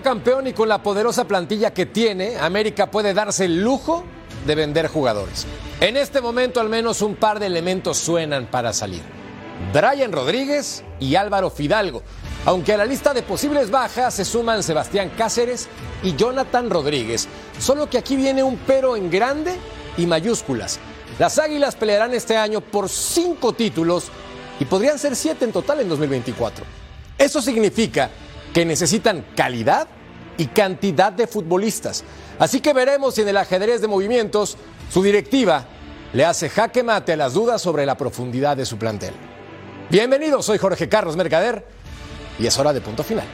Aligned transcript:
Campeón 0.00 0.46
y 0.46 0.52
con 0.52 0.68
la 0.68 0.82
poderosa 0.82 1.26
plantilla 1.26 1.72
que 1.72 1.86
tiene, 1.86 2.36
América 2.38 2.90
puede 2.90 3.14
darse 3.14 3.46
el 3.46 3.62
lujo 3.62 4.04
de 4.46 4.54
vender 4.54 4.88
jugadores. 4.88 5.46
En 5.80 5.96
este 5.96 6.20
momento 6.20 6.60
al 6.60 6.68
menos 6.68 7.02
un 7.02 7.14
par 7.14 7.40
de 7.40 7.46
elementos 7.46 7.98
suenan 7.98 8.46
para 8.46 8.72
salir. 8.72 9.02
Brian 9.72 10.12
Rodríguez 10.12 10.84
y 10.98 11.14
Álvaro 11.14 11.50
Fidalgo. 11.50 12.02
Aunque 12.46 12.72
a 12.72 12.76
la 12.78 12.86
lista 12.86 13.12
de 13.12 13.22
posibles 13.22 13.70
bajas 13.70 14.14
se 14.14 14.24
suman 14.24 14.62
Sebastián 14.62 15.12
Cáceres 15.16 15.68
y 16.02 16.16
Jonathan 16.16 16.70
Rodríguez. 16.70 17.28
Solo 17.58 17.88
que 17.88 17.98
aquí 17.98 18.16
viene 18.16 18.42
un 18.42 18.56
pero 18.66 18.96
en 18.96 19.10
grande 19.10 19.54
y 19.96 20.06
mayúsculas. 20.06 20.80
Las 21.18 21.38
Águilas 21.38 21.76
pelearán 21.76 22.14
este 22.14 22.36
año 22.36 22.60
por 22.60 22.88
cinco 22.88 23.52
títulos 23.52 24.08
y 24.58 24.64
podrían 24.64 24.98
ser 24.98 25.14
siete 25.14 25.44
en 25.44 25.52
total 25.52 25.80
en 25.80 25.88
2024. 25.88 26.64
Eso 27.18 27.42
significa 27.42 28.10
que 28.52 28.64
necesitan 28.64 29.24
calidad 29.36 29.88
y 30.36 30.46
cantidad 30.46 31.12
de 31.12 31.26
futbolistas. 31.26 32.04
Así 32.38 32.60
que 32.60 32.72
veremos 32.72 33.14
si 33.14 33.22
en 33.22 33.28
el 33.28 33.36
ajedrez 33.36 33.80
de 33.80 33.88
movimientos 33.88 34.56
su 34.90 35.02
directiva 35.02 35.66
le 36.12 36.24
hace 36.24 36.48
jaque 36.48 36.82
mate 36.82 37.12
a 37.12 37.16
las 37.16 37.34
dudas 37.34 37.62
sobre 37.62 37.86
la 37.86 37.96
profundidad 37.96 38.56
de 38.56 38.66
su 38.66 38.78
plantel. 38.78 39.14
Bienvenidos, 39.90 40.46
soy 40.46 40.58
Jorge 40.58 40.88
Carlos 40.88 41.16
Mercader 41.16 41.64
y 42.38 42.46
es 42.46 42.58
hora 42.58 42.72
de 42.72 42.80
punto 42.80 43.04
final. 43.04 43.26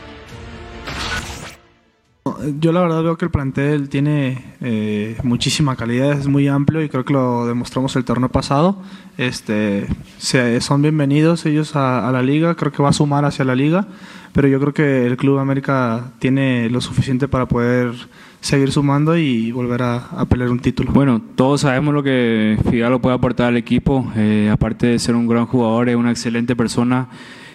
Yo 2.61 2.73
la 2.73 2.81
verdad 2.81 3.03
veo 3.03 3.17
que 3.17 3.25
el 3.25 3.31
plantel 3.31 3.89
tiene 3.89 4.45
eh, 4.61 5.17
muchísima 5.23 5.77
calidad, 5.77 6.13
es 6.13 6.27
muy 6.27 6.49
amplio 6.49 6.83
y 6.83 6.89
creo 6.89 7.05
que 7.05 7.13
lo 7.13 7.47
demostramos 7.47 7.97
el 7.97 8.05
torneo 8.05 8.29
pasado. 8.29 8.83
Este, 9.17 9.87
se, 10.19 10.61
son 10.61 10.83
bienvenidos 10.83 11.47
ellos 11.47 11.77
a, 11.77 12.11
la 12.13 12.23
liga, 12.23 12.55
creo 12.55 12.73
que 12.73 12.83
va 12.83 12.91
a 12.91 12.93
sumar 12.93 13.25
hacia 13.25 13.45
la 13.45 13.55
liga, 13.55 13.87
pero 14.33 14.49
yo 14.49 14.61
creo 14.61 14.75
que 14.75 15.07
el 15.07 15.17
Club 15.17 15.39
América 15.39 16.13
tiene 16.19 16.69
lo 16.69 16.81
suficiente 16.81 17.29
para 17.29 17.47
poder 17.47 17.93
seguir 18.41 18.71
sumando 18.71 19.17
y 19.17 19.51
volver 19.53 19.83
a, 19.83 20.25
pelear 20.29 20.51
un 20.51 20.61
título. 20.61 20.93
Bueno, 20.93 21.23
todos 21.35 21.63
sabemos 21.63 21.95
lo 21.95 22.03
que 22.03 22.59
Fidalgo 22.71 23.01
puede 23.01 23.17
aportar 23.17 23.49
al 23.49 23.57
equipo, 23.57 24.13
eh, 24.17 24.51
aparte 24.53 24.87
de 24.87 24.99
ser 24.99 25.15
un 25.15 25.27
gran 25.27 25.47
jugador, 25.47 25.89
es 25.89 25.97
una 25.97 26.11
excelente 26.11 26.55
persona. 26.55 27.09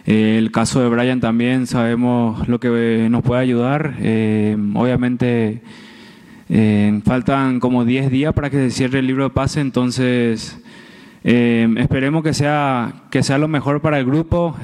Eh, 0.06 0.38
el 0.38 0.52
caso 0.52 0.82
de 0.82 0.90
Brian 0.90 1.20
también 1.20 1.68
sabemos 1.68 2.48
lo 2.48 2.60
que 2.60 3.08
nos 3.10 3.24
puede 3.24 3.42
ayudar. 3.42 3.96
Eh, 4.00 4.58
obviamente 4.76 5.62
eh, 6.50 7.02
faltan 7.06 7.60
como 7.60 7.86
10 7.86 8.10
días 8.10 8.34
para 8.34 8.50
que 8.50 8.58
se 8.58 8.72
cierre 8.72 9.00
el 9.00 9.08
libro 9.08 9.26
de 9.26 9.30
pase, 9.30 9.62
entonces 9.62 10.58
esperemos 11.24 12.24
que 12.24 12.34
sea, 12.34 13.04
que 13.12 13.22
sea 13.22 13.38
lo 13.38 13.48
mejor 13.48 13.82
para 13.82 14.00
el 14.00 14.06
grupo. 14.06 14.56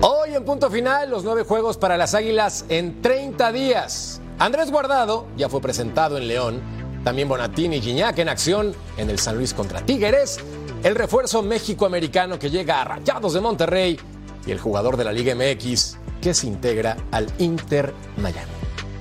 Hoy 0.00 0.34
en 0.34 0.44
punto 0.44 0.70
final, 0.70 1.08
los 1.08 1.22
nueve 1.22 1.44
juegos 1.44 1.78
para 1.78 1.96
las 1.96 2.14
Águilas 2.14 2.64
en 2.68 3.00
30 3.00 3.52
días. 3.52 4.20
Andrés 4.40 4.70
Guardado 4.70 5.26
ya 5.36 5.48
fue 5.48 5.60
presentado 5.60 6.18
en 6.18 6.26
León. 6.26 6.60
También 7.04 7.28
Bonatini 7.28 7.76
y 7.76 7.80
Gignac 7.80 8.18
en 8.18 8.28
acción 8.28 8.72
en 8.96 9.08
el 9.08 9.20
San 9.20 9.36
Luis 9.36 9.54
contra 9.54 9.80
Tigres 9.80 10.40
el 10.82 10.94
refuerzo 10.94 11.42
México-americano 11.42 12.38
que 12.38 12.50
llega 12.50 12.80
a 12.80 12.84
Rayados 12.84 13.34
de 13.34 13.40
Monterrey 13.40 13.98
y 14.46 14.50
el 14.50 14.60
jugador 14.60 14.96
de 14.96 15.04
la 15.04 15.12
Liga 15.12 15.34
MX 15.34 15.98
que 16.20 16.34
se 16.34 16.46
integra 16.46 16.96
al 17.10 17.26
Inter 17.38 17.92
Miami. 18.16 18.52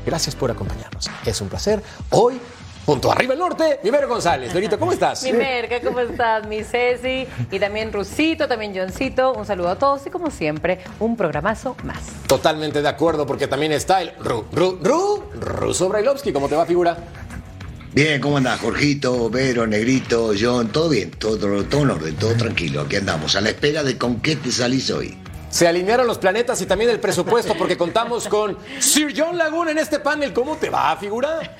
Gracias 0.05 0.35
por 0.35 0.49
acompañarnos. 0.49 1.09
Es 1.25 1.41
un 1.41 1.49
placer. 1.49 1.83
Hoy, 2.11 2.39
punto 2.85 3.11
arriba 3.11 3.33
el 3.33 3.39
norte, 3.39 3.79
Mimero 3.83 4.07
González. 4.07 4.53
Verito, 4.53 4.79
¿cómo 4.79 4.91
estás? 4.91 5.23
Mi 5.23 5.33
Merca, 5.33 5.81
¿cómo 5.81 5.99
estás? 5.99 6.47
Mi 6.47 6.63
Ceci 6.63 7.27
y 7.51 7.59
también 7.59 7.91
Rusito, 7.91 8.47
también 8.47 8.73
Johncito. 8.75 9.33
Un 9.33 9.45
saludo 9.45 9.69
a 9.69 9.75
todos 9.77 10.05
y 10.07 10.09
como 10.09 10.31
siempre, 10.31 10.79
un 10.99 11.15
programazo 11.15 11.75
más. 11.83 11.99
Totalmente 12.27 12.81
de 12.81 12.87
acuerdo 12.87 13.25
porque 13.25 13.47
también 13.47 13.71
está 13.71 14.01
el 14.01 14.13
Ru, 14.19 14.45
Ru, 14.51 14.79
Ru, 14.81 15.23
Ruso 15.39 15.89
Brailovsky. 15.89 16.31
¿Cómo 16.31 16.47
te 16.47 16.55
va, 16.55 16.65
figura? 16.65 16.97
Bien, 17.97 18.21
¿cómo 18.21 18.37
andás, 18.37 18.59
Jorgito, 18.59 19.27
Vero, 19.27 19.65
Negrito, 19.65 20.33
John? 20.39 20.67
Todo 20.67 20.87
bien, 20.87 21.09
todo, 21.09 21.63
todo, 21.63 21.81
en 21.81 21.89
orden, 21.89 22.15
todo 22.15 22.35
tranquilo. 22.35 22.81
Aquí 22.81 22.97
andamos, 22.97 23.35
a 23.35 23.41
la 23.41 23.49
espera 23.49 23.81
de 23.81 23.97
con 23.97 24.21
qué 24.21 24.35
te 24.35 24.51
salís 24.51 24.91
hoy. 24.91 25.17
Se 25.49 25.67
alinearon 25.67 26.05
los 26.05 26.19
planetas 26.19 26.61
y 26.61 26.67
también 26.67 26.91
el 26.91 26.99
presupuesto 26.99 27.55
porque 27.57 27.75
contamos 27.75 28.27
con 28.27 28.55
Sir 28.77 29.15
John 29.17 29.35
Laguna 29.35 29.71
en 29.71 29.79
este 29.79 29.97
panel. 29.99 30.31
¿Cómo 30.31 30.57
te 30.57 30.69
va, 30.69 30.95
figura? 30.97 31.55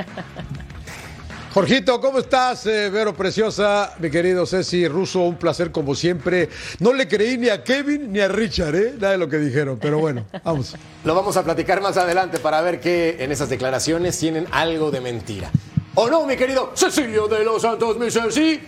Jorgito, 1.55 1.99
¿cómo 1.99 2.19
estás? 2.19 2.67
Eh, 2.67 2.91
Vero 2.91 3.15
Preciosa, 3.15 3.95
mi 3.97 4.11
querido 4.11 4.45
Ceci 4.45 4.87
Russo, 4.87 5.21
un 5.21 5.37
placer 5.37 5.71
como 5.71 5.95
siempre. 5.95 6.49
No 6.77 6.93
le 6.93 7.07
creí 7.07 7.39
ni 7.39 7.49
a 7.49 7.63
Kevin 7.63 8.13
ni 8.13 8.19
a 8.19 8.27
Richard, 8.27 8.75
¿eh? 8.75 8.93
Nada 8.93 9.13
de 9.13 9.17
lo 9.17 9.27
que 9.27 9.39
dijeron, 9.39 9.79
pero 9.81 9.97
bueno, 9.97 10.27
vamos. 10.43 10.75
Lo 11.03 11.15
vamos 11.15 11.35
a 11.35 11.43
platicar 11.43 11.81
más 11.81 11.97
adelante 11.97 12.37
para 12.37 12.61
ver 12.61 12.79
que 12.79 13.23
en 13.23 13.31
esas 13.31 13.49
declaraciones 13.49 14.19
tienen 14.19 14.45
algo 14.51 14.91
de 14.91 15.01
mentira. 15.01 15.49
¿O 15.99 16.07
no, 16.07 16.27
mi 16.27 16.37
querido 16.37 16.73
Cecilio 16.75 17.27
de 17.27 17.43
los 17.43 17.63
Santos, 17.63 17.97
mi 17.97 18.11
Ceci? 18.11 18.61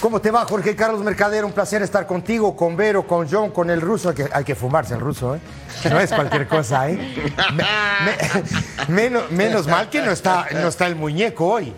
¿Cómo 0.00 0.20
te 0.20 0.30
va, 0.30 0.44
Jorge 0.44 0.76
Carlos 0.76 1.02
Mercader? 1.02 1.44
Un 1.44 1.50
placer 1.50 1.82
estar 1.82 2.06
contigo, 2.06 2.54
con 2.54 2.76
Vero, 2.76 3.04
con 3.04 3.28
John, 3.28 3.50
con 3.50 3.70
el 3.70 3.80
ruso. 3.80 4.10
Hay 4.10 4.14
que, 4.14 4.28
hay 4.32 4.44
que 4.44 4.54
fumarse 4.54 4.94
el 4.94 5.00
ruso, 5.00 5.34
¿eh? 5.34 5.40
No 5.90 5.98
es 5.98 6.12
cualquier 6.12 6.46
cosa, 6.46 6.88
¿eh? 6.88 6.96
Me, 7.54 7.64
me, 8.04 8.94
menos, 8.94 9.30
menos 9.32 9.66
mal 9.66 9.90
que 9.90 10.00
no 10.00 10.12
está, 10.12 10.46
no 10.52 10.68
está 10.68 10.86
el 10.86 10.94
muñeco 10.94 11.48
hoy. 11.48 11.74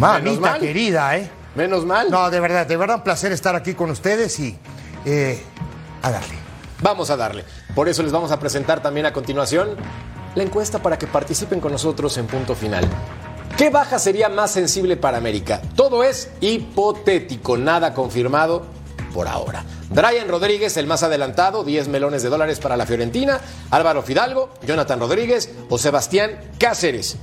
Mamita 0.00 0.58
querida, 0.58 1.16
¿eh? 1.16 1.30
Menos 1.54 1.86
mal. 1.86 2.10
No, 2.10 2.28
de 2.30 2.40
verdad, 2.40 2.66
de 2.66 2.76
verdad, 2.76 2.96
un 2.96 3.04
placer 3.04 3.30
estar 3.30 3.54
aquí 3.54 3.74
con 3.74 3.90
ustedes 3.90 4.40
y 4.40 4.58
eh, 5.04 5.40
a 6.02 6.10
darle. 6.10 6.34
Vamos 6.82 7.10
a 7.10 7.16
darle. 7.16 7.44
Por 7.76 7.88
eso 7.88 8.02
les 8.02 8.10
vamos 8.10 8.32
a 8.32 8.40
presentar 8.40 8.82
también 8.82 9.06
a 9.06 9.12
continuación 9.12 9.76
la 10.34 10.42
encuesta 10.42 10.80
para 10.80 10.98
que 10.98 11.06
participen 11.06 11.60
con 11.60 11.70
nosotros 11.70 12.18
en 12.18 12.26
punto 12.26 12.56
final. 12.56 12.88
¿Qué 13.56 13.70
baja 13.70 13.98
sería 13.98 14.28
más 14.28 14.52
sensible 14.52 14.96
para 14.96 15.18
América? 15.18 15.60
Todo 15.76 16.02
es 16.02 16.30
hipotético, 16.40 17.58
nada 17.58 17.92
confirmado 17.92 18.64
por 19.12 19.28
ahora. 19.28 19.64
Brian 19.90 20.28
Rodríguez, 20.28 20.76
el 20.76 20.86
más 20.86 21.02
adelantado, 21.02 21.64
10 21.64 21.88
melones 21.88 22.22
de 22.22 22.28
dólares 22.28 22.60
para 22.60 22.76
la 22.76 22.86
Fiorentina, 22.86 23.40
Álvaro 23.70 24.02
Fidalgo, 24.02 24.50
Jonathan 24.66 25.00
Rodríguez 25.00 25.50
o 25.68 25.78
Sebastián 25.78 26.38
Cáceres. 26.58 27.16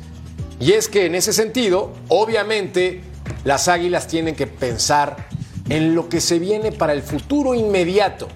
Y 0.60 0.74
es 0.74 0.90
que 0.90 1.06
en 1.06 1.16
ese 1.16 1.34
sentido, 1.34 1.94
obviamente, 2.10 3.04
las 3.44 3.68
Águilas 3.68 4.08
tienen 4.08 4.36
que 4.36 4.48
pensar 4.48 5.28
en 5.70 5.96
lo 5.96 6.10
que 6.10 6.22
se 6.22 6.40
viene 6.40 6.72
para 6.72 6.94
el 6.94 7.02
futuro 7.02 7.56
inmediato. 7.56 8.28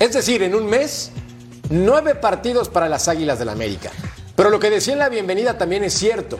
Es 0.00 0.12
decir, 0.12 0.42
en 0.42 0.54
un 0.54 0.66
mes, 0.66 1.12
nueve 1.70 2.14
partidos 2.14 2.68
para 2.68 2.88
las 2.88 3.08
Águilas 3.08 3.38
del 3.38 3.46
la 3.46 3.52
América. 3.52 3.90
Pero 4.34 4.50
lo 4.50 4.58
que 4.58 4.70
decía 4.70 4.92
en 4.92 4.98
la 4.98 5.08
bienvenida 5.08 5.58
también 5.58 5.84
es 5.84 5.94
cierto. 5.94 6.38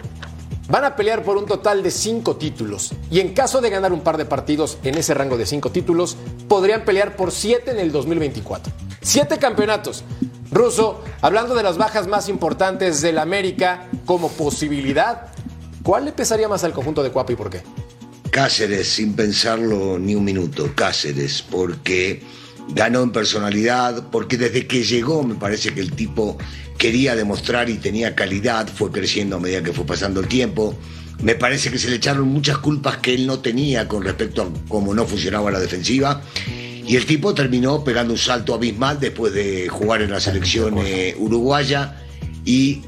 Van 0.68 0.84
a 0.84 0.96
pelear 0.96 1.22
por 1.22 1.36
un 1.36 1.46
total 1.46 1.82
de 1.82 1.90
cinco 1.90 2.36
títulos 2.36 2.92
y 3.10 3.20
en 3.20 3.34
caso 3.34 3.60
de 3.60 3.70
ganar 3.70 3.92
un 3.92 4.00
par 4.00 4.16
de 4.16 4.24
partidos 4.24 4.78
en 4.82 4.96
ese 4.98 5.14
rango 5.14 5.36
de 5.36 5.46
cinco 5.46 5.70
títulos, 5.70 6.16
podrían 6.48 6.84
pelear 6.84 7.14
por 7.14 7.30
siete 7.30 7.70
en 7.70 7.78
el 7.78 7.92
2024. 7.92 8.72
Siete 9.00 9.38
campeonatos. 9.38 10.02
Russo, 10.50 11.02
hablando 11.20 11.54
de 11.54 11.62
las 11.62 11.78
bajas 11.78 12.08
más 12.08 12.28
importantes 12.28 13.00
del 13.00 13.18
América 13.18 13.88
como 14.04 14.28
posibilidad, 14.30 15.28
¿cuál 15.84 16.06
le 16.06 16.12
pesaría 16.12 16.48
más 16.48 16.64
al 16.64 16.72
conjunto 16.72 17.02
de 17.02 17.10
Cuapa 17.10 17.32
y 17.32 17.36
por 17.36 17.50
qué? 17.50 17.62
Cáceres, 18.30 18.88
sin 18.88 19.14
pensarlo 19.14 19.98
ni 19.98 20.14
un 20.14 20.24
minuto, 20.24 20.72
Cáceres, 20.74 21.42
porque 21.42 22.22
ganó 22.68 23.02
en 23.02 23.10
personalidad, 23.10 24.08
porque 24.10 24.36
desde 24.36 24.66
que 24.66 24.82
llegó 24.82 25.22
me 25.22 25.34
parece 25.34 25.72
que 25.72 25.80
el 25.80 25.92
tipo 25.92 26.36
quería 26.78 27.16
demostrar 27.16 27.70
y 27.70 27.76
tenía 27.76 28.14
calidad, 28.14 28.68
fue 28.68 28.90
creciendo 28.90 29.36
a 29.36 29.40
medida 29.40 29.62
que 29.62 29.72
fue 29.72 29.86
pasando 29.86 30.20
el 30.20 30.28
tiempo. 30.28 30.74
Me 31.22 31.34
parece 31.34 31.70
que 31.70 31.78
se 31.78 31.88
le 31.88 31.96
echaron 31.96 32.28
muchas 32.28 32.58
culpas 32.58 32.98
que 32.98 33.14
él 33.14 33.26
no 33.26 33.38
tenía 33.38 33.88
con 33.88 34.02
respecto 34.02 34.42
a 34.42 34.48
cómo 34.68 34.94
no 34.94 35.06
funcionaba 35.06 35.50
la 35.50 35.60
defensiva. 35.60 36.20
Y 36.46 36.94
el 36.94 37.06
tipo 37.06 37.34
terminó 37.34 37.82
pegando 37.82 38.12
un 38.12 38.18
salto 38.18 38.54
abismal 38.54 39.00
después 39.00 39.32
de 39.32 39.68
jugar 39.68 40.02
en 40.02 40.10
la 40.10 40.20
selección 40.20 40.76
eh, 40.78 41.16
uruguaya 41.18 42.02
y 42.44 42.82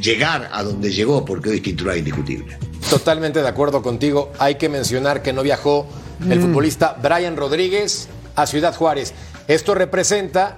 llegar 0.00 0.50
a 0.52 0.62
donde 0.62 0.92
llegó, 0.92 1.24
porque 1.24 1.48
hoy 1.48 1.56
es 1.56 1.62
titular 1.62 1.96
indiscutible. 1.96 2.58
Totalmente 2.88 3.40
de 3.42 3.48
acuerdo 3.48 3.82
contigo. 3.82 4.32
Hay 4.38 4.56
que 4.56 4.68
mencionar 4.68 5.22
que 5.22 5.32
no 5.32 5.42
viajó 5.42 5.88
el 6.28 6.40
futbolista 6.40 6.96
Brian 7.02 7.36
Rodríguez 7.36 8.08
a 8.36 8.46
Ciudad 8.46 8.74
Juárez. 8.74 9.14
Esto 9.48 9.74
representa 9.74 10.56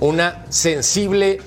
una 0.00 0.44
sensible 0.48 1.40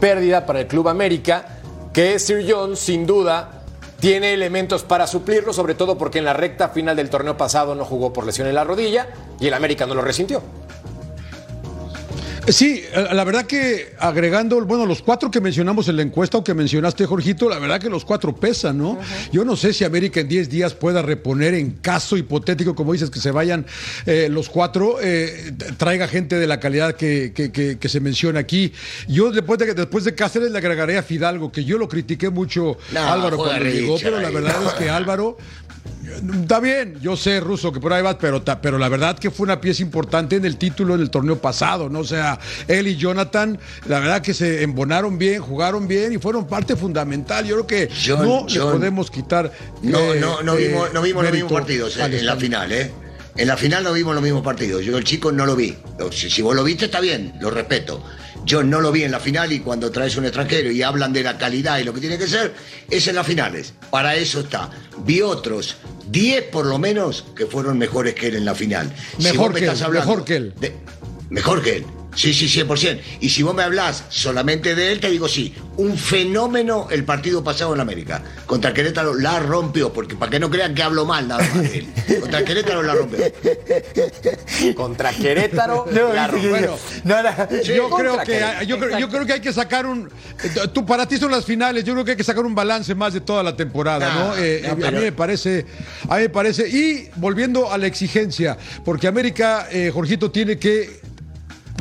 pérdida 0.00 0.46
para 0.46 0.60
el 0.60 0.66
Club 0.66 0.88
América, 0.88 1.58
que 1.92 2.18
Sir 2.18 2.44
John 2.48 2.76
sin 2.76 3.06
duda 3.06 3.62
tiene 4.00 4.32
elementos 4.32 4.82
para 4.82 5.06
suplirlo, 5.06 5.52
sobre 5.52 5.74
todo 5.74 5.98
porque 5.98 6.18
en 6.18 6.24
la 6.24 6.32
recta 6.32 6.70
final 6.70 6.96
del 6.96 7.10
torneo 7.10 7.36
pasado 7.36 7.74
no 7.74 7.84
jugó 7.84 8.12
por 8.12 8.24
lesión 8.24 8.48
en 8.48 8.54
la 8.54 8.64
rodilla 8.64 9.08
y 9.38 9.46
el 9.46 9.54
América 9.54 9.86
no 9.86 9.94
lo 9.94 10.02
resintió. 10.02 10.42
Sí, 12.50 12.82
eh, 12.92 13.06
la 13.12 13.24
verdad 13.24 13.46
que 13.46 13.94
agregando, 13.98 14.60
bueno, 14.64 14.84
los 14.86 15.02
cuatro 15.02 15.30
que 15.30 15.40
mencionamos 15.40 15.88
en 15.88 15.96
la 15.96 16.02
encuesta 16.02 16.38
o 16.38 16.44
que 16.44 16.52
mencionaste, 16.54 17.06
Jorgito, 17.06 17.48
la 17.48 17.58
verdad 17.58 17.80
que 17.80 17.88
los 17.88 18.04
cuatro 18.04 18.34
pesan, 18.34 18.78
¿no? 18.78 18.98
Yo 19.32 19.44
no 19.44 19.56
sé 19.56 19.72
si 19.72 19.84
América 19.84 20.20
en 20.20 20.28
10 20.28 20.48
días 20.50 20.74
pueda 20.74 21.02
reponer 21.02 21.54
en 21.54 21.70
caso 21.72 22.16
hipotético, 22.16 22.74
como 22.74 22.92
dices, 22.92 23.10
que 23.10 23.20
se 23.20 23.30
vayan 23.30 23.66
eh, 24.06 24.28
los 24.30 24.48
cuatro, 24.48 24.96
eh, 25.00 25.52
traiga 25.76 26.08
gente 26.08 26.36
de 26.36 26.46
la 26.46 26.58
calidad 26.60 26.94
que, 26.96 27.32
que- 27.34 27.52
que- 27.52 27.78
que 27.78 27.88
se 27.88 28.00
menciona 28.00 28.40
aquí. 28.40 28.72
Yo 29.08 29.30
después 29.30 29.58
de, 29.58 29.72
después 29.74 30.04
de 30.04 30.14
Cáceres 30.14 30.50
le 30.50 30.58
agregaré 30.58 30.98
a 30.98 31.02
Fidalgo, 31.02 31.52
que 31.52 31.64
yo 31.64 31.78
lo 31.78 31.88
critiqué 31.88 32.30
mucho 32.30 32.76
No, 32.92 33.00
Álvaro 33.00 33.36
cuando 33.36 33.64
llegó, 33.66 33.96
pero 34.02 34.20
la 34.20 34.30
verdad 34.30 34.56
es 34.66 34.72
que 34.74 34.90
Álvaro 34.90 35.36
Está 36.42 36.60
bien, 36.60 36.98
yo 37.00 37.16
sé, 37.16 37.40
Ruso, 37.40 37.72
que 37.72 37.80
por 37.80 37.92
ahí 37.92 38.02
vas, 38.02 38.16
pero, 38.20 38.42
pero 38.60 38.78
la 38.78 38.88
verdad 38.88 39.18
que 39.18 39.30
fue 39.30 39.44
una 39.44 39.60
pieza 39.60 39.82
importante 39.82 40.36
en 40.36 40.44
el 40.44 40.56
título 40.56 40.94
en 40.94 41.00
el 41.00 41.10
torneo 41.10 41.38
pasado, 41.38 41.88
¿no? 41.88 42.00
O 42.00 42.04
sea, 42.04 42.38
él 42.68 42.86
y 42.88 42.96
Jonathan, 42.96 43.58
la 43.86 44.00
verdad 44.00 44.22
que 44.22 44.34
se 44.34 44.62
embonaron 44.62 45.18
bien, 45.18 45.40
jugaron 45.40 45.86
bien 45.88 46.12
y 46.12 46.18
fueron 46.18 46.46
parte 46.46 46.76
fundamental. 46.76 47.44
Yo 47.46 47.64
creo 47.64 47.66
que 47.66 47.94
John- 48.04 48.26
no 48.26 48.46
le 48.48 48.60
podemos 48.60 49.10
quitar. 49.10 49.52
No, 49.82 50.14
eh, 50.14 50.20
no, 50.20 50.42
no 50.42 50.54
eh, 50.54 50.68
vimos, 50.68 50.92
no 50.92 51.02
vimos 51.02 51.22
los 51.24 51.32
mismos 51.32 51.52
partidos 51.52 51.96
eh, 51.96 52.04
en 52.04 52.26
la 52.26 52.36
final, 52.36 52.72
¿eh? 52.72 52.90
En 53.36 53.46
la 53.46 53.56
final 53.56 53.84
no 53.84 53.92
vimos 53.92 54.12
los 54.14 54.22
mismos 54.22 54.42
partidos. 54.42 54.84
Yo 54.84 54.98
el 54.98 55.04
chico 55.04 55.30
no 55.32 55.46
lo 55.46 55.54
vi. 55.56 55.76
Si, 56.10 56.28
si 56.28 56.42
vos 56.42 56.54
lo 56.54 56.64
viste 56.64 56.86
está 56.86 57.00
bien, 57.00 57.32
lo 57.40 57.50
respeto. 57.50 58.02
Yo 58.44 58.62
no 58.62 58.80
lo 58.80 58.90
vi 58.90 59.04
en 59.04 59.12
la 59.12 59.20
final 59.20 59.52
y 59.52 59.60
cuando 59.60 59.90
traes 59.90 60.16
un 60.16 60.24
extranjero 60.24 60.70
y 60.70 60.82
hablan 60.82 61.12
de 61.12 61.22
la 61.22 61.36
calidad 61.38 61.78
y 61.78 61.84
lo 61.84 61.92
que 61.94 62.00
tiene 62.00 62.18
que 62.18 62.26
ser, 62.26 62.54
es 62.90 63.06
en 63.06 63.14
las 63.14 63.26
finales. 63.26 63.74
Para 63.90 64.16
eso 64.16 64.40
está. 64.40 64.70
Vi 65.04 65.20
otros, 65.20 65.76
10 66.10 66.44
por 66.50 66.66
lo 66.66 66.78
menos, 66.78 67.24
que 67.36 67.46
fueron 67.46 67.78
mejores 67.78 68.14
que 68.14 68.28
él 68.28 68.36
en 68.36 68.44
la 68.44 68.54
final. 68.54 68.92
Si 69.18 69.22
Mejor 69.24 69.52
me 69.52 69.60
que 69.60 69.66
él, 69.66 69.70
hablando 69.82 70.08
mejor 70.10 70.24
que 70.24 70.36
él. 70.36 70.54
de- 70.60 70.74
mejor 71.30 71.62
que 71.62 71.76
él. 71.76 71.84
Sí, 72.14 72.34
sí, 72.34 72.46
100%. 72.46 73.00
Y 73.20 73.30
si 73.30 73.42
vos 73.42 73.54
me 73.54 73.62
hablás 73.62 74.04
solamente 74.08 74.74
de 74.74 74.92
él, 74.92 75.00
te 75.00 75.10
digo 75.10 75.28
sí. 75.28 75.54
Un 75.76 75.96
fenómeno 75.96 76.88
el 76.90 77.04
partido 77.04 77.42
pasado 77.44 77.72
en 77.74 77.80
América. 77.80 78.22
Contra 78.46 78.74
Querétaro 78.74 79.14
la 79.14 79.38
rompió, 79.38 79.92
porque 79.92 80.16
para 80.16 80.30
que 80.30 80.40
no 80.40 80.50
crean 80.50 80.74
que 80.74 80.82
hablo 80.82 81.06
mal 81.06 81.28
nada 81.28 81.42
más 81.42 81.62
de 81.62 81.78
él. 81.78 81.86
Contra 82.20 82.44
Querétaro 82.44 82.82
la 82.82 82.94
rompió. 82.94 83.18
Contra 84.76 85.12
Querétaro, 85.12 85.86
No, 85.92 86.12
la 86.12 86.26
rompió. 86.26 86.76
no, 87.04 87.22
la- 87.22 87.48
yo 87.62 87.88
creo 87.90 88.18
que 88.18 88.42
yo 88.66 88.78
creo, 88.78 88.98
yo 88.98 89.08
creo 89.08 89.26
que 89.26 89.32
hay 89.34 89.40
que 89.40 89.52
sacar 89.52 89.86
un 89.86 90.10
tú 90.72 90.84
para 90.84 91.06
ti 91.06 91.16
son 91.16 91.30
las 91.30 91.44
finales 91.44 91.84
yo 91.84 91.92
creo 91.94 92.04
que 92.04 92.10
hay 92.12 92.16
que 92.16 92.24
sacar 92.24 92.44
un 92.44 92.54
balance 92.54 92.94
más 92.94 93.12
de 93.14 93.20
toda 93.20 93.42
la 93.42 93.56
temporada 93.56 94.12
No, 94.14 94.28
no, 94.30 94.36
Eh, 94.36 94.62
no, 94.76 94.86
a 94.86 94.90
mí 94.90 94.98
me 95.00 95.12
parece 95.12 95.66
a 96.08 96.16
mí 96.16 96.22
me 96.22 96.28
parece 96.28 96.68
y 96.68 97.08
volviendo 97.16 97.70
a 97.72 97.78
la 97.78 97.86
exigencia 97.86 98.56
porque 98.84 99.06
América 99.06 99.68
eh, 99.70 99.90
Jorgito 99.92 100.30
tiene 100.30 100.58
que 100.58 100.99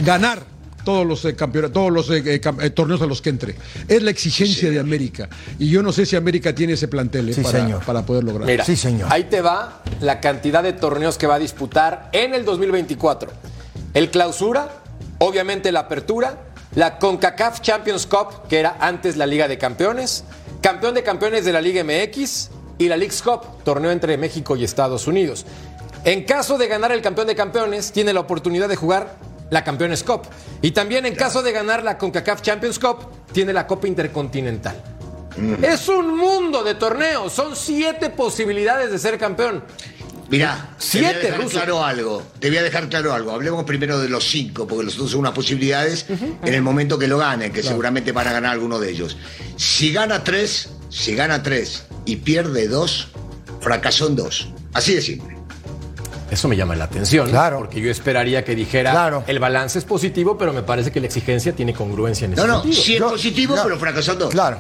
ganar 0.04 0.42
todos 0.86 1.06
los 1.06 1.24
eh, 1.26 1.36
campeonatos, 1.36 1.74
todos 1.74 1.92
los 1.92 2.10
eh, 2.10 2.24
eh, 2.26 2.42
cam- 2.42 2.62
eh, 2.64 2.70
torneos 2.70 3.02
a 3.02 3.06
los 3.06 3.22
que 3.22 3.30
entre. 3.30 3.56
Es 3.88 4.02
la 4.02 4.12
exigencia 4.12 4.70
de 4.72 4.80
América. 4.80 5.30
Y 5.60 5.70
yo 5.70 5.84
no 5.84 5.92
sé 5.92 6.06
si 6.06 6.16
América 6.16 6.56
tiene 6.56 6.74
ese 6.74 6.88
plantel 6.88 7.30
eh, 7.30 7.34
Sí, 7.34 7.42
para, 7.42 7.60
señor. 7.60 7.84
para 7.84 8.06
poder 8.06 8.24
lograr. 8.24 8.48
Mira, 8.48 8.64
Sí, 8.66 8.76
señor. 8.76 9.08
ahí 9.12 9.26
te 9.26 9.42
va 9.42 9.84
la 10.00 10.20
cantidad 10.22 10.64
de 10.64 10.74
torneos 10.74 11.18
que 11.18 11.28
va 11.28 11.36
a 11.36 11.40
disputar 11.40 12.10
en 12.14 12.34
el 12.34 12.46
2024. 12.46 13.30
El 13.94 14.10
clausura, 14.10 14.70
obviamente 15.20 15.72
la 15.72 15.82
apertura, 15.82 16.38
la 16.76 16.98
CONCACAF 16.98 17.62
Champions 17.62 18.06
Cup, 18.06 18.48
que 18.48 18.60
era 18.60 18.78
antes 18.80 19.18
la 19.18 19.26
Liga 19.26 19.48
de 19.48 19.58
Campeones, 19.58 20.24
campeón 20.62 20.94
de 20.96 21.04
campeones 21.04 21.44
de 21.44 21.52
la 21.52 21.62
Liga 21.62 21.84
MX 21.84 22.50
y 22.78 22.88
la 22.88 22.96
Leagues 22.96 23.22
Cup, 23.22 23.64
torneo 23.64 23.92
entre 23.92 24.18
México 24.18 24.56
y 24.56 24.64
Estados 24.64 25.08
Unidos. 25.08 25.46
En 26.06 26.24
caso 26.24 26.58
de 26.58 26.68
ganar 26.68 26.92
el 26.94 27.02
campeón 27.02 27.28
de 27.28 27.36
campeones, 27.36 27.92
tiene 27.92 28.14
la 28.14 28.22
oportunidad 28.22 28.70
de 28.70 28.76
jugar 28.78 29.18
la 29.50 29.64
Campeones 29.64 30.04
Cup. 30.04 30.24
Y 30.62 30.72
también 30.72 31.06
en 31.06 31.16
caso 31.16 31.42
de 31.42 31.52
ganar 31.52 31.84
la 31.84 31.98
CONCACAF 31.98 32.42
Champions 32.42 32.80
Cup, 32.80 33.08
tiene 33.32 33.54
la 33.54 33.68
Copa 33.68 33.88
Intercontinental. 33.88 34.82
Es 35.62 35.88
un 35.88 36.18
mundo 36.18 36.64
de 36.64 36.76
torneos, 36.76 37.32
son 37.32 37.56
siete 37.56 38.10
posibilidades 38.10 38.92
de 38.92 39.00
ser 39.00 39.18
campeón. 39.18 39.64
Mirá, 40.30 40.76
Siete, 40.78 41.14
te 41.14 41.32
voy 41.32 41.34
a 41.34 41.38
dejar 41.38 41.50
claro 41.50 41.84
algo. 41.84 42.24
Te 42.40 42.50
voy 42.50 42.58
a 42.58 42.64
dejar 42.64 42.88
claro 42.88 43.14
algo. 43.14 43.32
Hablemos 43.32 43.64
primero 43.64 44.00
de 44.00 44.10
los 44.10 44.30
cinco, 44.30 44.68
porque 44.68 44.86
los 44.86 44.94
otros 44.96 45.12
son 45.12 45.22
unas 45.22 45.32
posibilidades 45.32 46.06
en 46.10 46.54
el 46.54 46.62
momento 46.62 47.00
que 47.00 47.08
lo 47.08 47.18
ganen, 47.18 47.52
que 47.52 47.64
seguramente 47.64 48.12
van 48.12 48.28
a 48.28 48.34
ganar 48.34 48.52
alguno 48.52 48.80
de 48.80 48.92
ellos. 48.92 49.18
Si 49.56 49.92
gana 49.92 50.24
tres, 50.24 50.70
si 50.90 51.16
gana 51.16 51.42
tres 51.42 51.86
y 52.06 52.18
pierde 52.18 52.68
dos, 52.68 53.08
fracasó 53.60 54.08
en 54.08 54.18
dos. 54.18 54.50
Así 54.74 54.94
de 54.94 55.02
simple. 55.02 55.39
Eso 56.32 56.48
me 56.48 56.56
llama 56.56 56.76
la 56.76 56.86
atención, 56.86 57.30
Claro. 57.30 57.58
porque 57.60 57.82
yo 57.82 57.90
esperaría 57.90 58.44
que 58.44 58.56
dijera 58.56 58.92
Claro. 58.92 59.24
el 59.28 59.40
balance 59.40 59.80
es 59.80 59.86
positivo, 59.86 60.38
pero 60.38 60.54
me 60.54 60.62
parece 60.64 60.92
que 60.92 61.00
la 61.00 61.08
exigencia 61.08 61.54
tiene 61.54 61.74
congruencia 61.74 62.26
en 62.26 62.34
ese 62.34 62.42
No, 62.42 62.48
no, 62.48 62.64
sí 62.64 62.94
es 62.94 63.00
Yo- 63.00 63.10
positivo, 63.10 63.56
no. 63.56 63.64
pero 63.64 63.78
dos. 64.18 64.30
Claro, 64.30 64.58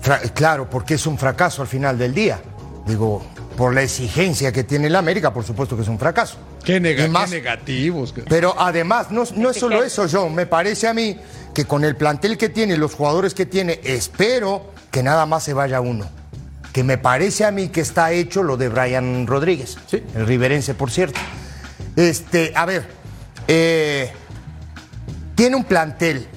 Fra- 0.00 0.20
claro, 0.32 0.70
porque 0.70 0.94
es 0.94 1.06
un 1.06 1.18
fracaso 1.18 1.60
al 1.62 1.68
final 1.68 1.98
del 1.98 2.14
día. 2.14 2.40
Digo, 2.86 3.20
por 3.56 3.74
la 3.74 3.82
exigencia 3.82 4.52
que 4.52 4.62
tiene 4.62 4.88
la 4.88 5.00
América, 5.00 5.32
por 5.34 5.44
supuesto 5.44 5.74
que 5.74 5.82
es 5.82 5.88
un 5.88 5.98
fracaso. 5.98 6.36
Qué, 6.64 6.76
Y 6.76 7.08
más- 7.08 7.28
qué 7.28 7.36
negativos. 7.36 8.14
Pero 8.28 8.54
además, 8.56 9.10
no, 9.10 9.24
no 9.34 9.50
es 9.50 9.56
solo 9.58 9.82
eso, 9.82 10.06
John. 10.10 10.34
Me 10.34 10.46
parece 10.46 10.86
a 10.86 10.94
mí 10.94 11.18
que 11.52 11.64
con 11.64 11.84
el 11.84 11.96
plantel 11.96 12.38
que 12.38 12.48
tiene, 12.48 12.76
los 12.76 12.94
jugadores 12.94 13.34
que 13.34 13.44
tiene, 13.46 13.80
espero 13.82 14.72
que 14.92 15.02
nada 15.02 15.26
más 15.26 15.42
se 15.42 15.52
vaya 15.52 15.80
uno. 15.80 16.08
Que 16.78 16.84
me 16.84 16.96
parece 16.96 17.44
a 17.44 17.50
mí 17.50 17.70
que 17.70 17.80
está 17.80 18.12
hecho 18.12 18.44
lo 18.44 18.56
de 18.56 18.68
Brian 18.68 19.26
Rodríguez, 19.26 19.78
Sí. 19.90 20.00
el 20.14 20.28
riverense, 20.28 20.74
por 20.74 20.92
cierto. 20.92 21.18
Este, 21.96 22.52
a 22.54 22.64
ver, 22.66 22.86
eh, 23.48 24.12
tiene 25.34 25.56
un 25.56 25.64
plantel 25.64 26.28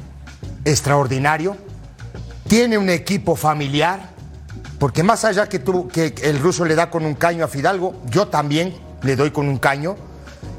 extraordinario, 0.66 1.56
tiene 2.48 2.80
un 2.80 2.90
equipo 2.90 3.36
familiar, 3.36 4.10
porque 4.80 5.04
más 5.04 5.26
allá 5.26 5.48
que, 5.48 5.60
tú, 5.60 5.88
que 5.90 6.16
el 6.24 6.40
ruso 6.40 6.66
le 6.66 6.74
da 6.74 6.90
con 6.90 7.06
un 7.06 7.14
caño 7.14 7.46
a 7.46 7.48
Fidalgo, 7.48 8.02
yo 8.10 8.28
también 8.30 8.74
le 9.04 9.16
doy 9.16 9.30
con 9.30 9.48
un 9.48 9.60
caño. 9.60 9.96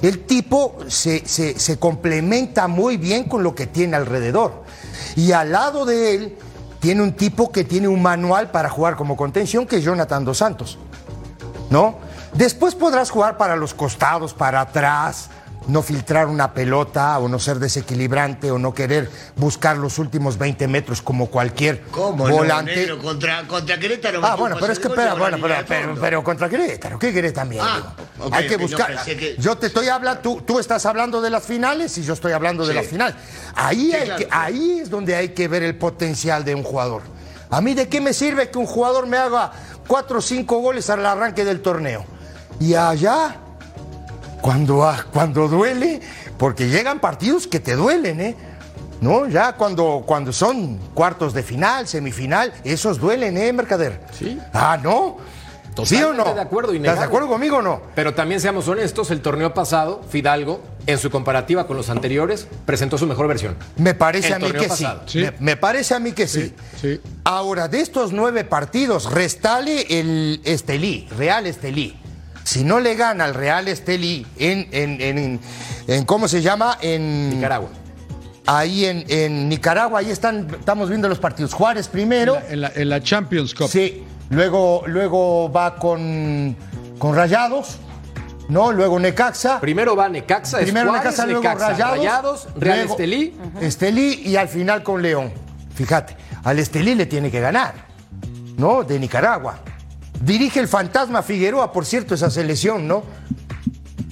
El 0.01 0.21
tipo 0.27 0.79
se, 0.87 1.27
se- 1.27 1.59
se 1.59 1.77
complementa 1.81 2.69
muy 2.69 2.99
bien 2.99 3.25
con 3.25 3.43
lo 3.43 3.57
que 3.57 3.67
tiene 3.67 3.97
alrededor. 3.97 4.63
Y 5.17 5.33
al 5.33 5.51
lado 5.51 5.85
de 5.85 6.15
él 6.15 6.37
tiene 6.83 7.01
un 7.01 7.13
tipo 7.13 7.53
que 7.53 7.63
tiene 7.63 7.87
un 7.87 8.03
manual 8.03 8.51
para 8.51 8.69
jugar 8.69 8.97
como 8.97 9.17
contención, 9.17 9.67
que 9.67 9.77
es 9.77 9.85
Jonathan 9.85 10.25
Dos 10.25 10.39
Santos. 10.39 10.81
¿no? 11.71 11.95
Después 12.35 12.75
podrás 12.75 13.09
jugar 13.09 13.37
para 13.37 13.55
los 13.55 13.73
costados, 13.73 14.35
para 14.35 14.63
atrás, 14.63 15.31
no 15.69 15.83
filtrar 15.83 16.27
una 16.27 16.53
pelota 16.55 17.19
o 17.19 17.29
no 17.29 17.39
ser 17.39 17.59
desequilibrante 17.59 18.51
o 18.51 18.59
no 18.59 18.75
querer 18.75 19.11
buscar 19.37 19.77
los 19.77 19.99
últimos 19.99 20.39
20 20.39 20.67
metros 20.69 21.03
como 21.03 21.27
cualquier 21.27 21.83
¿Cómo 21.91 22.29
no, 22.29 22.35
volante. 22.37 22.75
negro? 22.77 22.99
Contra, 22.99 23.47
contra 23.47 23.79
Querétaro. 23.79 24.21
Ah, 24.25 24.35
bueno, 24.37 24.57
pero 24.61 24.73
es 24.73 24.79
que, 24.79 24.89
espera, 24.89 25.15
bueno, 25.15 25.39
pero, 26.01 26.25
contra 26.25 26.49
Querétaro, 26.49 26.99
¿qué 26.99 27.13
querés 27.13 27.33
también? 27.33 27.63
Ah, 27.65 27.95
digo? 28.17 28.27
ok, 28.27 28.35
hay 28.35 28.47
que 28.47 28.57
no 28.57 28.63
buscar. 28.63 29.05
que- 29.05 29.37
Yo 29.39 29.57
te 29.57 29.67
estoy 29.69 29.89
hablando, 29.89 30.21
tú, 30.21 30.43
tú 30.47 30.59
estás 30.59 30.85
hablando 30.87 31.21
de 31.21 31.31
las 31.31 31.45
finales 31.45 31.97
y 31.99 32.03
yo 32.03 32.13
estoy 32.15 32.33
hablando 32.33 32.67
de 32.67 32.75
las 32.75 32.87
finales. 32.87 33.15
Ahí, 33.55 33.87
Sí, 33.87 33.93
hay 33.95 34.05
claro, 34.05 34.19
que- 34.19 34.27
claro. 34.27 34.43
ahí 34.45 34.79
es 34.81 34.91
donde 34.91 35.15
hay 35.17 35.29
que 35.31 35.49
ver 35.49 35.63
el 35.63 35.77
potencial 35.77 36.45
de 36.45 36.55
un 36.55 36.63
jugador. 36.63 37.03
A 37.51 37.61
mí, 37.61 37.75
¿de 37.75 37.89
qué 37.89 38.01
me 38.01 38.13
sirve 38.15 38.51
que 38.51 38.59
un 38.59 38.67
jugador 38.67 39.07
me 39.07 39.17
haga 39.19 39.53
cuatro 39.87 40.19
o 40.19 40.23
cinco 40.23 40.59
goles 40.61 40.89
al 40.91 41.05
arranque 41.05 41.45
del 41.45 41.61
torneo? 41.61 42.05
Y 42.59 42.75
allá, 42.75 43.37
cuando, 44.43 44.85
ah, 44.85 45.07
cuando 45.13 45.49
duele, 45.49 46.01
porque 46.37 46.69
llegan 46.69 46.99
partidos 46.99 47.47
que 47.47 47.61
te 47.61 47.77
duelen, 47.77 48.21
¿eh? 48.21 48.37
¿No? 49.01 49.27
Ya 49.29 49.55
cuando, 49.55 50.03
cuando 50.05 50.33
son 50.33 50.79
cuartos 50.95 51.33
de 51.33 51.43
final, 51.43 51.89
semifinal, 51.89 52.53
esos 52.65 52.99
duelen, 52.99 53.37
¿eh, 53.39 53.53
Mercader? 53.53 54.01
Sí. 54.13 54.39
Ah, 54.53 54.79
¿no? 54.83 55.17
¿Sí 55.85 55.97
o 55.97 56.13
no? 56.13 56.19
Totalmente 56.19 56.35
de 56.35 56.41
acuerdo, 56.41 56.73
¿Estás 56.73 56.99
de 56.99 57.05
acuerdo 57.05 57.29
conmigo 57.29 57.59
o 57.59 57.63
no? 57.63 57.81
Pero 57.95 58.15
también 58.15 58.41
seamos 58.41 58.69
honestos, 58.69 59.11
el 59.11 59.23
torneo 59.23 59.55
pasado, 59.55 60.03
Fidalgo, 60.11 60.61
en 60.87 60.99
su 60.99 61.11
comparativa 61.11 61.67
con 61.67 61.77
los 61.77 61.89
anteriores, 61.89 62.47
presentó 62.67 62.99
su 62.99 63.07
mejor 63.07 63.29
versión. 63.29 63.57
Me 63.77 63.95
parece 63.95 64.29
El 64.29 64.35
a 64.35 64.39
mí 64.41 64.53
que 64.53 64.69
sí. 64.69 64.87
Sí. 65.07 65.19
Me, 65.21 65.33
me 65.39 65.57
parece 65.57 65.95
a 65.95 65.99
mí 65.99 66.13
que 66.13 66.27
sí. 66.27 66.53
sí. 66.81 67.01
Ahora, 67.25 67.69
de 67.69 67.81
estos 67.81 68.13
nueve 68.13 68.45
partidos, 68.45 69.11
restale 69.11 69.87
el 70.01 70.41
Estelí, 70.45 71.09
Real 71.17 71.47
Estelí. 71.47 72.02
Si 72.45 72.65
no 72.65 72.81
le 72.81 72.95
gana 72.95 73.25
al 73.25 73.35
Real 73.35 73.69
Estelí 73.69 74.27
en, 74.39 74.69
en, 74.73 75.01
en- 75.01 75.41
en- 75.87 76.05
¿cómo 76.05 76.29
se 76.29 76.43
llama? 76.43 76.79
En 76.81 77.31
Nicaragua. 77.31 77.69
Ahí 78.47 78.85
en, 78.87 79.05
en 79.09 79.49
Nicaragua, 79.49 80.01
ahí 80.01 80.11
están, 80.11 80.49
estamos 80.59 80.89
viendo 80.89 81.09
los 81.09 81.19
partidos. 81.21 81.55
Juárez 81.55 81.87
primero. 81.89 82.39
En 82.49 82.61
la, 82.63 82.73
en 82.75 82.89
la 82.89 83.01
Champions 83.01 83.55
Cup. 83.55 83.69
Sí, 83.69 84.03
luego, 84.31 84.83
luego 84.87 85.51
va 85.53 85.77
con, 85.77 86.57
con 86.99 87.15
Rayados, 87.15 87.77
¿no? 88.49 88.73
Luego 88.73 88.99
Necaxa. 88.99 89.61
Primero 89.61 89.95
va 89.95 90.09
Necaxa, 90.09 90.59
es 90.59 90.65
Primero 90.65 90.89
Juárez, 90.91 91.05
Necaxa, 91.05 91.27
luego 91.27 91.43
Necaxa, 91.43 91.69
Rayados, 91.71 91.97
Rayados, 91.99 92.49
Real 92.57 92.77
luego 92.79 92.93
Estelí. 92.95 93.37
Estelí 93.61 94.23
y 94.27 94.35
al 94.37 94.49
final 94.49 94.83
con 94.83 95.01
León. 95.01 95.33
Fíjate, 95.77 96.17
al 96.43 96.59
Estelí 96.59 96.97
le 96.97 97.07
tiene 97.07 97.31
que 97.31 97.39
ganar, 97.41 97.75
¿no? 98.57 98.83
De 98.83 98.99
Nicaragua. 98.99 99.61
Dirige 100.21 100.61
el 100.61 100.69
fantasma 100.69 101.23
Figueroa, 101.23 101.73
por 101.73 101.85
cierto, 101.85 102.15
esa 102.15 102.31
selección, 102.31 102.87
¿no? 102.87 103.03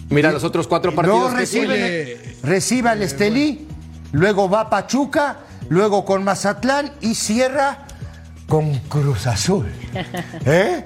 Mira 0.09 0.33
los 0.33 0.43
otros 0.43 0.67
cuatro 0.67 0.95
partidos 0.95 1.31
que 1.33 1.37
recibe, 1.39 2.37
recibe 2.43 2.89
al 2.89 3.03
Estelí, 3.03 3.69
luego 4.11 4.51
va 4.51 4.63
a 4.63 4.71
Pachuca, 4.71 5.39
luego 5.69 6.05
con 6.05 6.25
Mazatlán 6.25 6.91
y 7.01 7.15
cierra 7.15 7.87
con 8.49 8.75
Cruz 8.81 9.29
Azul. 9.29 9.71
¿Eh? 10.45 10.85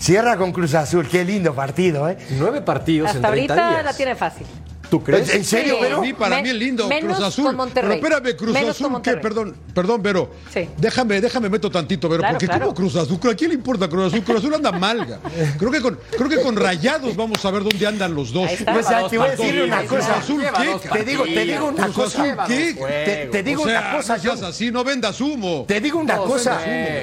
Cierra 0.00 0.36
con 0.36 0.52
Cruz 0.52 0.74
Azul, 0.74 1.08
qué 1.08 1.24
lindo 1.24 1.54
partido, 1.54 2.08
¿eh? 2.08 2.18
Nueve 2.38 2.60
partidos 2.60 3.10
Hasta 3.10 3.28
en 3.28 3.34
30 3.34 3.54
ahorita 3.54 3.70
días. 3.70 3.84
la 3.84 3.92
tiene 3.94 4.14
fácil. 4.16 4.46
¿Tú 4.90 5.02
crees? 5.02 5.34
¿En 5.34 5.44
serio, 5.44 5.74
Sí. 5.74 5.78
pero? 5.82 5.96
Para 5.96 6.06
mí, 6.06 6.12
para 6.12 6.36
Men- 6.36 6.44
mí 6.44 6.50
es 6.50 6.56
lindo, 6.56 6.88
Cruz 7.00 7.20
Azul. 7.20 7.44
con 7.46 7.56
Monterrey. 7.56 7.98
Pero 8.00 8.16
espérame, 8.16 8.36
Cruz 8.36 8.52
Menos 8.52 8.70
Azul. 8.70 8.90
Monterrey. 8.90 9.22
Perdón, 9.22 9.56
perdón, 9.74 10.02
Vero. 10.02 10.30
Sí. 10.52 10.68
Déjame, 10.76 11.20
déjame 11.20 11.48
meto 11.48 11.70
tantito, 11.70 12.08
Vero, 12.08 12.20
Claro, 12.20 12.34
porque 12.34 12.46
claro. 12.46 12.60
como 12.66 12.74
Cruz 12.74 12.96
Azul, 12.96 13.18
¿a 13.30 13.34
quién 13.34 13.50
le 13.50 13.54
importa 13.56 13.88
Cruz 13.88 14.06
Azul? 14.12 14.22
Cruz 14.24 14.38
Azul 14.38 14.54
anda 14.54 14.72
malga. 14.72 15.18
Creo 15.58 15.70
que 15.70 15.80
con, 15.80 15.98
creo 16.16 16.28
que 16.28 16.40
con 16.40 16.56
Rayados 16.56 17.16
vamos 17.16 17.44
a 17.44 17.50
ver 17.50 17.62
dónde 17.64 17.86
andan 17.86 18.14
los 18.14 18.32
dos. 18.32 18.50
Está. 18.50 18.72
Pues, 18.72 18.86
te 19.10 19.18
voy 19.18 19.26
a 19.28 19.30
decir 19.32 19.62
una 19.62 19.84
cosa. 19.84 20.16
Azul, 20.16 20.42
¿qué? 20.42 20.88
Te 20.88 21.04
digo, 21.04 21.24
te 21.24 21.44
digo 21.44 21.66
una 21.68 21.82
Cruz 21.84 21.94
cosa. 21.96 22.22
Azul, 22.22 22.36
¿qué? 22.46 22.74
Te, 23.04 23.26
te 23.32 23.42
digo 23.42 23.62
o 23.62 23.66
sea, 23.66 23.80
una 23.80 23.96
cosa, 23.96 24.16
no 24.16 24.22
seas 24.22 24.42
así, 24.42 24.70
no 24.70 24.84
vendas 24.84 25.20
humo. 25.20 25.64
Te 25.66 25.80
digo 25.80 25.98
una 25.98 26.16
cosa. 26.18 26.60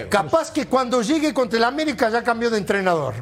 Capaz 0.09 0.51
que 0.51 0.65
cuando 0.67 1.01
llegue 1.01 1.33
contra 1.33 1.57
el 1.57 1.63
América 1.65 2.09
ya 2.09 2.23
cambió 2.23 2.49
de 2.49 2.57
entrenador. 2.57 3.13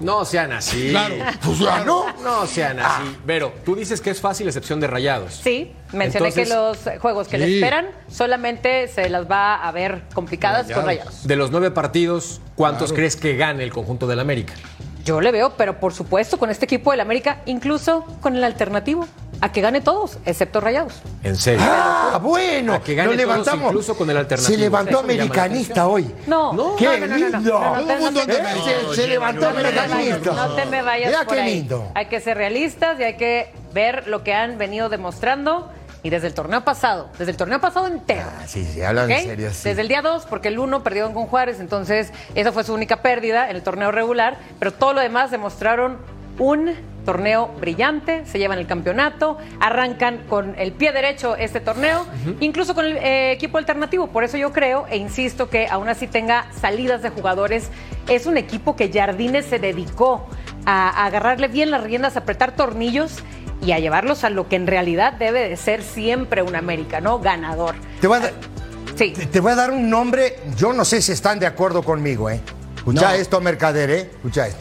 No 0.00 0.24
sean 0.24 0.52
así. 0.52 0.90
Claro. 0.90 1.14
Pues 1.44 1.58
ya 1.58 1.84
no. 1.84 2.06
No 2.22 2.46
sean 2.46 2.78
así. 2.80 3.16
Vero, 3.24 3.52
tú 3.64 3.74
dices 3.76 4.00
que 4.00 4.10
es 4.10 4.20
fácil 4.20 4.46
excepción 4.46 4.80
de 4.80 4.86
Rayados. 4.86 5.34
Sí, 5.42 5.72
mencioné 5.92 6.28
Entonces- 6.28 6.48
que 6.48 6.54
los 6.54 7.00
juegos 7.00 7.28
que 7.28 7.38
le 7.38 7.54
esperan 7.54 7.86
solamente 8.08 8.88
se 8.88 9.08
las 9.08 9.30
va 9.30 9.56
a 9.56 9.70
ver 9.72 10.02
complicadas 10.14 10.70
con 10.70 10.84
Rayados. 10.86 11.26
De 11.26 11.36
los 11.36 11.50
nueve 11.50 11.70
partidos, 11.70 12.40
¿cuántos 12.56 12.92
crees 12.92 13.16
que 13.16 13.36
gane 13.36 13.62
el 13.64 13.72
conjunto 13.72 14.06
del 14.06 14.20
América? 14.20 14.54
Yo 15.04 15.20
le 15.20 15.32
veo, 15.32 15.50
pero 15.56 15.78
por 15.80 15.92
supuesto 15.92 16.38
con 16.38 16.48
este 16.50 16.64
equipo 16.64 16.90
del 16.90 17.00
América, 17.00 17.42
incluso 17.44 18.04
con 18.22 18.36
el 18.36 18.42
alternativo, 18.44 19.06
a 19.40 19.52
que 19.52 19.60
gane 19.60 19.80
todos, 19.80 20.18
excepto 20.24 20.60
Rayados. 20.60 21.02
En 21.22 21.36
serio. 21.36 21.64
Ah, 21.68 22.18
bueno. 22.22 22.74
A 22.74 22.80
que 22.82 22.94
gane 22.94 23.08
Nos 23.08 23.16
todos, 23.16 23.28
levantamos. 23.28 23.66
incluso 23.66 23.96
con 23.96 24.08
el 24.10 24.16
alternativo. 24.16 24.54
Se 24.56 24.60
levantó 24.60 24.98
americanista 25.00 25.86
hoy. 25.86 26.14
No, 26.26 26.52
no, 26.52 26.76
Qué 26.76 26.98
no, 27.00 27.06
no, 27.06 27.16
lindo. 27.16 27.38
no, 27.40 27.74
no, 27.74 27.80
Todo 27.80 27.86
no, 27.86 27.92
el 27.92 28.00
mundo 28.00 28.10
no, 28.12 28.20
anda 28.22 28.24
no, 28.26 28.32
¿Eh? 28.32 28.40
americanista. 28.40 28.94
Se, 28.94 29.02
se 29.02 29.08
levantó 29.08 29.48
americanista. 29.48 30.32
no 30.32 30.54
te 30.54 30.64
me 30.66 30.82
vayas 30.82 31.08
Mira 31.08 31.24
por 31.24 31.34
qué 31.34 31.40
ahí. 31.42 31.54
lindo. 31.56 31.90
Hay 31.94 32.06
que 32.06 32.20
ser 32.20 32.36
realistas 32.36 32.98
y 33.00 33.02
hay 33.02 33.16
que 33.16 33.52
ver 33.72 34.06
lo 34.08 34.22
que 34.24 34.32
han 34.34 34.56
venido 34.58 34.88
demostrando. 34.88 35.70
Y 36.02 36.10
desde 36.10 36.26
el 36.26 36.34
torneo 36.34 36.62
pasado, 36.64 37.08
desde 37.18 37.30
el 37.30 37.38
torneo 37.38 37.62
pasado 37.62 37.86
entero. 37.86 38.26
Ah, 38.38 38.42
sí, 38.46 38.62
sí, 38.62 38.82
hablan 38.82 39.10
en 39.10 39.24
serio. 39.24 39.50
sí. 39.54 39.70
Desde 39.70 39.80
el 39.80 39.88
día 39.88 40.02
2, 40.02 40.26
porque 40.26 40.48
el 40.48 40.58
1 40.58 40.82
perdieron 40.82 41.14
con 41.14 41.24
Juárez, 41.26 41.60
entonces 41.60 42.12
esa 42.34 42.52
fue 42.52 42.62
su 42.62 42.74
única 42.74 43.00
pérdida 43.00 43.48
en 43.48 43.56
el 43.56 43.62
torneo 43.62 43.90
regular, 43.90 44.36
pero 44.58 44.70
todo 44.74 44.92
lo 44.92 45.00
demás 45.00 45.30
demostraron 45.30 45.96
un 46.38 46.72
torneo 47.04 47.48
brillante, 47.60 48.24
se 48.26 48.38
llevan 48.38 48.58
el 48.58 48.66
campeonato, 48.66 49.36
arrancan 49.60 50.18
con 50.28 50.54
el 50.58 50.72
pie 50.72 50.90
derecho 50.92 51.36
este 51.36 51.60
torneo, 51.60 52.06
incluso 52.40 52.74
con 52.74 52.86
el 52.86 52.96
eh, 52.96 53.32
equipo 53.32 53.58
alternativo. 53.58 54.06
Por 54.08 54.24
eso 54.24 54.36
yo 54.38 54.52
creo 54.52 54.86
e 54.88 54.96
insisto 54.96 55.50
que 55.50 55.66
aún 55.68 55.88
así 55.88 56.06
tenga 56.06 56.46
salidas 56.60 57.02
de 57.02 57.10
jugadores, 57.10 57.68
es 58.08 58.24
un 58.26 58.36
equipo 58.38 58.74
que 58.74 58.90
Jardines 58.90 59.44
se 59.44 59.58
dedicó 59.58 60.26
a, 60.64 60.88
a 60.88 61.06
agarrarle 61.06 61.48
bien 61.48 61.70
las 61.70 61.84
riendas, 61.84 62.16
a 62.16 62.20
apretar 62.20 62.52
tornillos 62.56 63.16
y 63.64 63.72
a 63.72 63.78
llevarlos 63.78 64.24
a 64.24 64.30
lo 64.30 64.48
que 64.48 64.56
en 64.56 64.66
realidad 64.66 65.12
debe 65.12 65.48
de 65.48 65.56
ser 65.56 65.82
siempre 65.82 66.42
un 66.42 66.56
América, 66.56 67.00
¿no? 67.00 67.18
Ganador. 67.20 67.74
Te 68.00 68.06
voy, 68.06 68.18
a, 68.18 68.20
dar- 68.20 68.32
Sí. 68.96 69.12
te- 69.12 69.26
te 69.26 69.40
voy 69.40 69.52
a 69.52 69.56
dar 69.56 69.70
un 69.70 69.90
nombre, 69.90 70.38
yo 70.56 70.72
no 70.72 70.84
sé 70.86 71.02
si 71.02 71.12
están 71.12 71.38
de 71.38 71.46
acuerdo 71.46 71.82
conmigo, 71.82 72.30
¿eh? 72.30 72.40
Escucha 72.76 73.08
No. 73.10 73.14
esto, 73.14 73.40
Mercader, 73.40 73.90
¿eh? 73.90 74.00
Escucha 74.14 74.46
esto. 74.46 74.60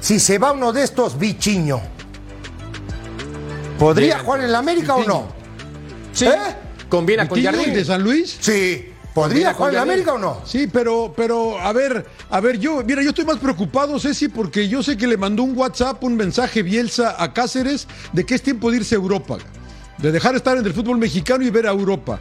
Si 0.00 0.20
se 0.20 0.38
va 0.38 0.52
uno 0.52 0.72
de 0.72 0.82
estos, 0.84 1.18
Bichiño, 1.18 1.80
¿podría 3.78 4.14
Bien. 4.14 4.24
jugar 4.24 4.40
en 4.42 4.52
la 4.52 4.58
América 4.58 4.94
o 4.94 5.04
no? 5.04 5.28
Sí. 6.12 6.26
¿Eh? 6.26 6.30
Combina 6.88 7.26
con 7.28 7.36
¿Vitinho, 7.36 7.50
el 7.52 7.58
de 7.58 7.66
Jardín. 7.66 7.84
San 7.84 8.02
Luis? 8.02 8.36
Sí. 8.40 8.92
¿Podría 9.12 9.54
jugar 9.54 9.70
en 9.70 9.74
la 9.74 9.80
Jardín. 9.80 9.92
América 9.92 10.12
o 10.14 10.18
no? 10.18 10.42
Sí, 10.44 10.66
pero, 10.70 11.12
pero, 11.16 11.58
a 11.58 11.72
ver, 11.72 12.06
a 12.30 12.40
ver, 12.40 12.58
yo, 12.58 12.82
mira, 12.84 13.02
yo 13.02 13.08
estoy 13.08 13.24
más 13.24 13.38
preocupado, 13.38 13.98
Ceci, 13.98 14.28
porque 14.28 14.68
yo 14.68 14.82
sé 14.82 14.96
que 14.96 15.06
le 15.06 15.16
mandó 15.16 15.42
un 15.42 15.56
WhatsApp, 15.56 16.04
un 16.04 16.16
mensaje 16.16 16.62
Bielsa 16.62 17.16
a 17.18 17.32
Cáceres 17.32 17.88
de 18.12 18.24
que 18.26 18.34
es 18.34 18.42
tiempo 18.42 18.70
de 18.70 18.76
irse 18.76 18.94
a 18.94 18.98
Europa, 18.98 19.38
de 19.98 20.12
dejar 20.12 20.32
de 20.32 20.38
estar 20.38 20.56
en 20.58 20.66
el 20.66 20.74
fútbol 20.74 20.98
mexicano 20.98 21.42
y 21.44 21.50
ver 21.50 21.66
a 21.66 21.70
Europa. 21.70 22.20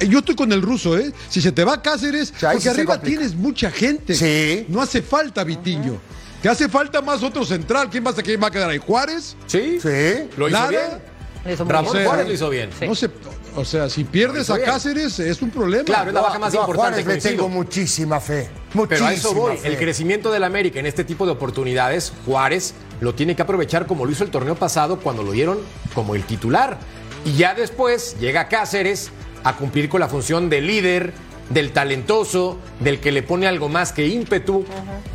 Eh, 0.00 0.08
Yo 0.08 0.20
estoy 0.20 0.34
con 0.34 0.50
el 0.50 0.62
ruso, 0.62 0.96
¿eh? 0.96 1.12
Si 1.28 1.42
se 1.42 1.52
te 1.52 1.62
va 1.62 1.82
Cáceres, 1.82 2.32
porque 2.40 2.60
sí 2.60 2.68
arriba 2.68 2.98
tienes 3.00 3.34
mucha 3.34 3.70
gente. 3.70 4.14
Sí. 4.14 4.64
No 4.68 4.80
hace 4.80 5.02
falta 5.02 5.44
Vitiño. 5.44 6.00
Te 6.42 6.48
hace 6.48 6.68
falta 6.68 7.02
más 7.02 7.22
otro 7.22 7.44
central. 7.44 7.90
¿Quién 7.90 8.04
va 8.04 8.10
a, 8.10 8.14
quién 8.14 8.42
va 8.42 8.46
a 8.48 8.50
quedar 8.50 8.70
ahí? 8.70 8.78
¿Juárez? 8.78 9.36
Sí. 9.46 9.78
Sí. 9.80 10.28
Lo 10.36 10.48
hizo 10.48 10.56
Nada. 10.58 10.68
bien. 10.70 11.68
Ramón. 11.68 12.04
Juárez 12.04 12.26
lo 12.26 12.32
hizo 12.32 12.50
bien. 12.50 12.70
Sí. 12.78 12.86
No 12.86 12.94
sé, 12.94 13.10
o 13.56 13.64
sea, 13.64 13.88
si 13.88 14.04
pierdes 14.04 14.50
a. 14.50 14.58
Cáceres 14.60 15.18
es 15.18 15.42
un 15.42 15.50
problema. 15.50 15.84
Claro, 15.84 16.08
es 16.08 16.14
la 16.14 16.20
baja 16.20 16.38
más 16.38 16.54
a 16.54 16.58
importante. 16.58 17.02
Juárez 17.02 17.24
le 17.24 17.30
tengo 17.30 17.48
muchísima 17.48 18.20
fe. 18.20 18.48
Pero 18.72 18.82
Muchísima 18.82 19.08
a 19.08 19.12
eso 19.12 19.34
voy. 19.34 19.56
fe. 19.56 19.68
El 19.68 19.76
crecimiento 19.78 20.30
del 20.30 20.44
América 20.44 20.78
en 20.80 20.86
este 20.86 21.02
tipo 21.04 21.26
de 21.26 21.32
oportunidades, 21.32 22.12
Juárez 22.26 22.74
lo 23.00 23.14
tiene 23.14 23.34
que 23.34 23.42
aprovechar 23.42 23.86
como 23.86 24.04
lo 24.04 24.12
hizo 24.12 24.22
el 24.24 24.30
torneo 24.30 24.54
pasado 24.54 25.00
cuando 25.00 25.22
lo 25.22 25.32
dieron 25.32 25.58
como 25.94 26.14
el 26.14 26.24
titular. 26.24 26.78
Y 27.24 27.34
ya 27.36 27.54
después 27.54 28.16
llega 28.20 28.48
Cáceres 28.48 29.10
a 29.42 29.56
cumplir 29.56 29.88
con 29.88 30.00
la 30.00 30.08
función 30.08 30.48
de 30.50 30.60
líder, 30.60 31.12
del 31.50 31.72
talentoso, 31.72 32.56
del 32.78 33.00
que 33.00 33.12
le 33.12 33.22
pone 33.22 33.46
algo 33.46 33.68
más 33.68 33.92
que 33.92 34.06
ímpetu. 34.06 34.64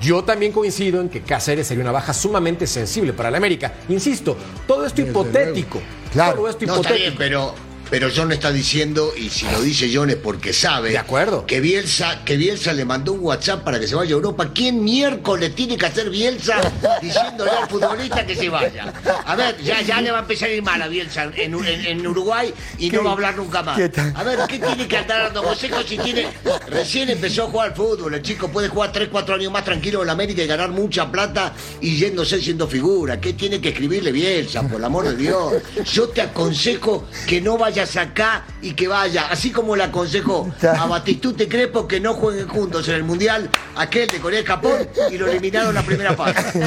Yo 0.02 0.24
también 0.24 0.52
coincido 0.52 1.02
en 1.02 1.10
que 1.10 1.22
Cáceres 1.22 1.66
sería 1.68 1.82
una 1.84 1.92
baja 1.92 2.14
sumamente 2.14 2.68
sensible 2.68 3.14
para 3.14 3.30
el 3.30 3.36
América. 3.36 3.74
Insisto, 3.90 4.38
todo 4.68 4.86
esto 4.86 5.02
hipotético. 5.02 5.82
Claro. 6.12 6.36
Todo 6.38 6.50
esto 6.50 6.66
No, 6.66 6.76
está 6.76 6.94
bien, 6.94 7.14
hipotético. 7.14 7.18
pero, 7.18 7.56
pero 7.90 8.10
John 8.16 8.32
está 8.32 8.52
diciendo, 8.52 9.14
y 9.16 9.30
si 9.30 9.46
lo 9.50 9.62
dice 9.62 9.90
John 9.94 10.10
es 10.10 10.16
porque 10.16 10.54
sabe, 10.54 10.90
De 10.92 10.98
acuerdo. 10.98 11.46
que 11.46 11.60
Bielsa, 11.60 12.24
que 12.26 12.38
Bielsa 12.38 12.74
le 12.74 12.86
mandó 12.86 13.14
un 13.14 13.20
WhatsApp 13.22 13.64
para 13.64 13.80
que 13.80 13.88
se 13.88 13.96
vaya 13.96 14.12
a 14.12 14.14
Europa. 14.18 14.52
¿Quién 14.54 14.84
miércoles 14.84 15.54
tiene 15.56 15.78
que 15.78 15.86
hacer 15.86 16.10
Bielsa 16.10 16.60
diciéndole 17.02 17.52
al 17.52 17.70
futbolista 17.70 18.26
que 18.26 18.36
se 18.36 18.50
vaya? 18.50 18.94
A 19.26 19.36
ver, 19.36 19.58
ya, 19.62 19.82
ya 19.82 20.02
le 20.02 20.12
va 20.12 20.18
a 20.20 20.22
empezar 20.22 20.50
a 20.50 20.54
ir 20.54 20.64
mal 20.64 20.82
a 20.82 20.88
Bielsa 20.88 21.24
en, 21.36 21.54
en- 21.54 21.86
en 21.86 22.08
Uruguay 22.08 22.54
y 22.78 22.90
no 22.90 23.04
va 23.04 23.12
a 23.12 23.14
hablar 23.14 23.36
nunca 23.38 23.62
más. 23.64 23.80
A 24.16 24.24
ver, 24.24 24.40
¿qué 24.48 24.60
tiene 24.60 24.88
que 24.88 24.98
andar 24.98 25.24
dando 25.24 25.44
consejos 25.44 25.86
si 25.88 25.98
tiene... 25.98 26.28
Recién 26.68 27.10
empezó 27.10 27.44
a 27.44 27.48
jugar 27.48 27.70
al 27.70 27.76
fútbol, 27.76 28.14
el 28.14 28.22
chico 28.22 28.48
puede 28.50 28.68
jugar 28.70 28.92
3, 28.92 29.10
4 29.12 29.36
años 29.36 29.52
más 29.52 29.64
tranquilo 29.64 30.02
en 30.02 30.08
la 30.08 30.14
América 30.14 30.42
y 30.44 30.48
ganar 30.48 30.70
mucha 30.72 31.12
plata 31.12 31.54
y 31.82 31.98
yéndose 31.98 32.40
siendo 32.42 32.68
figura. 32.68 33.20
¿Qué 33.20 33.34
tiene 33.34 33.60
que 33.62 33.70
escribirle 33.70 34.12
Bielsa, 34.12 34.64
por 34.64 34.80
el 34.80 34.84
amor 34.86 35.06
de 35.08 35.16
Dios? 35.16 35.54
Yo 35.92 36.08
te 36.10 36.22
aconsejo 36.22 37.06
que 37.28 37.42
no 37.42 37.58
vayas 37.58 37.75
acá 37.80 38.44
y 38.62 38.74
que 38.74 38.88
vaya, 38.88 39.28
así 39.30 39.52
como 39.52 39.76
le 39.76 39.84
aconsejo 39.84 40.50
a 40.62 40.86
Batistute 40.86 41.48
Crepo 41.50 41.88
que 41.88 42.00
no 42.00 42.14
jueguen 42.14 42.48
juntos 42.48 42.88
en 42.88 42.96
el 42.96 43.04
Mundial, 43.04 43.50
aquel 43.76 44.08
de 44.08 44.20
Corea 44.20 44.40
y 44.40 44.46
Japón, 44.46 44.88
y 45.12 45.18
lo 45.18 45.28
eliminaron 45.28 45.70
en 45.70 45.76
la 45.76 45.84
primera 45.84 46.14
fase. 46.16 46.62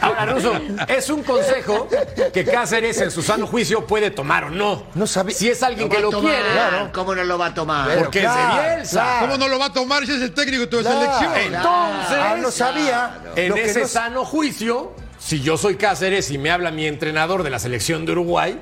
Ahora, 0.00 0.26
Ruso, 0.26 0.52
es 0.88 1.10
un 1.10 1.22
consejo 1.22 1.88
que 2.32 2.44
Cáceres 2.44 3.00
en 3.00 3.10
su 3.10 3.22
sano 3.22 3.46
juicio 3.46 3.86
puede 3.86 4.10
tomar 4.10 4.44
o 4.44 4.50
no. 4.50 4.84
No 4.94 5.06
sabe- 5.06 5.32
Si 5.32 5.48
es 5.50 5.62
alguien 5.62 5.88
que 5.88 5.96
va 5.96 6.00
a 6.00 6.02
lo 6.04 6.10
tomar, 6.10 6.32
quiere. 6.34 6.92
¿Cómo 6.92 7.14
no 7.14 7.24
lo 7.24 7.38
va 7.38 7.46
a 7.46 7.54
tomar? 7.54 7.88
Pero 7.88 8.00
Porque 8.02 8.20
claro, 8.20 8.40
es 8.62 8.64
de 8.68 8.74
Bielsa. 8.76 9.00
claro. 9.02 9.26
¿Cómo 9.26 9.38
no 9.38 9.48
lo 9.48 9.58
va 9.58 9.66
a 9.66 9.72
tomar 9.72 10.06
si 10.06 10.12
es 10.14 10.22
el 10.22 10.32
técnico 10.32 10.60
de 10.62 10.66
tu 10.68 10.80
Claro. 10.80 11.00
selección? 11.00 11.32
Entonces, 11.54 12.18
Ah, 12.20 12.36
no 12.40 12.50
sabía. 12.50 13.18
en 13.36 13.48
Lo 13.50 13.54
que 13.56 13.64
ese 13.64 13.80
no- 13.82 13.88
sano 13.88 14.24
juicio, 14.24 14.92
si 15.18 15.40
yo 15.40 15.56
soy 15.56 15.76
Cáceres 15.76 16.30
y 16.30 16.38
me 16.38 16.50
habla 16.50 16.70
mi 16.70 16.86
entrenador 16.86 17.42
de 17.42 17.50
la 17.50 17.58
selección 17.58 18.06
de 18.06 18.12
Uruguay, 18.12 18.58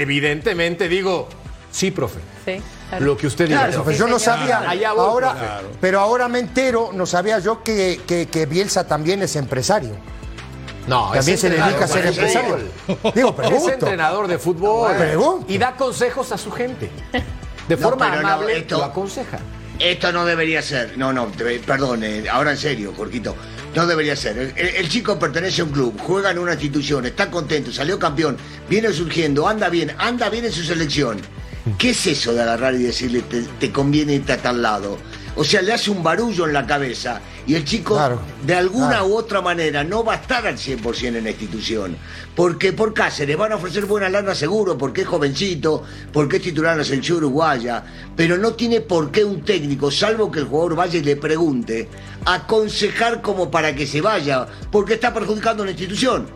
evidentemente 0.00 0.88
digo, 0.88 1.28
sí, 1.70 1.90
profe. 1.90 2.20
Sí, 2.44 2.60
claro. 2.88 3.04
Lo 3.04 3.16
que 3.16 3.26
usted 3.26 3.46
diga. 3.48 3.68
Claro, 3.68 3.90
yo 3.90 4.06
no 4.06 4.18
sabía. 4.18 4.60
Voy, 4.66 4.84
ahora, 4.84 5.60
pero 5.80 6.00
ahora 6.00 6.28
me 6.28 6.38
entero, 6.40 6.90
no 6.92 7.06
sabía 7.06 7.38
yo 7.38 7.62
que, 7.62 8.00
que, 8.06 8.26
que 8.26 8.46
Bielsa 8.46 8.86
también 8.86 9.22
es 9.22 9.36
empresario. 9.36 9.94
No, 10.88 11.12
También 11.12 11.34
es 11.36 11.40
se 11.40 11.48
dedica 11.48 11.84
a 11.84 11.88
ser 11.88 12.06
empresario. 12.06 12.58
Digo, 13.14 13.28
Es 13.28 13.34
pregunto. 13.36 13.72
entrenador 13.72 14.26
de 14.26 14.36
fútbol. 14.38 14.96
Pregunto. 14.96 15.46
Y 15.52 15.56
da 15.56 15.76
consejos 15.76 16.32
a 16.32 16.38
su 16.38 16.50
gente. 16.50 16.90
De 17.68 17.76
No, 17.76 17.82
forma 17.82 18.08
no, 18.08 18.18
amable 18.18 18.58
esto- 18.58 18.78
lo 18.78 18.84
aconseja. 18.84 19.38
Esto 19.78 20.12
no 20.12 20.24
debería 20.24 20.60
ser. 20.60 20.98
No, 20.98 21.12
no, 21.12 21.28
perdón, 21.66 22.02
eh, 22.04 22.24
ahora 22.30 22.50
en 22.52 22.56
serio, 22.56 22.92
Jorquito. 22.96 23.36
No 23.74 23.86
debería 23.86 24.16
ser. 24.16 24.52
El, 24.56 24.88
chico 24.88 25.18
pertenece 25.18 25.62
a 25.62 25.64
un 25.64 25.70
club, 25.70 25.98
juega 25.98 26.30
en 26.30 26.38
una 26.38 26.52
institución, 26.52 27.06
está 27.06 27.30
contento, 27.30 27.72
salió 27.72 27.98
campeón, 27.98 28.36
viene 28.68 28.92
surgiendo, 28.92 29.48
anda 29.48 29.70
bien, 29.70 29.92
anda 29.98 30.28
bien 30.28 30.44
en 30.44 30.52
su 30.52 30.62
selección. 30.62 31.18
¿Qué 31.78 31.90
es 31.90 32.06
eso 32.06 32.34
de 32.34 32.42
agarrar 32.42 32.74
y 32.74 32.82
decirle 32.82 33.22
te, 33.22 33.42
te 33.42 33.70
conviene 33.70 34.14
irte 34.14 34.32
a 34.32 34.42
tal 34.42 34.60
lado? 34.60 34.98
O 35.36 35.44
sea, 35.44 35.62
le 35.62 35.72
hace 35.72 35.90
un 35.90 36.02
barullo 36.02 36.46
en 36.46 36.52
la 36.52 36.66
cabeza 36.66 37.20
Y 37.46 37.54
el 37.56 37.64
chico, 37.64 37.94
Claro, 37.94 38.20
de 38.46 38.54
alguna 38.54 38.88
claro. 38.90 39.06
u 39.06 39.16
otra 39.16 39.40
manera, 39.40 39.82
no 39.82 40.04
va 40.04 40.12
a 40.12 40.16
estar 40.16 40.46
al 40.46 40.56
100% 40.56 41.16
en 41.18 41.24
la 41.24 41.30
institución. 41.30 41.96
Porque 42.36 42.72
por 42.72 42.94
Cáceres 42.94 43.36
van 43.36 43.50
a 43.52 43.56
ofrecer 43.56 43.84
buena 43.86 44.08
lana 44.08 44.34
seguro, 44.34 44.78
porque 44.78 45.00
es 45.02 45.08
jovencito, 45.08 45.82
porque 46.12 46.36
es 46.36 46.42
titular 46.44 46.72
en 46.72 46.78
la 46.78 46.84
selección 46.84 47.18
uruguaya. 47.18 47.82
Pero 48.16 48.38
no 48.38 48.52
tiene 48.54 48.80
por 48.80 49.10
qué 49.10 49.24
un 49.24 49.42
técnico, 49.44 49.90
salvo 49.90 50.30
que 50.30 50.38
el 50.38 50.44
jugador 50.46 50.76
vaya 50.76 50.98
y 50.98 51.02
le 51.02 51.16
pregunte, 51.16 51.88
aconsejar 52.24 53.20
como 53.22 53.50
para 53.50 53.74
que 53.74 53.86
se 53.86 54.00
vaya, 54.00 54.46
porque 54.70 54.94
está 54.94 55.12
perjudicando 55.12 55.62
a 55.64 55.66
la 55.66 55.72
institución. 55.72 56.26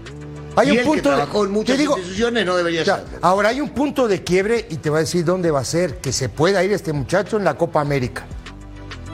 Hay 0.56 0.68
y 0.68 0.70
un 0.72 0.78
él 0.78 0.84
punto 0.84 1.02
que 1.10 1.16
trabajó 1.16 1.44
en 1.44 1.50
muchas 1.52 1.78
digo- 1.78 1.96
instituciones 1.98 2.46
no 2.46 2.56
debería 2.56 2.82
Ya, 2.82 2.96
ser. 2.96 3.04
ahora 3.22 3.50
hay 3.50 3.60
un 3.60 3.68
punto 3.70 4.08
de 4.08 4.24
quiebre 4.24 4.66
y 4.70 4.76
te 4.76 4.88
voy 4.90 4.96
a 4.96 5.00
decir 5.00 5.24
dónde 5.24 5.50
va 5.50 5.60
a 5.60 5.64
ser 5.64 5.98
que 5.98 6.12
se 6.12 6.28
pueda 6.30 6.64
ir 6.64 6.72
este 6.72 6.92
muchacho 6.92 7.36
en 7.36 7.44
la 7.44 7.54
Copa 7.54 7.80
América. 7.80 8.26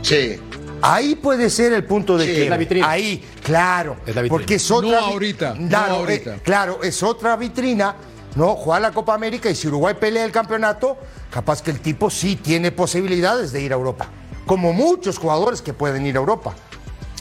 Sí. 0.02 0.38
Ahí 0.82 1.14
puede 1.14 1.48
ser 1.48 1.72
el 1.72 1.84
punto 1.84 2.18
de 2.18 2.26
Sí, 2.26 2.42
es 2.42 2.50
la 2.50 2.56
vitrina. 2.56 2.90
Ahí, 2.90 3.24
claro. 3.42 3.96
Es 4.06 4.14
la 4.14 4.22
vitrina. 4.22 4.28
Porque 4.28 4.54
es 4.56 4.70
otra. 4.70 5.00
No 5.00 5.06
ahorita, 5.06 5.54
no 5.56 5.68
Claro, 5.68 5.94
ahorita. 5.94 6.34
eh, 6.36 6.40
claro, 6.42 6.82
es 6.82 7.02
otra 7.02 7.36
vitrina. 7.36 7.94
No, 8.34 8.54
jugar 8.56 8.82
la 8.82 8.90
Copa 8.92 9.14
América 9.14 9.50
y 9.50 9.54
si 9.54 9.68
Uruguay 9.68 9.94
pelea 9.98 10.24
el 10.24 10.32
campeonato, 10.32 10.96
capaz 11.30 11.62
que 11.62 11.70
el 11.70 11.80
tipo 11.80 12.10
sí 12.10 12.36
tiene 12.36 12.72
posibilidades 12.72 13.52
de 13.52 13.60
ir 13.60 13.72
a 13.72 13.76
Europa. 13.76 14.08
Como 14.46 14.72
muchos 14.72 15.18
jugadores 15.18 15.62
que 15.62 15.72
pueden 15.74 16.04
ir 16.06 16.16
a 16.16 16.20
Europa. 16.20 16.54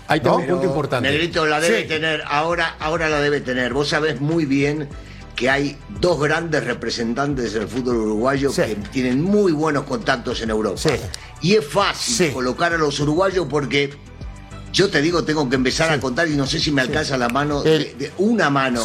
Ahí 0.08 0.20
tengo 0.22 0.38
No, 0.38 0.42
un 0.44 0.50
punto 0.50 0.66
importante. 0.66 1.10
Negrito 1.10 1.46
la 1.46 1.60
debe 1.60 1.84
Sí. 1.84 1.88
tener, 1.88 2.24
ahora, 2.28 2.76
ahora 2.80 3.10
la 3.10 3.20
debe 3.22 3.42
tener. 3.42 3.74
Vos 3.74 3.90
sabés 3.90 4.20
muy 4.22 4.46
bien 4.46 4.90
que 5.36 5.50
hay 5.50 5.78
dos 6.00 6.20
grandes 6.20 6.64
representantes 6.64 7.54
del 7.54 7.68
fútbol 7.68 7.96
uruguayo 7.98 8.52
Sí. 8.52 8.62
que 8.64 8.76
tienen 8.92 9.22
muy 9.24 9.52
buenos 9.52 9.84
contactos 9.86 10.42
en 10.42 10.50
Europa. 10.50 10.78
Sí. 10.78 10.90
Y 11.42 11.56
es 11.56 11.66
fácil 11.66 12.16
Sí. 12.16 12.30
colocar 12.34 12.74
a 12.74 12.78
los 12.78 13.00
uruguayos 13.00 13.48
porque 13.50 13.94
yo 14.72 14.90
te 14.90 15.02
digo, 15.02 15.24
tengo 15.24 15.50
que 15.50 15.56
empezar 15.56 15.92
a 15.92 16.00
contar 16.00 16.28
y 16.28 16.36
no 16.36 16.46
sé 16.46 16.60
si 16.60 16.72
me 16.72 16.82
alcanza 16.82 17.18
la 17.18 17.30
mano, 17.30 17.62
de, 17.64 18.12
una 18.20 18.50
mano, 18.50 18.84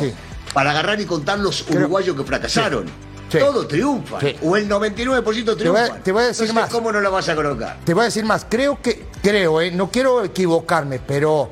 para 0.54 0.70
agarrar 0.70 1.00
y 1.00 1.04
contar 1.04 1.38
los 1.38 1.62
Creo- 1.62 1.80
uruguayos 1.80 2.16
que 2.16 2.24
fracasaron. 2.24 2.86
Sí. 3.30 3.38
Triunfan. 3.68 4.20
Sí. 4.20 4.36
O 4.42 4.56
el 4.56 4.68
99% 4.68 5.56
Te 5.56 5.68
voy 5.68 5.78
a- 5.80 5.82
triunfan. 5.84 6.02
te 6.04 6.12
voy 6.12 6.22
a 6.22 6.26
decir 6.28 6.44
Entonces, 6.44 6.54
más. 6.62 6.70
¿Cómo 6.72 6.92
no 6.92 7.00
la 7.00 7.08
vas 7.10 7.28
a 7.28 7.34
colocar? 7.34 7.78
Te 7.84 7.92
voy 7.92 8.02
a 8.02 8.04
decir 8.04 8.24
más, 8.24 8.46
creo 8.48 8.80
que, 8.80 9.06
creo, 9.20 9.60
eh, 9.60 9.72
no 9.72 9.90
quiero 9.90 10.24
equivocarme, 10.24 11.00
pero, 11.00 11.50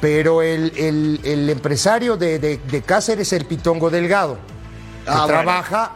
pero 0.00 0.42
el, 0.42 0.72
el- 0.76 1.20
el 1.24 1.50
empresario 1.50 2.16
de, 2.16 2.38
de- 2.38 2.58
de 2.58 2.82
Cáceres, 2.82 3.32
el 3.32 3.44
Pitongo 3.46 3.90
Delgado, 3.90 4.34
que 5.04 5.10
Ah, 5.10 5.14
bueno. 5.24 5.26
trabaja. 5.26 5.92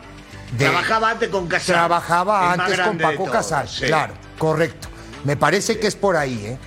de- 0.57 0.65
Trabajaba 0.67 1.11
antes 1.11 1.29
con 1.29 1.47
Casal. 1.49 1.75
trabajaba 1.77 2.55
el 2.55 2.61
antes 2.61 2.81
con 2.81 2.99
Paco 2.99 3.25
Casal, 3.27 3.69
sí. 3.69 3.87
claro, 3.87 4.15
correcto. 4.39 4.89
Me 5.25 5.37
parece 5.37 5.79
que 5.79 5.87
es 5.87 5.95
por 5.97 6.17
ahí, 6.17 6.45
¿eh? 6.45 6.59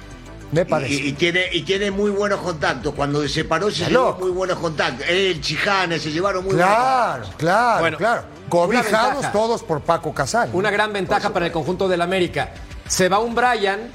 Me 0.51 0.65
parece. 0.65 0.93
Y, 0.93 1.07
y 1.09 1.13
tiene, 1.13 1.45
y 1.51 1.63
tiene 1.63 1.91
muy 1.91 2.09
buenos 2.11 2.39
contactos. 2.39 2.93
Cuando 2.95 3.21
se 3.23 3.27
separó 3.29 3.69
se 3.69 3.85
llevó 3.85 4.05
loco. 4.05 4.21
muy 4.21 4.31
buenos 4.31 4.57
contactos. 4.59 5.05
Él, 5.09 5.41
Chijane, 5.41 5.99
se 5.99 6.11
llevaron 6.11 6.45
muy 6.45 6.53
claro, 6.53 7.25
claro, 7.37 7.79
Bueno, 7.81 7.97
claro. 7.97 8.23
Cobijados 8.47 9.29
todos 9.33 9.63
por 9.63 9.81
Paco 9.81 10.13
Casal. 10.13 10.49
Una 10.53 10.69
gran 10.71 10.93
ventaja 10.93 11.31
para 11.31 11.47
el 11.47 11.51
conjunto 11.51 11.87
del 11.89 12.01
América. 12.01 12.51
Se 12.87 13.09
va 13.09 13.19
un 13.19 13.35
Brian 13.35 13.89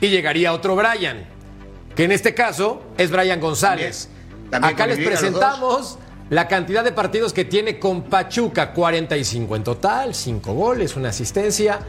y 0.00 0.08
llegaría 0.08 0.52
otro 0.52 0.76
Brian, 0.76 1.24
que 1.96 2.04
en 2.04 2.12
este 2.12 2.34
caso 2.34 2.82
es 2.98 3.10
Brian 3.10 3.40
González. 3.40 4.08
También- 4.08 4.50
también 4.50 4.74
Acá 4.74 4.86
les 4.86 4.98
presentamos 5.04 5.98
la 6.30 6.46
cantidad 6.46 6.84
de 6.84 6.92
partidos 6.92 7.32
que 7.32 7.44
tiene 7.44 7.78
con 7.80 8.02
Pachuca, 8.02 8.72
45 8.72 9.56
en 9.56 9.64
total, 9.64 10.14
5 10.14 10.52
goles, 10.54 10.94
una 10.94 11.08
asistencia. 11.08 11.80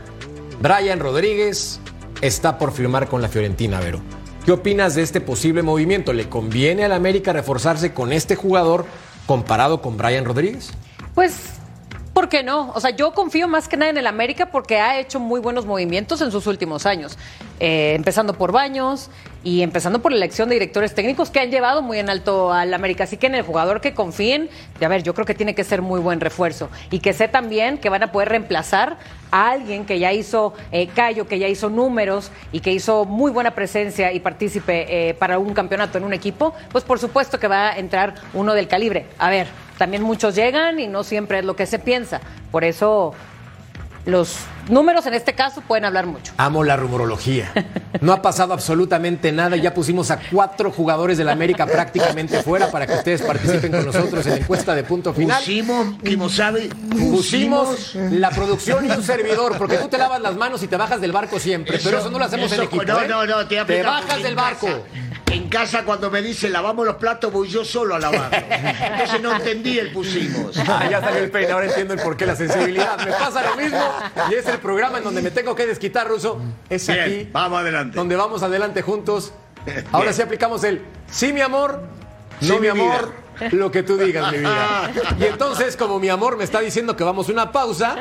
Brian 0.62 1.00
Rodríguez 1.00 1.80
está 2.22 2.58
por 2.58 2.72
firmar 2.72 3.08
con 3.08 3.22
la 3.22 3.28
Fiorentina, 3.30 3.80
Vero. 3.80 4.02
¿Qué 4.46 4.52
opinas 4.54 4.96
de 4.96 5.04
este 5.04 5.22
posible 5.22 5.62
movimiento? 5.62 6.14
¿Le 6.14 6.30
conviene 6.30 6.86
al 6.86 6.94
América 6.94 7.34
reforzarse 7.34 7.94
con 7.94 8.12
este 8.14 8.36
jugador 8.36 8.86
comparado 9.28 9.82
con 9.82 9.98
Brian 9.98 10.24
Rodríguez? 10.26 10.72
Pues, 11.14 11.36
¿por 12.14 12.30
qué 12.30 12.44
no? 12.44 12.72
O 12.74 12.80
sea, 12.80 12.92
yo 12.92 13.14
confío 13.14 13.48
más 13.48 13.68
que 13.68 13.76
nada 13.76 13.92
en 13.92 13.98
el 13.98 14.08
América 14.08 14.50
porque 14.52 14.80
ha 14.80 15.00
hecho 15.00 15.20
muy 15.20 15.42
buenos 15.42 15.66
movimientos 15.66 16.22
en 16.22 16.32
sus 16.32 16.48
últimos 16.48 16.86
años. 16.86 17.18
Eh, 17.60 17.94
empezando 17.96 18.34
por 18.36 18.52
Baños 18.52 19.10
y 19.44 19.62
empezando 19.62 20.02
por 20.02 20.12
la 20.12 20.18
elección 20.18 20.50
de 20.50 20.56
directores 20.56 20.94
técnicos 20.94 21.30
que 21.30 21.40
han 21.40 21.52
llevado 21.52 21.82
muy 21.82 22.00
en 22.00 22.10
alto 22.10 22.52
al 22.52 22.74
América. 22.74 23.06
Así 23.06 23.18
que 23.18 23.28
en 23.28 23.36
el 23.36 23.44
jugador 23.44 23.82
que 23.82 23.94
confíen, 23.94 24.50
a 24.82 24.88
ver, 24.88 25.04
yo 25.04 25.14
creo 25.14 25.26
que 25.26 25.34
tiene 25.34 25.56
que 25.56 25.64
ser 25.64 25.82
muy 25.82 26.00
buen 26.00 26.20
refuerzo. 26.20 26.70
Y 26.92 27.00
que 27.00 27.14
sé 27.14 27.28
también 27.28 27.78
que 27.78 27.90
van 27.90 28.04
a 28.04 28.12
poder 28.12 28.30
reemplazar 28.30 28.98
a 29.32 29.50
alguien 29.52 29.86
que 29.86 30.00
ya 30.00 30.14
hizo 30.14 30.54
eh, 30.72 30.88
callo, 30.88 31.28
que 31.28 31.40
ya 31.40 31.48
hizo 31.48 31.70
números 31.70 32.32
y 32.52 32.62
que 32.62 32.72
hizo 32.72 33.06
muy 33.06 33.32
buena 33.32 33.52
presencia 33.52 34.12
y 34.14 34.20
partícipe 34.20 35.10
eh, 35.10 35.14
para 35.14 35.40
un 35.40 35.54
campeonato 35.54 35.98
en 35.98 36.04
un 36.04 36.14
equipo, 36.14 36.54
pues 36.72 36.84
por 36.84 37.00
supuesto 37.00 37.40
que 37.40 37.48
va 37.48 37.70
a 37.70 37.78
entrar 37.78 38.16
uno 38.34 38.54
del 38.54 38.68
calibre. 38.68 39.06
A 39.18 39.30
ver, 39.30 39.48
también 39.78 40.02
muchos 40.04 40.36
llegan 40.36 40.80
y 40.80 40.88
no 40.88 41.04
siempre 41.04 41.40
es 41.40 41.46
lo 41.46 41.56
que 41.56 41.66
se 41.66 41.80
piensa. 41.80 42.22
Por 42.52 42.64
eso 42.64 43.14
los 44.08 44.38
números 44.70 45.06
en 45.06 45.14
este 45.14 45.34
caso 45.36 45.62
pueden 45.62 45.86
hablar 45.86 46.06
mucho. 46.08 46.34
Amo 46.38 46.64
la 46.64 46.76
rumorología. 46.78 47.52
No 48.02 48.14
ha 48.14 48.22
pasado 48.22 48.54
absolutamente 48.54 49.32
nada. 49.32 49.56
Ya 49.58 49.74
pusimos 49.74 50.10
a 50.12 50.20
cuatro 50.32 50.72
jugadores 50.72 51.18
del 51.18 51.30
América 51.30 51.66
prácticamente 51.66 52.42
fuera 52.44 52.72
para 52.72 52.88
que 52.88 52.94
ustedes 52.96 53.22
participen 53.22 53.72
con 53.72 53.86
nosotros 53.86 54.26
en 54.26 54.32
la 54.34 54.38
encuesta 54.40 54.74
de 54.76 54.84
punto 54.84 55.14
final. 55.14 55.38
Pusimos, 55.40 55.96
Kimosabe, 56.04 56.70
Pusimos 57.12 57.96
la 57.96 58.30
producción 58.30 58.86
y 58.86 58.92
un 58.92 59.04
servidor, 59.04 59.58
porque 59.58 59.78
tú 59.78 59.88
te 59.88 59.98
lavas 59.98 60.22
las 60.22 60.36
manos 60.36 60.62
y 60.64 60.68
te 60.68 60.78
bajas 60.78 61.02
del 61.02 61.12
barco 61.12 61.40
siempre, 61.40 61.80
pero 61.84 62.00
eso 62.00 62.10
no 62.10 62.20
lo 62.20 62.26
hacemos 62.26 62.48
en 62.52 62.54
eso- 62.62 62.64
equipo. 62.64 62.84
No, 62.84 63.02
¿eh? 63.02 63.08
no, 63.08 63.26
no, 63.26 63.48
te, 63.48 63.64
te 63.66 63.84
bajas 63.84 64.18
del 64.18 64.28
en 64.28 64.36
barco. 64.36 64.68
casa- 64.68 64.80
en 65.32 65.50
casa, 65.50 65.84
cuando 65.84 66.10
me 66.10 66.22
dicen 66.22 66.54
lavamos 66.54 66.86
los 66.86 66.96
platos, 66.96 67.32
voy 67.32 67.48
yo 67.50 67.66
solo 67.66 67.96
a 67.96 68.00
lavarlos. 68.00 68.42
Entonces 68.50 69.22
no 69.22 69.36
entendí 69.36 69.78
el 69.80 69.92
pusimos. 69.92 70.58
Ah, 70.68 70.88
ya 70.90 71.02
salió 71.02 71.24
el 71.24 71.32
peine, 71.32 71.52
ahora 71.52 71.66
entiendo 71.68 71.94
el 71.94 72.00
porqué, 72.02 72.26
la 72.26 72.36
sensibilidad. 72.36 72.98
Me 73.06 73.12
pasa 73.12 73.42
lo 73.44 73.56
mismo 73.56 73.80
y 74.30 74.36
es 74.36 74.46
el 74.48 74.60
programa 74.60 75.00
en 75.00 75.04
donde 75.04 75.22
me 75.22 75.32
tengo 75.32 75.56
que 75.56 75.66
desquitar, 75.66 76.08
Ruso. 76.08 76.40
Es 76.70 76.88
Bien, 76.88 77.00
aquí 77.02 77.30
vamos 77.32 77.60
adelante. 77.60 77.96
donde 77.98 78.16
vamos 78.16 78.44
adelante 78.44 78.82
juntos. 78.82 79.34
Ahora 79.92 80.06
Bien. 80.06 80.14
sí 80.14 80.22
aplicamos 80.22 80.64
el 80.64 80.82
sí, 81.12 81.34
mi 81.34 81.42
amor, 81.42 81.82
no, 82.42 82.56
mi 82.56 82.62
mi 82.62 82.68
amor, 82.70 83.12
lo 83.52 83.70
que 83.70 83.84
tú 83.84 83.98
digas, 83.98 84.32
mi 84.32 84.38
vida. 84.40 84.92
Y 85.20 85.26
entonces, 85.26 85.76
como 85.76 86.00
mi 86.00 86.08
amor 86.10 86.38
me 86.38 86.46
está 86.46 86.62
diciendo 86.62 86.96
que 86.96 87.04
vamos 87.04 87.28
a 87.28 87.32
una 87.34 87.52
pausa, 87.52 87.96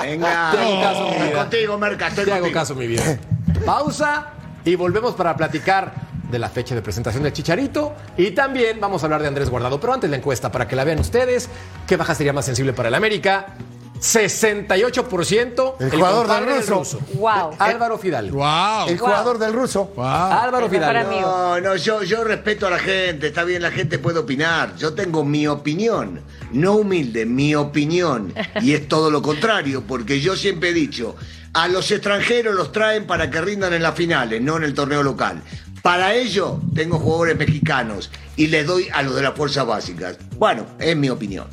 Venga, 0.00 0.50
Te 0.52 0.58
hago 0.60 0.80
caso, 0.80 1.08
mi 1.10 1.26
vida. 1.26 1.38
contigo, 1.38 1.78
Merca, 1.78 2.10
te 2.10 2.32
hago 2.32 2.50
caso, 2.52 2.74
mi 2.74 2.86
vida. 2.86 3.18
Pausa 3.66 4.28
y 4.64 4.74
volvemos 4.76 5.14
para 5.14 5.36
platicar 5.36 5.92
de 6.34 6.38
la 6.40 6.50
fecha 6.50 6.74
de 6.74 6.82
presentación 6.82 7.22
del 7.22 7.32
Chicharito 7.32 7.94
y 8.18 8.32
también 8.32 8.80
vamos 8.80 9.02
a 9.02 9.06
hablar 9.06 9.22
de 9.22 9.28
Andrés 9.28 9.48
Guardado. 9.48 9.78
Pero 9.80 9.94
antes 9.94 10.10
la 10.10 10.16
encuesta 10.16 10.50
para 10.50 10.66
que 10.66 10.74
la 10.74 10.82
vean 10.84 10.98
ustedes. 10.98 11.48
¿Qué 11.86 11.96
baja 11.96 12.14
sería 12.14 12.32
más 12.32 12.44
sensible 12.44 12.72
para 12.72 12.88
el 12.88 12.94
América? 12.94 13.54
68% 14.00 15.74
El 15.78 15.90
jugador 15.90 16.26
del 16.26 16.36
compadre 16.36 16.60
ruso. 16.66 17.00
Wow. 17.14 17.56
Álvaro 17.58 17.98
Fidalgo. 17.98 18.38
¡Wow! 18.38 18.88
el 18.88 18.98
jugador 18.98 19.38
del 19.38 19.52
ruso. 19.52 19.92
Álvaro 19.96 20.68
mejor 20.68 20.70
Fidalgo. 20.70 21.08
amigo. 21.08 21.28
No, 21.30 21.60
no, 21.60 21.76
yo, 21.76 22.02
yo 22.02 22.24
respeto 22.24 22.66
a 22.66 22.70
la 22.70 22.78
gente, 22.78 23.28
está 23.28 23.44
bien, 23.44 23.62
la 23.62 23.70
gente 23.70 23.98
puede 23.98 24.18
opinar. 24.18 24.76
Yo 24.76 24.92
tengo 24.94 25.24
mi 25.24 25.46
opinión, 25.46 26.20
no 26.52 26.74
humilde, 26.74 27.24
mi 27.24 27.54
opinión. 27.54 28.34
Y 28.60 28.74
es 28.74 28.88
todo 28.88 29.10
lo 29.10 29.22
contrario, 29.22 29.84
porque 29.86 30.20
yo 30.20 30.36
siempre 30.36 30.70
he 30.70 30.74
dicho, 30.74 31.16
a 31.54 31.68
los 31.68 31.90
extranjeros 31.90 32.54
los 32.54 32.72
traen 32.72 33.06
para 33.06 33.30
que 33.30 33.40
rindan 33.40 33.72
en 33.72 33.82
las 33.82 33.94
finales, 33.94 34.42
no 34.42 34.56
en 34.56 34.64
el 34.64 34.74
torneo 34.74 35.02
local. 35.02 35.40
Para 35.84 36.14
ello 36.14 36.62
tengo 36.74 36.98
jugadores 36.98 37.36
mexicanos 37.36 38.10
y 38.36 38.46
les 38.46 38.66
doy 38.66 38.88
a 38.90 39.02
los 39.02 39.16
de 39.16 39.20
las 39.20 39.34
fuerzas 39.34 39.66
básicas. 39.66 40.16
Bueno, 40.38 40.64
es 40.78 40.96
mi 40.96 41.10
opinión. 41.10 41.46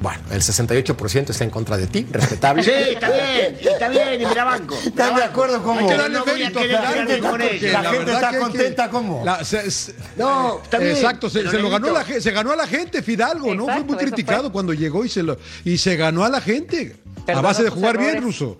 Bueno, 0.00 0.22
el 0.30 0.40
68% 0.40 1.28
está 1.28 1.44
en 1.44 1.50
contra 1.50 1.76
de 1.76 1.86
ti, 1.86 2.06
respetable. 2.10 2.62
Sí, 2.62 2.70
está 2.70 3.10
bien, 3.10 3.58
está 3.60 3.88
bien, 3.90 4.22
y 4.22 4.24
me 4.24 4.34
la 4.34 4.44
banco. 4.44 4.74
¿Están 4.82 5.16
de 5.16 5.24
acuerdo 5.24 5.62
con 5.62 5.76
Hay 5.76 5.84
vos? 5.84 5.92
que 5.92 5.98
darle 5.98 6.18
No 6.18 6.24
voy 6.24 6.42
a 6.42 6.50
querer 6.50 6.66
quedarme 6.70 7.18
¿no? 7.20 7.30
con 7.30 7.42
ella. 7.42 7.82
La 7.82 7.90
gente 7.90 8.12
está 8.12 8.38
contenta, 8.38 8.88
¿cómo? 8.88 9.22
No, 10.16 10.60
está 10.62 10.78
bien. 10.78 10.92
Exacto, 10.92 11.28
se, 11.28 11.42
lo 11.42 11.68
ganó 11.68 11.92
la, 11.92 12.06
se 12.06 12.30
ganó 12.30 12.52
a 12.52 12.56
la 12.56 12.66
gente 12.66 13.02
Fidalgo, 13.02 13.54
¿no? 13.54 13.66
Fue 13.66 13.84
muy 13.84 13.98
criticado 13.98 14.44
fue. 14.44 14.52
cuando 14.52 14.72
llegó 14.72 15.04
y 15.04 15.10
se 15.10 15.22
lo 15.22 15.36
y 15.62 15.76
se 15.76 15.96
ganó 15.96 16.24
a 16.24 16.30
la 16.30 16.40
gente 16.40 16.96
a 17.28 17.40
base 17.42 17.64
de 17.64 17.68
jugar 17.68 17.98
bien. 17.98 18.22
Ruso. 18.22 18.56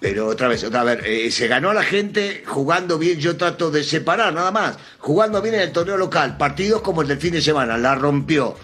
Pero 0.00 0.26
otra 0.28 0.48
vez, 0.48 0.64
otra 0.64 0.82
vez, 0.82 0.98
eh, 1.04 1.30
se 1.30 1.46
ganó 1.46 1.70
a 1.70 1.74
la 1.74 1.82
gente 1.82 2.42
jugando 2.46 2.98
bien, 2.98 3.18
yo 3.20 3.36
trato 3.36 3.70
de 3.70 3.84
separar 3.84 4.32
nada 4.32 4.50
más, 4.50 4.78
jugando 4.98 5.42
bien 5.42 5.54
en 5.56 5.60
el 5.60 5.72
torneo 5.72 5.98
local, 5.98 6.38
partidos 6.38 6.80
como 6.80 7.02
el 7.02 7.08
del 7.08 7.18
fin 7.18 7.32
de 7.34 7.42
semana, 7.42 7.76
la 7.76 7.94
rompió. 7.94 8.56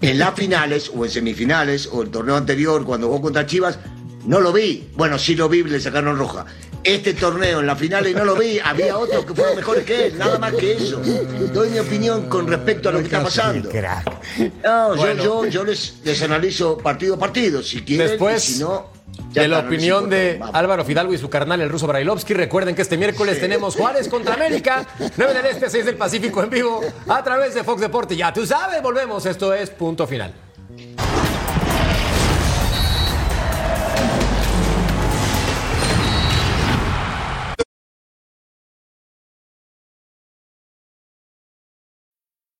En 0.00 0.18
las 0.18 0.34
finales 0.34 0.90
o 0.94 1.04
en 1.04 1.10
semifinales 1.10 1.88
o 1.90 2.02
el 2.02 2.10
torneo 2.10 2.36
anterior 2.36 2.84
cuando 2.84 3.08
jugó 3.08 3.22
contra 3.22 3.46
Chivas, 3.46 3.78
no 4.26 4.40
lo 4.40 4.52
vi. 4.52 4.88
Bueno, 4.94 5.18
sí 5.18 5.34
lo 5.34 5.48
vi, 5.48 5.62
le 5.64 5.80
sacaron 5.80 6.16
roja. 6.18 6.44
Este 6.84 7.14
torneo 7.14 7.58
en 7.60 7.66
la 7.66 7.74
finales 7.74 8.14
no 8.14 8.24
lo 8.24 8.36
vi, 8.36 8.60
había 8.62 8.96
otros 8.96 9.24
que 9.24 9.34
fueron 9.34 9.56
mejores 9.56 9.84
que 9.84 10.06
él, 10.06 10.18
nada 10.18 10.38
más 10.38 10.52
que 10.54 10.74
eso. 10.74 11.00
Doy 11.52 11.70
mi 11.70 11.80
opinión 11.80 12.28
con 12.28 12.46
respecto 12.46 12.90
a 12.90 12.92
lo 12.92 12.98
que 12.98 13.06
está 13.06 13.24
pasando. 13.24 13.68
No, 14.62 14.94
yo, 14.94 14.96
Bueno. 15.00 15.24
yo, 15.24 15.46
yo 15.46 15.64
les, 15.64 15.96
les 16.04 16.22
analizo 16.22 16.78
partido 16.78 17.14
a 17.16 17.18
partido, 17.18 17.60
si 17.62 17.82
quieren, 17.82 18.06
Después- 18.06 18.48
y 18.50 18.52
si 18.54 18.60
no, 18.60 18.92
de 19.42 19.48
la 19.48 19.60
opinión 19.60 20.10
de. 20.10 20.40
Álvaro 20.52 20.84
Fidalgo 20.84 21.12
y 21.14 21.18
su 21.18 21.28
carnal, 21.30 21.60
el 21.60 21.68
ruso 21.68 21.86
Brailovsky. 21.86 22.34
Recuerden 22.34 22.74
que 22.74 22.82
este 22.82 22.96
miércoles 22.96 23.40
tenemos 23.40 23.76
Juárez 23.76 24.08
contra 24.08 24.34
América, 24.34 24.86
9 25.16 25.34
del 25.34 25.46
Este, 25.46 25.70
6 25.70 25.84
del 25.84 25.96
Pacífico 25.96 26.42
en 26.42 26.50
vivo, 26.50 26.80
a 27.08 27.22
través 27.22 27.54
de 27.54 27.64
Fox 27.64 27.80
Deporte. 27.80 28.16
Ya 28.16 28.32
tú 28.32 28.46
sabes, 28.46 28.82
volvemos. 28.82 29.26
Esto 29.26 29.52
es 29.54 29.70
punto 29.70 30.06
final. 30.06 30.32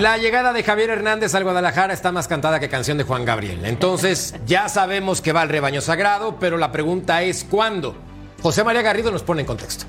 La 0.00 0.16
llegada 0.16 0.54
de 0.54 0.62
Javier 0.62 0.88
Hernández 0.88 1.34
al 1.34 1.44
Guadalajara 1.44 1.92
está 1.92 2.10
más 2.10 2.26
cantada 2.26 2.58
que 2.58 2.70
canción 2.70 2.96
de 2.96 3.04
Juan 3.04 3.26
Gabriel. 3.26 3.66
Entonces, 3.66 4.34
ya 4.46 4.70
sabemos 4.70 5.20
que 5.20 5.34
va 5.34 5.42
al 5.42 5.50
rebaño 5.50 5.82
sagrado, 5.82 6.38
pero 6.40 6.56
la 6.56 6.72
pregunta 6.72 7.22
es 7.22 7.44
¿cuándo? 7.44 7.94
José 8.40 8.64
María 8.64 8.80
Garrido 8.80 9.10
nos 9.10 9.22
pone 9.22 9.42
en 9.42 9.46
contexto. 9.46 9.84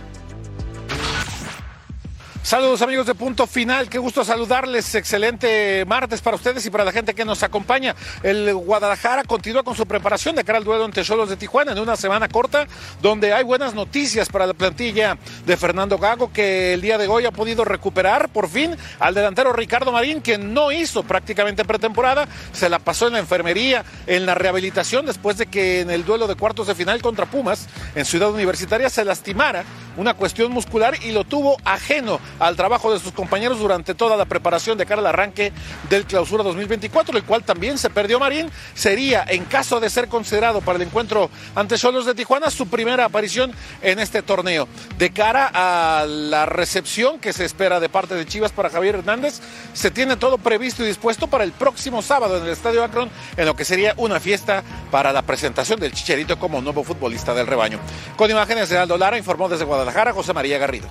Saludos 2.43 2.81
amigos 2.81 3.05
de 3.05 3.13
Punto 3.13 3.45
Final, 3.45 3.87
qué 3.87 3.99
gusto 3.99 4.25
saludarles, 4.25 4.95
excelente 4.95 5.85
martes 5.85 6.21
para 6.21 6.35
ustedes 6.35 6.65
y 6.65 6.71
para 6.71 6.83
la 6.83 6.91
gente 6.91 7.13
que 7.13 7.23
nos 7.23 7.43
acompaña. 7.43 7.95
El 8.23 8.55
Guadalajara 8.55 9.23
continúa 9.23 9.61
con 9.61 9.75
su 9.75 9.85
preparación 9.85 10.35
de 10.35 10.43
cara 10.43 10.57
al 10.57 10.63
duelo 10.63 10.83
ante 10.83 11.03
Cholos 11.03 11.29
de 11.29 11.37
Tijuana 11.37 11.73
en 11.73 11.79
una 11.79 11.95
semana 11.95 12.27
corta 12.27 12.65
donde 12.99 13.31
hay 13.31 13.43
buenas 13.43 13.75
noticias 13.75 14.27
para 14.27 14.47
la 14.47 14.55
plantilla 14.55 15.19
de 15.45 15.55
Fernando 15.55 15.99
Gago 15.99 16.33
que 16.33 16.73
el 16.73 16.81
día 16.81 16.97
de 16.97 17.07
hoy 17.07 17.25
ha 17.25 17.31
podido 17.31 17.63
recuperar 17.63 18.29
por 18.29 18.49
fin 18.49 18.75
al 18.99 19.13
delantero 19.13 19.53
Ricardo 19.53 19.91
Marín 19.91 20.19
que 20.19 20.39
no 20.39 20.71
hizo 20.71 21.03
prácticamente 21.03 21.63
pretemporada, 21.63 22.27
se 22.53 22.69
la 22.69 22.79
pasó 22.79 23.05
en 23.05 23.13
la 23.13 23.19
enfermería, 23.19 23.85
en 24.07 24.25
la 24.25 24.33
rehabilitación 24.33 25.05
después 25.05 25.37
de 25.37 25.45
que 25.45 25.81
en 25.81 25.91
el 25.91 26.05
duelo 26.05 26.25
de 26.25 26.35
cuartos 26.35 26.65
de 26.65 26.73
final 26.73 27.03
contra 27.03 27.27
Pumas 27.27 27.67
en 27.93 28.03
Ciudad 28.03 28.31
Universitaria 28.31 28.89
se 28.89 29.05
lastimara 29.05 29.63
una 29.95 30.15
cuestión 30.15 30.51
muscular 30.51 30.95
y 31.03 31.11
lo 31.11 31.23
tuvo 31.23 31.57
ajeno 31.65 32.19
al 32.39 32.55
trabajo 32.55 32.93
de 32.93 32.99
sus 32.99 33.11
compañeros 33.11 33.59
durante 33.59 33.95
toda 33.95 34.17
la 34.17 34.25
preparación 34.25 34.77
de 34.77 34.85
cara 34.85 35.01
al 35.01 35.07
arranque 35.07 35.51
del 35.89 36.05
clausura 36.05 36.43
2024, 36.43 37.17
el 37.17 37.23
cual 37.23 37.43
también 37.43 37.77
se 37.77 37.89
perdió 37.89 38.19
Marín. 38.19 38.49
Sería, 38.73 39.23
en 39.27 39.45
caso 39.45 39.79
de 39.79 39.89
ser 39.89 40.07
considerado 40.07 40.61
para 40.61 40.77
el 40.77 40.83
encuentro 40.83 41.29
ante 41.55 41.77
Cholos 41.77 42.05
de 42.05 42.15
Tijuana, 42.15 42.49
su 42.49 42.67
primera 42.67 43.05
aparición 43.05 43.51
en 43.81 43.99
este 43.99 44.21
torneo. 44.21 44.67
De 44.97 45.11
cara 45.11 45.51
a 45.53 46.05
la 46.05 46.45
recepción 46.45 47.19
que 47.19 47.33
se 47.33 47.45
espera 47.45 47.79
de 47.79 47.89
parte 47.89 48.15
de 48.15 48.25
Chivas 48.25 48.51
para 48.51 48.69
Javier 48.69 48.95
Hernández, 48.95 49.39
se 49.73 49.91
tiene 49.91 50.17
todo 50.17 50.37
previsto 50.37 50.83
y 50.83 50.87
dispuesto 50.87 51.27
para 51.27 51.43
el 51.43 51.51
próximo 51.51 52.01
sábado 52.01 52.37
en 52.37 52.43
el 52.43 52.49
Estadio 52.49 52.83
Akron, 52.83 53.09
en 53.37 53.45
lo 53.45 53.55
que 53.55 53.65
sería 53.65 53.93
una 53.97 54.19
fiesta 54.19 54.63
para 54.89 55.13
la 55.13 55.21
presentación 55.21 55.79
del 55.79 55.91
Chicharito 55.91 56.39
como 56.39 56.61
nuevo 56.61 56.83
futbolista 56.83 57.33
del 57.33 57.47
rebaño. 57.47 57.79
Con 58.15 58.29
imágenes 58.31 58.69
de 58.69 58.77
Aldo 58.77 58.97
Lara, 58.97 59.17
informó 59.17 59.49
desde 59.49 59.65
Guadalajara 59.65 60.13
José 60.13 60.33
María 60.33 60.57
Garrido. 60.57 60.89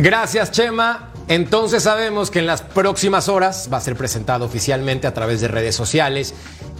Gracias, 0.00 0.52
Chema. 0.52 1.12
Entonces 1.26 1.82
sabemos 1.82 2.30
que 2.30 2.38
en 2.38 2.46
las 2.46 2.62
próximas 2.62 3.28
horas 3.28 3.68
va 3.70 3.78
a 3.78 3.80
ser 3.80 3.96
presentado 3.96 4.44
oficialmente 4.44 5.08
a 5.08 5.12
través 5.12 5.40
de 5.40 5.48
redes 5.48 5.74
sociales. 5.74 6.34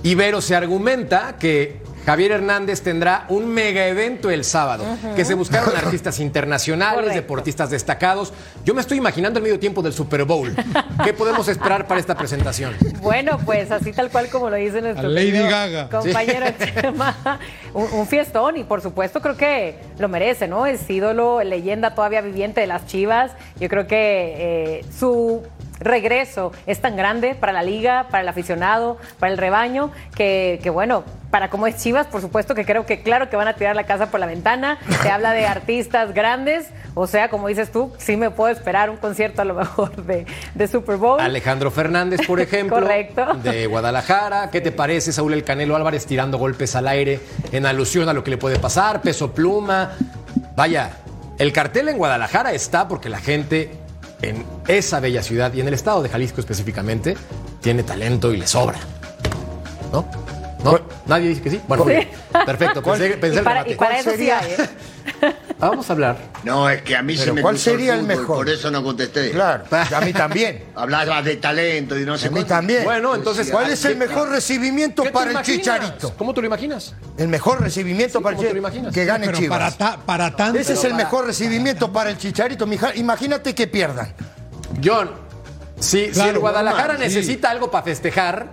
Ibero 0.04 0.40
se 0.40 0.54
argumenta 0.54 1.36
que 1.36 1.82
Javier 2.08 2.32
Hernández 2.32 2.80
tendrá 2.80 3.26
un 3.28 3.46
mega 3.46 3.86
evento 3.86 4.30
el 4.30 4.42
sábado, 4.42 4.82
que 5.14 5.26
se 5.26 5.34
buscaron 5.34 5.76
artistas 5.76 6.20
internacionales, 6.20 6.94
Correcto. 7.00 7.14
deportistas 7.20 7.68
destacados. 7.68 8.32
Yo 8.64 8.72
me 8.72 8.80
estoy 8.80 8.96
imaginando 8.96 9.38
el 9.40 9.42
medio 9.42 9.58
tiempo 9.58 9.82
del 9.82 9.92
Super 9.92 10.24
Bowl. 10.24 10.56
¿Qué 11.04 11.12
podemos 11.12 11.48
esperar 11.48 11.86
para 11.86 12.00
esta 12.00 12.16
presentación? 12.16 12.74
Bueno, 13.02 13.38
pues 13.44 13.70
así 13.70 13.92
tal 13.92 14.08
cual 14.10 14.30
como 14.30 14.48
lo 14.48 14.56
dice 14.56 14.80
nuestro 14.80 15.06
Lady 15.06 15.32
querido 15.32 15.50
Gaga. 15.50 15.88
compañero 15.90 16.46
Chema, 16.80 17.38
un, 17.74 17.86
un 17.92 18.06
fiestón 18.06 18.56
y 18.56 18.64
por 18.64 18.80
supuesto 18.80 19.20
creo 19.20 19.36
que 19.36 19.78
lo 19.98 20.08
merece, 20.08 20.48
¿no? 20.48 20.64
Es 20.64 20.88
ídolo, 20.88 21.42
leyenda 21.42 21.94
todavía 21.94 22.22
viviente 22.22 22.62
de 22.62 22.68
las 22.68 22.86
Chivas. 22.86 23.32
Yo 23.60 23.68
creo 23.68 23.86
que 23.86 24.78
eh, 24.78 24.84
su 24.98 25.42
regreso 25.80 26.52
es 26.66 26.80
tan 26.80 26.96
grande 26.96 27.34
para 27.34 27.52
la 27.52 27.62
liga, 27.62 28.08
para 28.10 28.22
el 28.22 28.28
aficionado, 28.28 28.98
para 29.18 29.32
el 29.32 29.38
rebaño, 29.38 29.90
que, 30.14 30.60
que 30.62 30.70
bueno, 30.70 31.04
para 31.30 31.50
como 31.50 31.66
es 31.66 31.76
Chivas, 31.76 32.06
por 32.06 32.20
supuesto 32.20 32.54
que 32.54 32.64
creo 32.64 32.86
que 32.86 33.02
claro 33.02 33.28
que 33.28 33.36
van 33.36 33.48
a 33.48 33.54
tirar 33.54 33.76
la 33.76 33.84
casa 33.84 34.10
por 34.10 34.18
la 34.18 34.26
ventana. 34.26 34.78
Se 35.02 35.10
habla 35.10 35.32
de 35.32 35.46
artistas 35.46 36.14
grandes, 36.14 36.68
o 36.94 37.06
sea, 37.06 37.28
como 37.28 37.48
dices 37.48 37.70
tú, 37.70 37.92
sí 37.98 38.16
me 38.16 38.30
puedo 38.30 38.50
esperar 38.50 38.88
un 38.90 38.96
concierto 38.96 39.42
a 39.42 39.44
lo 39.44 39.54
mejor 39.54 39.94
de, 40.04 40.26
de 40.54 40.68
Super 40.68 40.96
Bowl. 40.96 41.20
Alejandro 41.20 41.70
Fernández, 41.70 42.26
por 42.26 42.40
ejemplo, 42.40 42.76
Correcto. 42.76 43.34
de 43.34 43.66
Guadalajara. 43.66 44.50
¿Qué 44.50 44.60
te 44.60 44.72
parece, 44.72 45.12
Saúl 45.12 45.34
El 45.34 45.44
Canelo 45.44 45.76
Álvarez 45.76 46.06
tirando 46.06 46.38
golpes 46.38 46.74
al 46.76 46.88
aire 46.88 47.20
en 47.52 47.66
alusión 47.66 48.08
a 48.08 48.12
lo 48.12 48.24
que 48.24 48.30
le 48.30 48.38
puede 48.38 48.58
pasar? 48.58 49.02
Peso 49.02 49.32
pluma. 49.32 49.92
Vaya, 50.56 50.90
el 51.38 51.52
cartel 51.52 51.88
en 51.88 51.98
Guadalajara 51.98 52.52
está 52.52 52.88
porque 52.88 53.08
la 53.08 53.18
gente 53.20 53.70
en 54.22 54.44
esa 54.66 55.00
bella 55.00 55.22
ciudad 55.22 55.52
y 55.54 55.60
en 55.60 55.68
el 55.68 55.74
estado 55.74 56.02
de 56.02 56.08
Jalisco 56.08 56.40
específicamente 56.40 57.16
tiene 57.60 57.82
talento 57.82 58.32
y 58.32 58.38
le 58.38 58.46
sobra. 58.46 58.78
¿No? 59.92 60.04
¿No? 60.64 60.80
¿Nadie 61.06 61.28
dice 61.28 61.42
que 61.42 61.50
sí? 61.50 61.60
Bueno, 61.68 61.84
muy 61.84 61.94
bien. 61.94 62.08
perfecto. 62.44 62.82
Pensé, 62.82 63.10
pensé 63.10 63.36
y 63.36 63.38
el 63.38 63.44
para, 63.44 63.62
remate. 63.62 63.72
y 63.72 63.76
para 63.76 63.90
¿Cuál 63.90 64.00
eso 64.00 64.16
sí 64.16 64.30
hay, 64.30 64.50
¿eh? 64.52 65.34
Ah, 65.60 65.70
Vamos 65.70 65.90
a 65.90 65.92
hablar. 65.92 66.16
No, 66.44 66.70
es 66.70 66.82
que 66.82 66.94
a 66.96 67.02
mí 67.02 67.16
se 67.16 67.32
me 67.32 67.42
¿cuál 67.42 67.54
cruzó 67.56 67.70
sería 67.70 67.94
el 67.94 68.00
fútbol, 68.02 68.16
mejor? 68.16 68.36
Por 68.36 68.48
eso 68.48 68.70
no 68.70 68.82
contesté. 68.84 69.32
Claro, 69.32 69.64
a 69.70 70.00
mí 70.02 70.12
también. 70.12 70.64
Hablabas 70.76 71.24
de 71.24 71.36
talento 71.36 71.98
y 71.98 72.04
no 72.04 72.16
sé 72.16 72.26
A 72.26 72.30
mí 72.30 72.34
cuánto. 72.36 72.48
también. 72.50 72.84
Bueno, 72.84 73.14
entonces, 73.16 73.50
¿Cuál 73.50 73.68
es 73.70 73.84
el 73.84 73.94
¿qué- 73.94 73.98
mejor 74.06 74.28
recibimiento 74.30 75.02
¿Qué 75.02 75.08
te 75.08 75.12
para 75.12 75.26
el 75.26 75.32
imaginas? 75.32 75.58
Chicharito? 75.58 76.14
¿Cómo 76.16 76.32
te 76.32 76.40
lo 76.42 76.46
imaginas? 76.46 76.94
El 77.16 77.26
mejor 77.26 77.60
recibimiento 77.60 78.18
Sí, 78.18 78.22
para 78.22 78.30
el 78.32 78.36
¿cómo 78.36 78.48
te 78.48 78.54
lo 78.54 78.60
Chicharito. 78.60 78.68
imaginas? 78.68 78.94
Que 78.94 79.04
gane 79.04 79.26
Pero 79.26 79.38
Chivas. 79.38 79.58
para, 79.58 79.76
ta- 79.96 80.00
para 80.06 80.36
tanto. 80.36 80.58
Ese 80.60 80.74
es 80.74 80.84
el 80.84 80.94
mejor 80.94 81.26
recibimiento 81.26 81.92
para 81.92 82.10
el 82.10 82.18
Chicharito. 82.18 82.64
mija- 82.66 82.94
Imagínate 82.94 83.52
que 83.54 83.66
pierdan. 83.66 84.14
John, 84.84 85.10
si, 85.80 86.06
si 86.06 86.10
Claro, 86.12 86.30
el 86.30 86.38
Guadalajara 86.38 86.94
sí. 86.94 87.00
necesita 87.00 87.50
algo 87.50 87.68
para 87.70 87.82
festejar, 87.84 88.50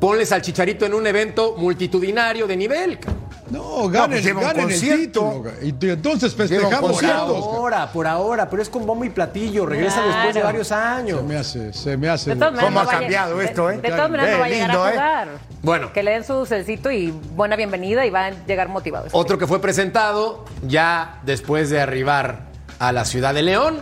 ponles 0.00 0.32
al 0.32 0.40
Chicharito 0.40 0.86
en 0.86 0.94
un 0.94 1.06
evento 1.06 1.54
multitudinario 1.58 2.46
de 2.46 2.56
nivel. 2.56 2.98
cabrón. 2.98 3.26
No, 3.50 3.88
ganen, 3.88 4.20
pues 4.22 4.34
un 4.34 4.40
ganen 4.40 4.70
el 4.70 4.80
título. 4.80 5.44
Y 5.62 5.68
entonces 5.90 6.34
festejamos 6.34 6.92
Por 6.92 7.00
todos. 7.00 7.44
ahora, 7.44 7.92
por 7.92 8.06
ahora, 8.06 8.50
pero 8.50 8.62
es 8.62 8.68
con 8.68 8.84
bombo 8.86 9.04
y 9.04 9.10
platillo. 9.10 9.66
Regresa 9.66 9.96
Claro. 10.02 10.08
después 10.14 10.34
de 10.34 10.42
varios 10.42 10.68
Se 10.68 10.74
años. 10.74 11.22
me 11.22 11.36
hace, 11.36 11.72
se 11.72 11.96
me 11.96 12.08
hace. 12.08 12.30
De 12.30 12.36
todas 12.36 12.52
maneras, 12.54 12.70
¿Cómo 12.72 12.82
no 12.84 12.88
ha 12.90 12.92
cambiado 13.00 13.40
esto, 13.40 13.68
de- 13.68 13.74
eh? 13.76 13.78
De 13.80 13.88
todas 13.90 14.10
maneras, 14.10 14.30
no 14.30 14.36
Eh, 14.36 14.40
va 14.40 14.44
a 14.46 14.48
llegar 14.48 14.68
lindo, 14.68 14.84
a 14.84 14.88
eh. 14.88 14.92
jugar. 14.92 15.28
Bueno. 15.62 15.92
Que 15.92 16.02
le 16.02 16.10
den 16.12 16.24
su 16.24 16.46
celcito 16.46 16.90
y 16.90 17.10
buena 17.34 17.56
bienvenida 17.56 18.04
y 18.06 18.10
va 18.10 18.26
a 18.26 18.30
llegar 18.46 18.68
motivado. 18.68 19.06
Otro 19.12 19.38
que 19.38 19.46
fue 19.46 19.60
presentado 19.60 20.44
ya 20.66 21.20
después 21.24 21.70
de 21.70 21.80
arribar 21.80 22.40
a 22.78 22.92
la 22.92 23.04
ciudad 23.04 23.32
de 23.34 23.42
León 23.42 23.80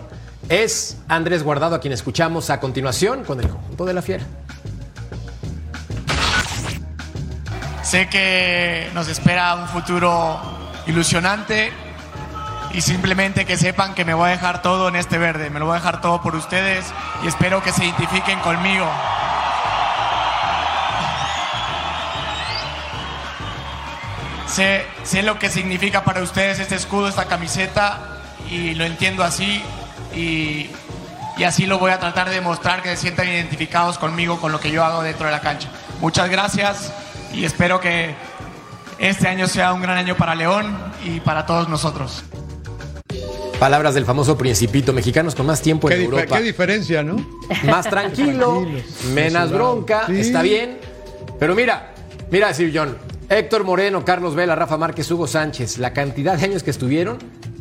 es 0.49 0.99
Andrés 1.09 1.43
Guardado, 1.43 1.75
a 1.75 1.81
quien 1.81 1.93
escuchamos 1.93 2.51
a 2.51 2.61
continuación 2.61 3.25
con 3.25 3.41
el 3.41 3.49
conjunto 3.49 3.85
de 3.87 3.95
la 3.95 4.03
Fiera. 4.03 4.25
Sé 7.85 8.09
que 8.09 8.91
nos 8.95 9.09
espera 9.09 9.55
un 9.55 9.69
futuro 9.69 10.41
ilusionante 10.87 11.71
y 12.73 12.81
simplemente 12.81 13.45
que 13.45 13.59
sepan 13.59 13.95
que 13.95 14.07
me 14.07 14.15
voy 14.15 14.29
a 14.29 14.33
dejar 14.33 14.63
todo 14.63 14.89
en 14.89 14.97
este 14.97 15.19
verde, 15.19 15.51
me 15.51 15.61
lo 15.61 15.67
voy 15.67 15.77
a 15.77 15.81
dejar 15.81 16.01
todo 16.01 16.23
por 16.23 16.35
ustedes 16.35 16.87
y 17.23 17.29
espero 17.29 17.63
que 17.63 17.73
se 17.73 17.85
identifiquen 17.85 18.41
conmigo. 18.41 18.91
Sé, 24.47 24.87
sé 25.03 25.23
lo 25.23 25.39
que 25.39 25.51
significa 25.51 26.05
para 26.05 26.23
ustedes 26.23 26.61
este 26.61 26.77
escudo, 26.77 27.09
esta 27.09 27.27
camiseta 27.27 27.99
y 28.51 28.75
lo 28.75 28.85
entiendo 28.85 29.23
así 29.23 29.63
y, 30.17 30.71
así 31.45 31.67
lo 31.67 31.79
voy 31.79 31.91
a 31.91 32.01
tratar 32.01 32.31
de 32.31 32.37
demostrar 32.37 32.81
que 32.81 32.89
se 32.91 32.97
sientan 32.97 33.29
identificados 33.29 33.99
conmigo, 33.99 34.41
con 34.41 34.53
lo 34.53 34.59
que 34.59 34.71
yo 34.71 34.83
hago 34.83 35.03
dentro 35.03 35.27
de 35.27 35.33
la 35.33 35.41
cancha. 35.41 35.69
Muchas 36.01 36.31
gracias 36.31 36.95
y 37.37 37.45
espero 37.45 37.81
que 37.81 38.15
este 38.99 39.29
año 39.29 39.47
sea 39.49 39.73
un 39.73 39.83
gran 39.83 39.97
año 39.99 40.17
para 40.17 40.35
León 40.35 40.77
y 41.05 41.21
para 41.21 41.47
todos 41.47 41.69
nosotros. 41.69 42.25
Palabras 43.59 43.95
del 43.95 44.05
famoso 44.05 44.37
principito, 44.37 44.93
mexicanos 44.93 45.35
con 45.35 45.47
más 45.47 45.63
tiempo 45.63 45.89
¿Qué, 45.89 45.95
en 45.95 46.01
dif- 46.03 46.05
Europa. 46.05 46.37
qué 46.39 46.43
diferencia, 46.45 47.03
¿no? 47.03 47.17
Más 47.65 47.89
tranquilo, 47.89 48.67
menos 49.15 49.51
bronca, 49.53 50.05
Sí. 50.07 50.21
está 50.21 50.43
bien. 50.43 50.79
Pero 51.39 51.55
mira, 51.55 51.95
mira, 52.31 52.53
Sir 52.53 52.73
John, 52.75 52.97
Héctor 53.29 53.65
Moreno, 53.65 54.05
Carlos 54.05 54.35
Vela, 54.35 54.55
Rafa 54.55 54.77
Márquez, 54.77 55.11
Hugo 55.11 55.27
Sánchez, 55.27 55.79
la 55.79 55.93
cantidad 55.93 56.37
de 56.37 56.45
años 56.45 56.63
que 56.63 56.71
estuvieron, 56.71 57.19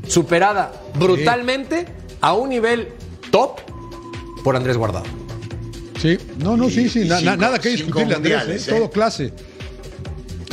superada 0.08 0.74
brutalmente 0.96 1.86
a 2.22 2.34
un 2.34 2.50
nivel 2.50 2.90
top 3.32 3.60
por 4.44 4.56
Andrés 4.56 4.78
Guardado. 4.78 5.06
Sí, 6.02 6.18
no, 6.38 6.58
no, 6.58 6.70
sí, 6.70 6.90
sí, 6.90 7.08
na- 7.08 7.22
na- 7.22 7.38
nada 7.38 7.60
que 7.60 7.70
discutirle, 7.70 8.16
Andrés, 8.16 8.38
mundiales, 8.40 8.68
¿eh? 8.68 8.72
¿eh? 8.72 8.78
todo 8.80 8.90
clase. 8.92 9.34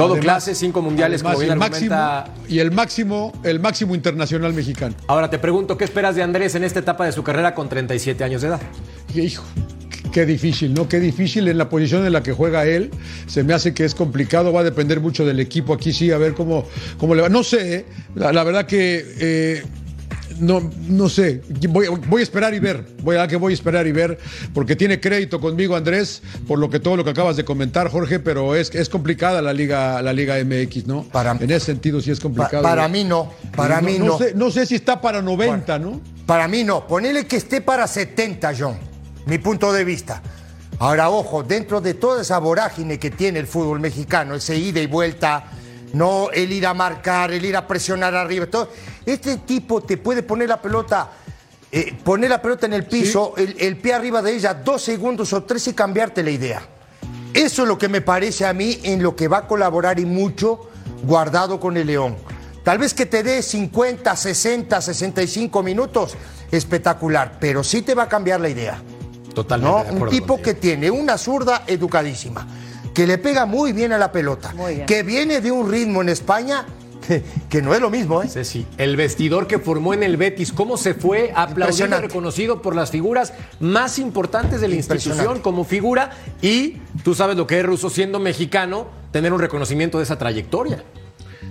Todo 0.00 0.14
Además- 0.14 0.24
clase, 0.44 0.54
cinco 0.54 0.82
mundiales, 0.82 1.20
además, 1.20 1.32
como 1.34 1.40
bien 1.40 1.52
el 1.52 1.58
máximo, 1.58 2.24
y 2.48 2.58
el 2.58 2.70
máximo, 2.70 3.32
el 3.44 3.60
máximo 3.60 3.94
internacional 3.94 4.52
mexicano. 4.52 4.94
Ahora 5.06 5.28
te 5.30 5.38
pregunto, 5.38 5.76
¿qué 5.76 5.84
esperas 5.84 6.14
de 6.16 6.22
Andrés 6.22 6.54
en 6.54 6.64
esta 6.64 6.78
etapa 6.80 7.04
de 7.04 7.12
su 7.12 7.22
carrera 7.22 7.54
con 7.54 7.68
37 7.68 8.24
años 8.24 8.42
de 8.42 8.48
edad? 8.48 8.60
Hijo, 9.14 9.44
qué 10.12 10.26
difícil, 10.26 10.74
¿no? 10.74 10.88
Qué 10.88 11.00
difícil 11.00 11.48
en 11.48 11.58
la 11.58 11.68
posición 11.68 12.06
en 12.06 12.12
la 12.12 12.22
que 12.22 12.32
juega 12.32 12.64
él. 12.64 12.90
Se 13.26 13.44
me 13.44 13.54
hace 13.54 13.74
que 13.74 13.84
es 13.84 13.94
complicado, 13.94 14.52
va 14.52 14.60
a 14.60 14.64
depender 14.64 15.00
mucho 15.00 15.24
del 15.24 15.38
equipo. 15.40 15.74
Aquí 15.74 15.92
sí, 15.92 16.10
a 16.10 16.18
ver 16.18 16.34
cómo, 16.34 16.64
cómo 16.98 17.14
le 17.14 17.22
va. 17.22 17.28
No 17.28 17.42
sé, 17.44 17.74
¿eh? 17.74 17.86
la, 18.14 18.32
la 18.32 18.42
verdad 18.44 18.66
que 18.66 19.04
eh, 19.18 19.62
no, 20.38 20.70
no 20.88 21.08
sé. 21.08 21.42
Voy, 21.68 21.86
voy 22.08 22.20
a 22.20 22.22
esperar 22.22 22.54
y 22.54 22.58
ver. 22.58 22.86
Voy 23.02 23.16
a 23.16 23.26
que 23.26 23.36
voy 23.36 23.52
a 23.52 23.54
esperar 23.54 23.86
y 23.86 23.92
ver, 23.92 24.18
porque 24.54 24.76
tiene 24.76 25.00
crédito 25.00 25.40
conmigo 25.40 25.76
Andrés, 25.76 26.22
por 26.46 26.58
lo 26.58 26.70
que 26.70 26.80
todo 26.80 26.96
lo 26.96 27.04
que 27.04 27.10
acabas 27.10 27.36
de 27.36 27.44
comentar, 27.44 27.90
Jorge, 27.90 28.20
pero 28.20 28.54
es, 28.54 28.74
es 28.74 28.88
complicada 28.88 29.42
la 29.42 29.52
Liga, 29.52 30.00
la 30.02 30.12
Liga 30.12 30.36
MX, 30.44 30.86
¿no? 30.86 31.02
Para- 31.04 31.32
en 31.32 31.50
ese 31.50 31.66
sentido 31.66 32.00
sí 32.00 32.10
es 32.10 32.18
Pa- 32.18 32.22
complicado. 32.24 32.62
para 32.62 32.88
mí 32.88 33.04
no, 33.04 33.32
para 33.56 33.80
No- 33.80 33.86
mí 33.88 33.98
no 33.98 34.04
no. 34.06 34.18
sé, 34.18 34.32
no 34.34 34.50
sé 34.50 34.66
si 34.66 34.74
está 34.76 35.00
para 35.00 35.20
90, 35.22 35.78
¿no? 35.78 36.00
Para 36.26 36.46
mí 36.48 36.62
no. 36.64 36.86
Ponele 36.86 37.26
que 37.26 37.36
esté 37.36 37.60
para 37.60 37.86
70, 37.86 38.52
John. 38.58 38.76
Mi 39.26 39.38
punto 39.38 39.72
de 39.72 39.84
vista. 39.84 40.22
Ahora, 40.78 41.10
ojo, 41.10 41.42
dentro 41.42 41.80
de 41.82 41.92
toda 41.94 42.22
esa 42.22 42.38
vorágine 42.38 42.98
que 42.98 43.10
tiene 43.10 43.38
el 43.38 43.46
fútbol 43.46 43.80
mexicano, 43.80 44.34
ese 44.36 44.56
ida 44.56 44.80
y 44.80 44.86
vuelta, 44.86 45.44
no 45.92 46.30
el 46.30 46.52
ir 46.52 46.66
a 46.66 46.74
marcar, 46.74 47.32
el 47.32 47.44
ir 47.44 47.56
a 47.56 47.66
presionar 47.66 48.14
arriba, 48.14 48.46
todo. 48.46 48.70
Este 49.04 49.38
tipo 49.38 49.82
te 49.82 49.96
puede 49.96 50.22
poner 50.22 50.48
la 50.48 50.60
pelota, 50.60 51.10
eh, 51.72 51.94
poner 52.04 52.30
la 52.30 52.40
pelota 52.40 52.66
en 52.66 52.74
el 52.74 52.86
piso, 52.86 53.34
el, 53.36 53.56
el 53.58 53.76
pie 53.76 53.94
arriba 53.94 54.22
de 54.22 54.34
ella, 54.34 54.54
dos 54.54 54.82
segundos 54.82 55.32
o 55.32 55.42
tres 55.44 55.66
y 55.68 55.72
cambiarte 55.72 56.22
la 56.22 56.30
idea. 56.30 56.62
Eso 57.32 57.62
es 57.62 57.68
lo 57.68 57.78
que 57.78 57.88
me 57.88 58.00
parece 58.00 58.44
a 58.44 58.52
mí 58.52 58.80
en 58.82 59.02
lo 59.02 59.14
que 59.14 59.28
va 59.28 59.38
a 59.38 59.46
colaborar 59.46 60.00
y 60.00 60.04
mucho 60.04 60.68
guardado 61.02 61.60
con 61.60 61.76
el 61.76 61.86
León. 61.86 62.16
Tal 62.64 62.78
vez 62.78 62.92
que 62.92 63.06
te 63.06 63.22
dé 63.22 63.42
50, 63.42 64.14
60, 64.14 64.80
65 64.80 65.62
minutos, 65.62 66.16
espectacular, 66.50 67.38
pero 67.40 67.64
sí 67.64 67.82
te 67.82 67.94
va 67.94 68.04
a 68.04 68.08
cambiar 68.08 68.40
la 68.40 68.48
idea. 68.48 68.82
Totalmente. 69.34 69.72
¿no? 69.72 69.84
de 69.84 70.02
Un 70.02 70.10
tipo 70.10 70.34
contigo. 70.34 70.42
que 70.42 70.54
tiene 70.54 70.90
una 70.90 71.16
zurda 71.16 71.62
educadísima, 71.66 72.46
que 72.94 73.06
le 73.06 73.18
pega 73.18 73.46
muy 73.46 73.72
bien 73.72 73.92
a 73.92 73.98
la 73.98 74.12
pelota, 74.12 74.54
que 74.86 75.02
viene 75.02 75.40
de 75.40 75.50
un 75.50 75.70
ritmo 75.70 76.02
en 76.02 76.08
España 76.08 76.66
que, 77.06 77.22
que 77.48 77.62
no 77.62 77.74
es 77.74 77.80
lo 77.80 77.90
mismo, 77.90 78.22
¿eh? 78.22 78.28
Ceci, 78.28 78.66
el 78.78 78.96
vestidor 78.96 79.46
que 79.46 79.58
formó 79.58 79.94
en 79.94 80.02
el 80.02 80.16
Betis, 80.16 80.52
cómo 80.52 80.76
se 80.76 80.94
fue 80.94 81.32
aplaudido 81.34 81.86
y 81.86 82.00
reconocido 82.00 82.62
por 82.62 82.76
las 82.76 82.90
figuras 82.90 83.32
más 83.58 83.98
importantes 83.98 84.60
de 84.60 84.68
la 84.68 84.76
institución 84.76 85.40
como 85.40 85.64
figura 85.64 86.10
y 86.42 86.78
tú 87.02 87.14
sabes 87.14 87.36
lo 87.36 87.46
que 87.46 87.60
es 87.60 87.66
ruso 87.66 87.90
siendo 87.90 88.20
mexicano, 88.20 88.88
tener 89.12 89.32
un 89.32 89.40
reconocimiento 89.40 89.98
de 89.98 90.04
esa 90.04 90.18
trayectoria. 90.18 90.84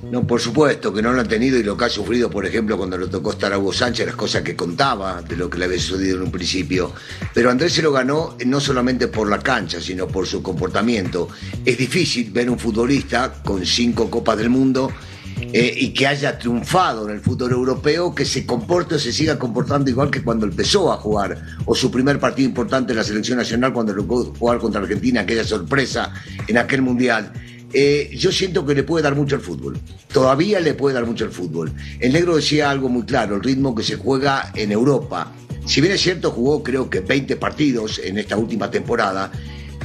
No, 0.04 0.26
por 0.26 0.40
supuesto 0.40 0.94
que 0.94 1.02
no 1.02 1.12
lo 1.12 1.22
han 1.22 1.28
tenido 1.28 1.58
y 1.58 1.64
lo 1.64 1.78
que 1.78 1.86
ha 1.86 1.90
sufrido, 1.90 2.30
por 2.30 2.46
ejemplo, 2.46 2.78
cuando 2.78 2.98
le 2.98 3.08
tocó 3.08 3.32
estar 3.32 3.54
a 3.54 3.60
Hugo 3.60 3.74
Sánchez, 3.74 4.08
las 4.08 4.16
cosas 4.16 4.42
que 4.42 4.56
contaba 4.56 5.22
de 5.22 5.36
lo 5.36 5.50
que 5.50 5.58
le 5.58 5.66
había 5.66 5.80
sucedido 5.80 6.18
en 6.18 6.24
un 6.24 6.32
principio. 6.32 6.94
Pero 7.34 7.52
Andrés 7.52 7.74
se 7.74 7.82
lo 7.82 7.92
ganó 7.92 8.36
eh, 8.40 8.46
no 8.46 8.60
solamente 8.60 9.08
por 9.08 9.30
la 9.30 9.40
cancha, 9.40 9.82
sino 9.82 10.08
por 10.08 10.26
su 10.26 10.42
comportamiento. 10.42 11.30
Es 11.66 11.78
difícil 11.78 12.32
ver 12.32 12.50
un 12.50 12.58
futbolista 12.58 13.34
con 13.44 13.66
cinco 13.66 14.10
Copas 14.10 14.38
del 14.38 14.50
Mundo 14.50 14.92
eh, 15.42 15.74
y 15.76 15.94
que 15.94 16.06
haya 16.06 16.38
triunfado 16.38 17.08
en 17.08 17.16
el 17.16 17.22
fútbol 17.22 17.52
europeo, 17.52 18.14
que 18.14 18.26
se 18.26 18.46
comporte 18.46 18.96
o 18.96 19.00
se 19.00 19.12
siga 19.12 19.40
comportando 19.40 19.90
igual 19.90 20.12
que 20.12 20.22
cuando 20.22 20.46
empezó 20.46 20.92
a 20.92 20.98
jugar, 20.98 21.42
o 21.66 21.74
su 21.76 21.90
primer 21.90 22.20
partido 22.20 22.48
importante 22.48 22.92
en 22.92 22.98
la 22.98 23.04
selección 23.04 23.38
nacional 23.38 23.74
cuando 23.74 23.96
tocó 23.96 24.34
jugar 24.38 24.60
contra 24.60 24.82
Argentina, 24.82 25.22
aquella 25.22 25.44
sorpresa 25.44 26.14
en 26.48 26.58
aquel 26.58 26.82
mundial. 26.82 27.32
Eh, 27.72 28.10
yo 28.16 28.32
siento 28.32 28.66
que 28.66 28.74
le 28.74 28.84
puede 28.84 29.04
dar 29.04 29.16
mucho 29.16 29.36
al 29.36 29.42
fútbol. 29.42 29.78
Todavía 30.12 30.60
le 30.60 30.74
puede 30.74 30.96
dar 30.96 31.06
mucho 31.06 31.26
al 31.26 31.32
fútbol. 31.32 31.72
El 32.00 32.14
negro 32.14 32.36
decía 32.36 32.70
algo 32.70 32.90
muy 32.90 33.04
claro, 33.04 33.36
el 33.36 33.44
ritmo 33.44 33.76
que 33.76 33.84
se 33.84 33.96
juega 33.96 34.52
en 34.56 34.72
Europa. 34.72 35.32
Si 35.66 35.82
bien 35.82 35.94
es 35.94 36.02
cierto, 36.02 36.32
jugó 36.32 36.64
creo 36.64 36.90
que 36.90 37.02
20 37.02 37.36
partidos 37.36 38.00
en 38.04 38.18
esta 38.18 38.38
última 38.38 38.72
temporada, 38.72 39.32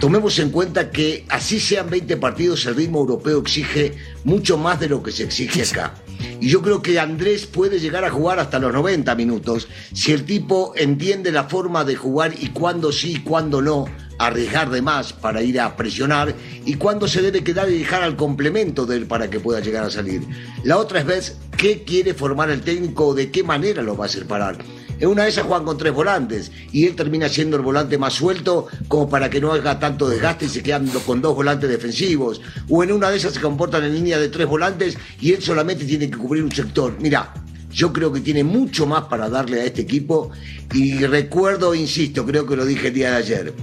tomemos 0.00 0.38
en 0.38 0.50
cuenta 0.50 0.90
que 0.90 1.26
así 1.28 1.60
sean 1.60 1.90
20 1.90 2.16
partidos, 2.16 2.64
el 2.64 2.74
ritmo 2.74 3.00
europeo 3.00 3.40
exige 3.40 3.94
mucho 4.24 4.56
más 4.56 4.80
de 4.80 4.88
lo 4.88 5.02
que 5.02 5.12
se 5.12 5.24
exige 5.24 5.62
acá. 5.62 5.94
Y 6.40 6.48
yo 6.48 6.62
creo 6.62 6.80
que 6.80 6.98
Andrés 6.98 7.46
puede 7.46 7.80
llegar 7.80 8.04
a 8.04 8.10
jugar 8.10 8.38
hasta 8.38 8.58
los 8.58 8.72
90 8.72 9.14
minutos 9.14 9.68
si 9.92 10.12
el 10.12 10.24
tipo 10.24 10.72
entiende 10.76 11.32
la 11.32 11.44
forma 11.44 11.84
de 11.84 11.96
jugar 11.96 12.32
y 12.38 12.48
cuándo 12.48 12.92
sí 12.92 13.12
y 13.12 13.20
cuándo 13.20 13.60
no 13.60 13.86
arriesgar 14.18 14.70
de 14.70 14.82
más 14.82 15.12
para 15.12 15.42
ir 15.42 15.60
a 15.60 15.76
presionar 15.76 16.34
y 16.64 16.74
cuándo 16.74 17.08
se 17.08 17.22
debe 17.22 17.44
quedar 17.44 17.70
y 17.70 17.78
dejar 17.78 18.02
al 18.02 18.16
complemento 18.16 18.86
de 18.86 18.96
él 18.96 19.06
para 19.06 19.30
que 19.30 19.40
pueda 19.40 19.60
llegar 19.60 19.84
a 19.84 19.90
salir. 19.90 20.22
La 20.62 20.78
otra 20.78 21.00
es 21.00 21.06
ver 21.06 21.22
qué 21.56 21.82
quiere 21.82 22.14
formar 22.14 22.50
el 22.50 22.62
técnico 22.62 23.08
o 23.08 23.14
de 23.14 23.30
qué 23.30 23.42
manera 23.42 23.82
lo 23.82 23.96
va 23.96 24.04
a 24.04 24.08
hacer 24.08 24.26
parar. 24.26 24.58
En 25.00 25.08
una 25.08 25.24
de 25.24 25.30
esas 25.30 25.44
juegan 25.44 25.64
con 25.64 25.76
tres 25.76 25.92
volantes 25.92 26.52
y 26.72 26.86
él 26.86 26.94
termina 26.94 27.28
siendo 27.28 27.56
el 27.56 27.62
volante 27.62 27.98
más 27.98 28.14
suelto 28.14 28.68
como 28.86 29.08
para 29.08 29.28
que 29.28 29.40
no 29.40 29.52
haga 29.52 29.78
tanto 29.80 30.08
desgaste 30.08 30.44
y 30.44 30.48
se 30.48 30.62
quedan 30.62 30.86
con 31.04 31.20
dos 31.20 31.34
volantes 31.34 31.68
defensivos. 31.68 32.40
O 32.68 32.82
en 32.84 32.92
una 32.92 33.10
de 33.10 33.16
esas 33.16 33.34
se 33.34 33.40
comportan 33.40 33.84
en 33.84 33.94
línea 33.94 34.18
de 34.18 34.28
tres 34.28 34.46
volantes 34.46 34.96
y 35.20 35.32
él 35.32 35.42
solamente 35.42 35.84
tiene 35.84 36.08
que 36.08 36.16
cubrir 36.16 36.44
un 36.44 36.52
sector. 36.52 36.94
Mira, 37.00 37.34
yo 37.72 37.92
creo 37.92 38.12
que 38.12 38.20
tiene 38.20 38.44
mucho 38.44 38.86
más 38.86 39.04
para 39.04 39.28
darle 39.28 39.60
a 39.60 39.64
este 39.64 39.82
equipo 39.82 40.30
y 40.72 41.04
recuerdo, 41.04 41.74
insisto, 41.74 42.24
creo 42.24 42.46
que 42.46 42.54
lo 42.54 42.64
dije 42.64 42.88
el 42.88 42.94
día 42.94 43.10
de 43.10 43.16
ayer. 43.16 43.54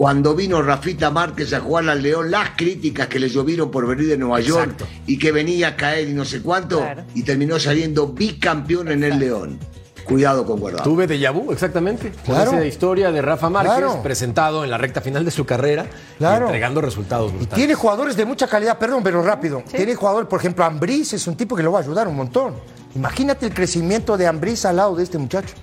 Cuando 0.00 0.34
vino 0.34 0.62
Rafita 0.62 1.10
Márquez 1.10 1.52
a 1.52 1.60
jugar 1.60 1.86
al 1.90 2.00
León, 2.02 2.30
las 2.30 2.52
críticas 2.56 3.06
que 3.08 3.18
le 3.18 3.28
llovieron 3.28 3.70
por 3.70 3.86
venir 3.86 4.08
de 4.08 4.16
Nueva 4.16 4.40
York 4.40 4.70
Exacto. 4.72 4.86
y 5.06 5.18
que 5.18 5.30
venía 5.30 5.68
a 5.68 5.76
caer 5.76 6.08
y 6.08 6.14
no 6.14 6.24
sé 6.24 6.40
cuánto, 6.40 6.78
Claro. 6.78 7.02
y 7.14 7.22
terminó 7.22 7.58
saliendo 7.58 8.06
bicampeón 8.06 8.88
en 8.90 9.04
el 9.04 9.18
León. 9.18 9.58
Cuidado 10.04 10.46
con 10.46 10.58
Guardado. 10.58 10.84
Tuve 10.84 11.06
déjà 11.06 11.30
vu, 11.34 11.52
exactamente. 11.52 12.12
Claro. 12.24 12.52
esa 12.52 12.64
historia 12.64 13.12
de 13.12 13.20
Rafa 13.20 13.50
Márquez, 13.50 13.74
Claro. 13.76 14.02
presentado 14.02 14.64
en 14.64 14.70
la 14.70 14.78
recta 14.78 15.02
final 15.02 15.22
de 15.22 15.30
su 15.32 15.44
carrera, 15.44 15.84
y 16.14 16.16
Claro. 16.16 16.46
entregando 16.46 16.80
resultados 16.80 17.30
Y 17.32 17.36
brutales. 17.36 17.54
tiene 17.56 17.74
jugadores 17.74 18.16
de 18.16 18.24
mucha 18.24 18.46
calidad, 18.46 18.78
perdón, 18.78 19.02
pero 19.02 19.22
rápido. 19.22 19.62
Tiene 19.70 19.94
jugadores, 19.96 20.30
por 20.30 20.40
ejemplo, 20.40 20.64
Ambriz 20.64 21.12
es 21.12 21.26
un 21.26 21.36
tipo 21.36 21.54
que 21.54 21.62
lo 21.62 21.72
va 21.72 21.80
a 21.80 21.82
ayudar 21.82 22.08
un 22.08 22.16
montón. 22.16 22.54
Imagínate 22.96 23.44
el 23.44 23.52
crecimiento 23.52 24.16
de 24.16 24.26
Ambriz 24.26 24.64
al 24.64 24.76
lado 24.76 24.96
de 24.96 25.02
este 25.04 25.18
muchacho. 25.18 25.54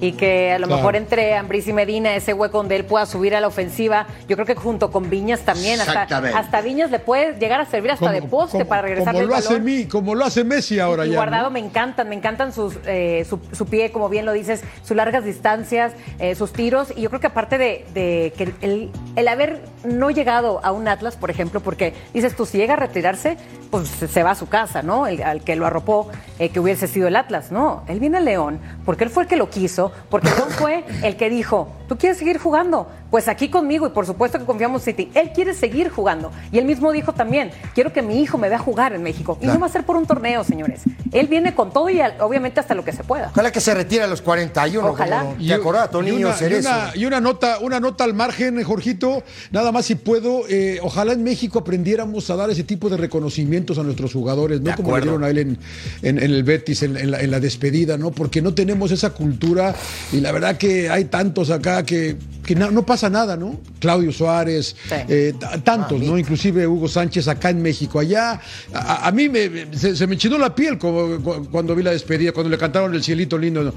Y 0.00 0.12
que 0.12 0.52
a 0.52 0.58
lo 0.58 0.66
Claro. 0.66 0.78
mejor 0.80 0.96
entre 0.96 1.34
Ambriz 1.36 1.66
y 1.68 1.72
Medina, 1.72 2.14
ese 2.16 2.34
hueco 2.34 2.58
donde 2.58 2.76
él 2.76 2.84
pueda 2.84 3.06
subir 3.06 3.34
a 3.34 3.40
la 3.40 3.46
ofensiva, 3.46 4.06
yo 4.28 4.36
creo 4.36 4.44
que 4.46 4.54
junto 4.54 4.90
con 4.90 5.08
Viñas 5.08 5.40
también, 5.40 5.80
hasta, 5.80 6.02
hasta 6.02 6.60
Viñas 6.60 6.90
le 6.90 6.98
puede 6.98 7.38
llegar 7.38 7.60
a 7.60 7.64
servir 7.66 7.92
hasta 7.92 8.10
de 8.12 8.20
poste 8.22 8.58
como- 8.58 8.68
para 8.68 8.82
regresar 8.82 9.14
como 9.14 9.22
el 9.22 9.28
lo 9.28 9.34
hace 9.36 9.58
mí, 9.58 9.86
como 9.86 10.14
lo 10.14 10.24
hace 10.24 10.44
Messi 10.44 10.78
ahora 10.80 11.06
y 11.06 11.10
ya. 11.10 11.16
Guardado 11.16 11.44
¿no? 11.44 11.50
me 11.50 11.60
encantan, 11.60 12.08
me 12.10 12.14
encantan 12.14 12.52
sus, 12.52 12.74
eh, 12.86 13.24
su, 13.28 13.40
su 13.52 13.66
pie, 13.66 13.90
como 13.90 14.08
bien 14.10 14.26
lo 14.26 14.32
dices, 14.32 14.62
sus 14.82 14.96
largas 14.96 15.24
distancias, 15.24 15.92
eh, 16.18 16.34
sus 16.34 16.52
tiros. 16.52 16.92
Y 16.94 17.00
yo 17.02 17.08
creo 17.08 17.20
que 17.20 17.28
aparte 17.28 17.56
de, 17.56 17.86
de 17.94 18.32
que 18.36 18.52
el, 18.60 18.90
el 19.16 19.28
haber 19.28 19.62
no 19.84 20.10
llegado 20.10 20.60
a 20.62 20.72
un 20.72 20.86
Atlas, 20.88 21.16
por 21.16 21.30
ejemplo, 21.30 21.60
porque 21.60 21.94
dices 22.14 22.36
tú, 22.36 22.46
si 22.46 22.58
llega 22.58 22.74
a 22.74 22.76
retirarse, 22.76 23.36
pues 23.70 23.88
se 23.88 24.22
va 24.22 24.32
a 24.32 24.34
su 24.34 24.48
casa, 24.48 24.82
¿no? 24.82 25.06
El, 25.06 25.22
al 25.22 25.42
que 25.42 25.56
lo 25.56 25.66
arropó, 25.66 26.08
eh, 26.38 26.50
que 26.50 26.60
hubiese 26.60 26.86
sido 26.86 27.08
el 27.08 27.16
Atlas. 27.16 27.50
No, 27.50 27.82
él 27.88 27.98
viene 27.98 28.18
al 28.18 28.26
León 28.26 28.60
porque 28.84 29.04
él 29.04 29.10
fue 29.10 29.24
el 29.24 29.28
que 29.28 29.36
lo 29.36 29.50
quiso, 29.50 29.90
porque 30.10 30.28
León 30.28 30.50
fue 30.50 30.84
el 31.02 31.16
que 31.16 31.30
dijo, 31.30 31.68
¿tú 31.88 31.96
quieres 31.96 32.18
seguir 32.18 32.38
jugando? 32.38 32.88
Pues 33.16 33.28
aquí 33.28 33.48
conmigo 33.48 33.86
y 33.86 33.90
por 33.92 34.04
supuesto 34.04 34.38
que 34.38 34.44
confiamos 34.44 34.86
en 34.86 34.94
City. 34.94 35.10
Él 35.14 35.30
quiere 35.34 35.54
seguir 35.54 35.88
jugando. 35.88 36.30
Y 36.52 36.58
él 36.58 36.66
mismo 36.66 36.92
dijo 36.92 37.14
también, 37.14 37.50
quiero 37.74 37.90
que 37.90 38.02
mi 38.02 38.20
hijo 38.20 38.36
me 38.36 38.50
vea 38.50 38.58
jugar 38.58 38.92
en 38.92 39.02
México. 39.02 39.38
Y 39.40 39.46
no 39.46 39.58
va 39.58 39.68
a 39.68 39.70
ser 39.70 39.84
por 39.86 39.96
un 39.96 40.04
torneo, 40.04 40.44
señores. 40.44 40.82
Él 41.12 41.26
viene 41.26 41.54
con 41.54 41.72
todo 41.72 41.88
y 41.88 41.98
obviamente 42.20 42.60
hasta 42.60 42.74
lo 42.74 42.84
que 42.84 42.92
se 42.92 43.04
pueda. 43.04 43.28
Ojalá 43.32 43.50
que 43.50 43.62
se 43.62 43.72
retire 43.72 44.02
a 44.02 44.06
los 44.06 44.20
41. 44.20 44.86
Ojalá. 44.90 45.20
como 45.20 45.36
¿Te 45.36 45.54
acordás, 45.54 45.88
y 45.92 46.10
una, 46.24 46.28
y 46.50 46.54
una- 46.66 46.90
y 46.94 47.04
una 47.06 47.20
nota, 47.22 47.58
una 47.60 47.80
nota 47.80 48.04
al 48.04 48.12
margen, 48.12 48.62
Jorgito, 48.62 49.22
nada 49.50 49.72
más 49.72 49.86
si 49.86 49.94
puedo, 49.94 50.42
eh, 50.50 50.78
ojalá 50.82 51.14
en 51.14 51.24
México 51.24 51.60
aprendiéramos 51.60 52.28
a 52.28 52.36
dar 52.36 52.50
ese 52.50 52.64
tipo 52.64 52.90
de 52.90 52.98
reconocimientos 52.98 53.78
a 53.78 53.82
nuestros 53.82 54.12
jugadores, 54.12 54.60
no 54.60 54.72
De 54.72 54.76
como 54.76 54.94
le 54.94 55.02
dieron 55.04 55.24
a 55.24 55.30
él 55.30 55.38
en, 55.38 55.58
en- 56.02 56.18
en 56.18 56.22
el 56.32 56.44
Betis, 56.44 56.82
en, 56.82 56.98
en 56.98 57.10
la, 57.12 57.20
en 57.22 57.30
la 57.30 57.40
despedida, 57.40 57.96
¿no? 57.96 58.10
Porque 58.10 58.42
no 58.42 58.52
tenemos 58.52 58.90
esa 58.90 59.08
cultura 59.14 59.74
y 60.12 60.20
la 60.20 60.32
verdad 60.32 60.58
que 60.58 60.90
hay 60.90 61.06
tantos 61.06 61.50
acá 61.50 61.82
que 61.82 62.18
que 62.46 62.54
no, 62.54 62.70
no 62.70 62.86
pasa 62.86 63.05
nada, 63.10 63.36
¿no? 63.36 63.58
Claudio 63.78 64.12
Suárez, 64.12 64.76
Sí. 64.88 64.94
eh, 65.08 65.34
tantos, 65.64 66.00
¿no? 66.00 66.18
Inclusive 66.18 66.66
Hugo 66.66 66.88
Sánchez 66.88 67.28
acá 67.28 67.50
en 67.50 67.62
México. 67.62 67.98
Allá, 67.98 68.40
a, 68.74 69.06
a 69.08 69.12
mí 69.12 69.28
me, 69.28 69.66
se, 69.76 69.94
se 69.96 70.06
me 70.06 70.14
enchinó 70.14 70.38
la 70.38 70.54
piel 70.54 70.78
como, 70.78 71.20
cu- 71.22 71.48
cuando 71.50 71.74
vi 71.74 71.82
la 71.82 71.90
despedida, 71.92 72.32
cuando 72.32 72.50
le 72.50 72.58
cantaron 72.58 72.94
el 72.94 73.02
cielito 73.02 73.38
lindo 73.38 73.62
¿no? 73.62 73.72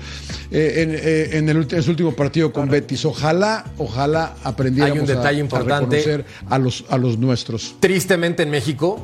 Eh, 0.51 0.73
en, 0.83 0.91
eh, 0.95 1.37
en 1.37 1.49
el, 1.49 1.67
en 1.71 1.83
su 1.83 1.91
último 1.91 2.13
partido 2.15 2.51
con 2.53 2.69
Betis. 2.69 3.05
Ojalá, 3.05 3.65
ojalá 3.77 4.35
aprendiéramos 4.43 4.95
Hay 4.97 5.01
un 5.01 5.05
detalle 5.07 5.27
a, 5.37 5.41
a 5.41 5.43
importante. 5.43 5.97
reconocer 5.97 6.25
a 6.49 6.57
los, 6.57 6.85
a 6.89 6.97
los 6.97 7.17
nuestros. 7.17 7.75
Tristemente 7.79 8.43
en 8.43 8.49
México, 8.49 8.99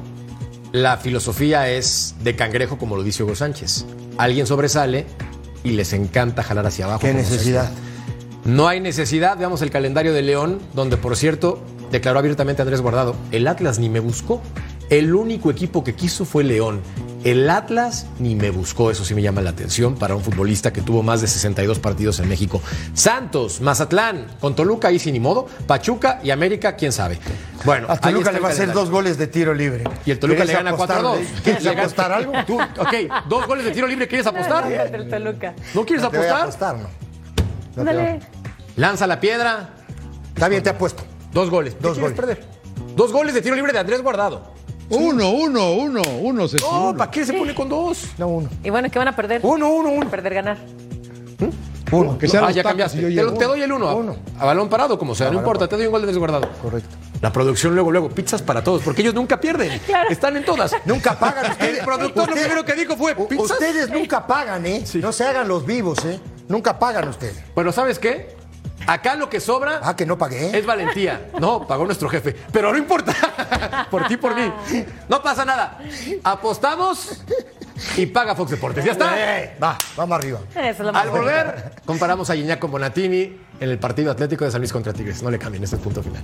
la 0.71 0.97
filosofía 0.97 1.69
es 1.69 2.15
de 2.23 2.35
cangrejo, 2.35 2.77
como 2.77 2.95
lo 2.97 3.03
dice 3.03 3.23
Hugo 3.23 3.35
Sánchez. 3.35 3.85
Alguien 4.17 4.45
sobresale 4.47 5.05
y 5.63 5.71
les 5.71 5.93
encanta 5.93 6.43
jalar 6.43 6.65
hacia 6.67 6.85
abajo. 6.85 6.99
¿Qué 7.01 7.13
necesidad? 7.13 7.69
sea. 7.71 7.75
No 8.45 8.67
hay 8.67 8.79
necesidad. 8.79 9.37
Veamos 9.37 9.61
el 9.61 9.71
calendario 9.71 10.13
de 10.13 10.21
León, 10.21 10.59
donde, 10.73 10.97
por 10.97 11.15
cierto, 11.17 11.59
declaró 11.91 12.19
abiertamente 12.19 12.61
Andrés 12.61 12.81
Guardado: 12.81 13.15
el 13.31 13.47
Atlas 13.47 13.79
ni 13.79 13.89
me 13.89 13.99
buscó. 13.99 14.41
El 14.91 15.15
único 15.15 15.49
equipo 15.49 15.83
que 15.83 15.95
quiso 15.95 16.25
fue 16.25 16.43
León. 16.43 16.79
El 17.23 17.49
Atlas 17.49 18.05
ni 18.19 18.35
me 18.35 18.51
buscó, 18.51 18.91
eso 18.91 19.03
sí 19.03 19.15
me 19.15 19.23
llama 19.23 19.41
la 19.41 19.49
atención 19.49 19.95
para 19.95 20.15
un 20.15 20.21
futbolista 20.21 20.71
que 20.71 20.81
tuvo 20.81 21.01
más 21.01 21.21
de 21.21 21.27
62 21.27 21.79
partidos 21.79 22.19
en 22.19 22.29
México. 22.29 22.61
Santos, 22.93 23.61
Mazatlán, 23.61 24.27
con 24.39 24.55
Toluca 24.55 24.89
ahí 24.89 24.99
sin 24.99 25.13
ni 25.13 25.19
modo, 25.19 25.47
Pachuca 25.65 26.19
y 26.23 26.29
América, 26.29 26.75
quién 26.75 26.91
sabe. 26.91 27.17
Bueno, 27.63 27.87
A 27.89 27.97
Toluca 27.97 28.31
le 28.31 28.39
va 28.39 28.49
a 28.49 28.51
hacer 28.51 28.71
dos 28.73 28.91
goles 28.91 29.17
de 29.17 29.25
tiro 29.25 29.55
libre. 29.55 29.85
Y 30.05 30.11
el 30.11 30.19
Toluca 30.19 30.41
le 30.41 30.53
¿Quieres 30.53 30.63
gana 30.63 30.75
apostar? 30.75 31.01
4-2. 31.01 31.17
¿Quieres 31.43 31.65
apostar 31.65 32.11
algo? 32.11 32.33
Tú, 32.45 32.61
ok, 32.61 32.93
dos 33.27 33.47
goles 33.47 33.65
de 33.65 33.71
tiro 33.71 33.87
libre, 33.87 34.07
¿quieres 34.07 34.27
apostar? 34.27 34.65
¿No 35.73 35.83
quieres 35.83 36.03
No 36.03 36.11
te 36.11 36.17
voy 36.19 36.27
a 36.27 36.29
apostar? 36.29 36.41
apostar, 36.41 36.77
no. 36.77 37.83
Dale. 37.83 38.19
Lanza 38.75 39.07
la 39.07 39.19
piedra, 39.19 39.69
Está 40.33 40.47
bien, 40.49 40.61
te 40.63 40.69
apuesto. 40.69 41.03
dos 41.31 41.49
goles. 41.49 41.75
¿Qué 41.75 41.79
Dos 41.81 41.97
goles. 41.99 42.15
perder? 42.15 42.43
Dos 42.95 43.11
goles 43.11 43.33
de 43.33 43.41
tiro 43.41 43.55
libre 43.55 43.71
de 43.71 43.79
Andrés 43.79 44.01
Guardado. 44.01 44.53
Uno, 44.89 45.29
uno, 45.31 45.71
uno, 45.73 46.01
uno, 46.21 46.47
se 46.47 46.57
No, 46.57 46.93
¿para 46.95 47.09
qué 47.09 47.25
se 47.25 47.33
pone 47.33 47.55
con 47.55 47.67
dos? 47.69 48.09
No, 48.17 48.27
uno. 48.27 48.49
Y 48.63 48.69
bueno, 48.69 48.89
¿qué 48.91 48.99
van 48.99 49.07
a 49.07 49.15
perder? 49.15 49.39
Uno, 49.43 49.69
uno, 49.73 49.89
uno. 49.89 50.09
Perder, 50.09 50.33
ganar. 50.35 50.57
Uno. 51.91 52.17
Que 52.17 52.27
sean 52.27 52.43
Ah, 52.43 52.47
los 52.47 52.55
ya 52.55 52.63
tacos 52.63 52.71
cambiaste. 52.71 52.97
yo 53.01 53.07
Te, 53.07 53.13
llego. 53.13 53.31
lo- 53.31 53.37
te 53.37 53.45
doy 53.45 53.61
el 53.61 53.71
uno. 53.71 53.87
a- 53.87 53.95
Uno. 53.95 54.15
A, 54.39 54.45
balón 54.45 54.69
parado, 54.69 54.97
como 54.99 55.15
sea, 55.15 55.29
no 55.29 55.37
importa, 55.37 55.67
te 55.67 55.75
doy 55.77 55.85
un 55.85 55.91
gol 55.91 56.01
de 56.01 56.05
Andrés 56.07 56.17
Guardado. 56.17 56.49
Correcto. 56.61 56.89
La 57.21 57.31
producción 57.31 57.73
luego, 57.75 57.91
luego, 57.91 58.09
pizzas 58.09 58.41
para 58.41 58.63
todos, 58.63 58.81
porque 58.83 59.01
ellos 59.01 59.13
nunca 59.13 59.39
pierden. 59.39 59.79
Están 60.09 60.35
en 60.37 60.43
todas. 60.45 60.71
Nunca 60.85 61.17
pagan 61.17 61.51
ustedes. 61.51 61.79
El 61.79 61.85
productor 61.85 62.27
lo 62.29 62.35
primero 62.35 62.65
que 62.65 62.73
dijo 62.73 62.95
fue 62.97 63.15
pizzas. 63.15 63.51
Ustedes 63.51 63.89
nunca 63.89 64.25
pagan, 64.27 64.65
¿eh? 64.65 64.83
No 64.95 65.11
se 65.11 65.23
hagan 65.25 65.47
los 65.47 65.65
vivos, 65.65 66.03
¿eh? 66.05 66.19
Nunca 66.49 66.77
pagan 66.77 67.07
ustedes. 67.07 67.37
Bueno, 67.55 67.71
¿sabes 67.71 67.97
qué? 67.99 68.34
Acá 68.87 69.15
lo 69.15 69.29
que 69.29 69.39
sobra 69.39 69.79
Ah, 69.83 69.95
que 69.95 70.05
no 70.05 70.17
pagué. 70.17 70.57
es 70.57 70.65
valentía. 70.65 71.29
No, 71.39 71.65
pagó 71.67 71.85
nuestro 71.85 72.09
jefe. 72.09 72.35
Pero 72.51 72.71
no 72.71 72.77
importa. 72.77 73.87
por 73.91 74.07
ti, 74.07 74.17
por 74.17 74.35
mí. 74.35 74.51
No 75.09 75.21
pasa 75.21 75.45
nada. 75.45 75.79
Apostamos 76.23 77.21
y 77.97 78.05
paga 78.05 78.35
Fox 78.35 78.51
Deportes. 78.51 78.85
Ya 78.85 78.91
está. 78.93 79.41
Eh, 79.43 79.57
va, 79.61 79.77
vamos 79.95 80.17
arriba. 80.17 80.39
Es 80.55 80.79
Al 80.79 81.09
volver, 81.09 81.73
comparamos 81.85 82.29
a 82.29 82.35
con 82.59 82.71
Bonatini 82.71 83.39
en 83.59 83.69
el 83.69 83.79
partido 83.79 84.11
atlético 84.11 84.45
de 84.45 84.51
San 84.51 84.61
Luis 84.61 84.71
contra 84.71 84.93
Tigres. 84.93 85.21
No 85.23 85.29
le 85.29 85.39
cambien, 85.39 85.63
este 85.63 85.75
es 85.75 85.79
el 85.79 85.83
punto 85.83 86.03
final. 86.03 86.23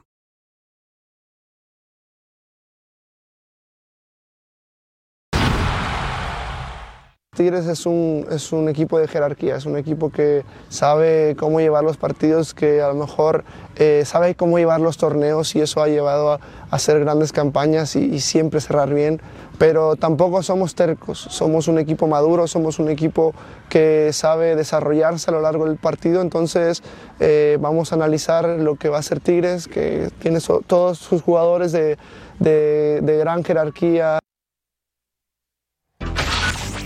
Tigres 7.33 7.65
es 7.65 7.85
un, 7.85 8.27
es 8.29 8.51
un 8.51 8.67
equipo 8.67 8.99
de 8.99 9.07
jerarquía, 9.07 9.55
es 9.55 9.65
un 9.65 9.77
equipo 9.77 10.09
que 10.09 10.43
sabe 10.67 11.37
cómo 11.39 11.61
llevar 11.61 11.81
los 11.81 11.95
partidos, 11.95 12.53
que 12.53 12.81
a 12.81 12.89
lo 12.89 12.93
mejor 12.95 13.45
eh, 13.77 14.03
sabe 14.05 14.35
cómo 14.35 14.59
llevar 14.59 14.81
los 14.81 14.97
torneos 14.97 15.55
y 15.55 15.61
eso 15.61 15.81
ha 15.81 15.87
llevado 15.87 16.33
a, 16.33 16.41
hacer 16.71 16.99
grandes 16.99 17.31
campañas 17.31 17.95
y, 17.95 18.19
siempre 18.19 18.59
cerrar 18.59 18.93
bien, 18.93 19.21
pero 19.57 19.95
tampoco 19.95 20.43
somos 20.43 20.75
tercos, 20.75 21.19
somos 21.19 21.69
un 21.69 21.79
equipo 21.79 22.05
maduro, 22.05 22.47
somos 22.47 22.79
un 22.79 22.89
equipo 22.89 23.33
que 23.69 24.11
sabe 24.11 24.57
desarrollarse 24.57 25.31
a 25.31 25.33
lo 25.33 25.39
largo 25.39 25.67
del 25.67 25.77
partido, 25.77 26.21
entonces 26.21 26.83
eh, 27.21 27.57
vamos 27.61 27.93
a 27.93 27.95
analizar 27.95 28.45
lo 28.59 28.75
que 28.75 28.89
va 28.89 28.97
a 28.97 28.99
hacer 28.99 29.21
Tigres, 29.21 29.69
que 29.69 30.09
tiene 30.19 30.39
todos 30.67 30.97
sus 30.97 31.21
jugadores 31.21 31.71
de- 31.71 31.97
de 32.39 33.17
gran 33.17 33.45
jerarquía. 33.45 34.19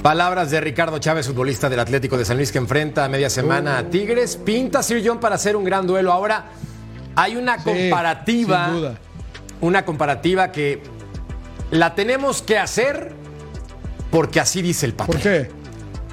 Palabras 0.10 0.52
de 0.52 0.62
Ricardo 0.62 1.00
Chávez, 1.00 1.26
futbolista 1.26 1.68
del 1.68 1.80
Atlético 1.80 2.16
de 2.16 2.26
San 2.26 2.38
Luis, 2.38 2.52
que 2.52 2.60
enfrenta 2.60 3.06
a 3.06 3.10
media 3.10 3.28
semana 3.28 3.80
a 3.80 3.90
Tigres. 3.90 4.38
Pinta 4.38 4.84
Sir 4.84 5.02
John 5.04 5.20
para 5.20 5.34
hacer 5.34 5.56
un 5.56 5.64
gran 5.64 5.88
duelo. 5.88 6.12
Ahora, 6.12 6.46
hay 7.16 7.36
una 7.36 7.58
Sí, 7.58 7.64
comparativa. 7.64 8.66
sin 8.68 8.76
duda. 8.76 8.96
Una 9.62 9.84
comparativa 9.84 10.52
que 10.52 10.84
la 11.72 11.96
tenemos 11.96 12.44
que 12.44 12.60
hacer 12.60 13.14
porque 14.12 14.40
así 14.40 14.62
dice 14.62 14.86
el 14.86 14.94
papel. 14.94 15.16
¿Por 15.16 15.24
qué? 15.24 15.50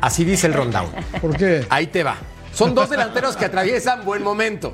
Así 0.00 0.24
dice 0.24 0.46
el 0.46 0.54
rundown. 0.54 0.88
¿Por 1.20 1.36
qué? 1.36 1.66
Ahí 1.68 1.88
te 1.88 2.02
va. 2.02 2.16
Son 2.54 2.74
dos 2.74 2.88
delanteros 2.88 3.36
que 3.36 3.44
atraviesan 3.44 4.06
buen 4.06 4.22
momento. 4.22 4.72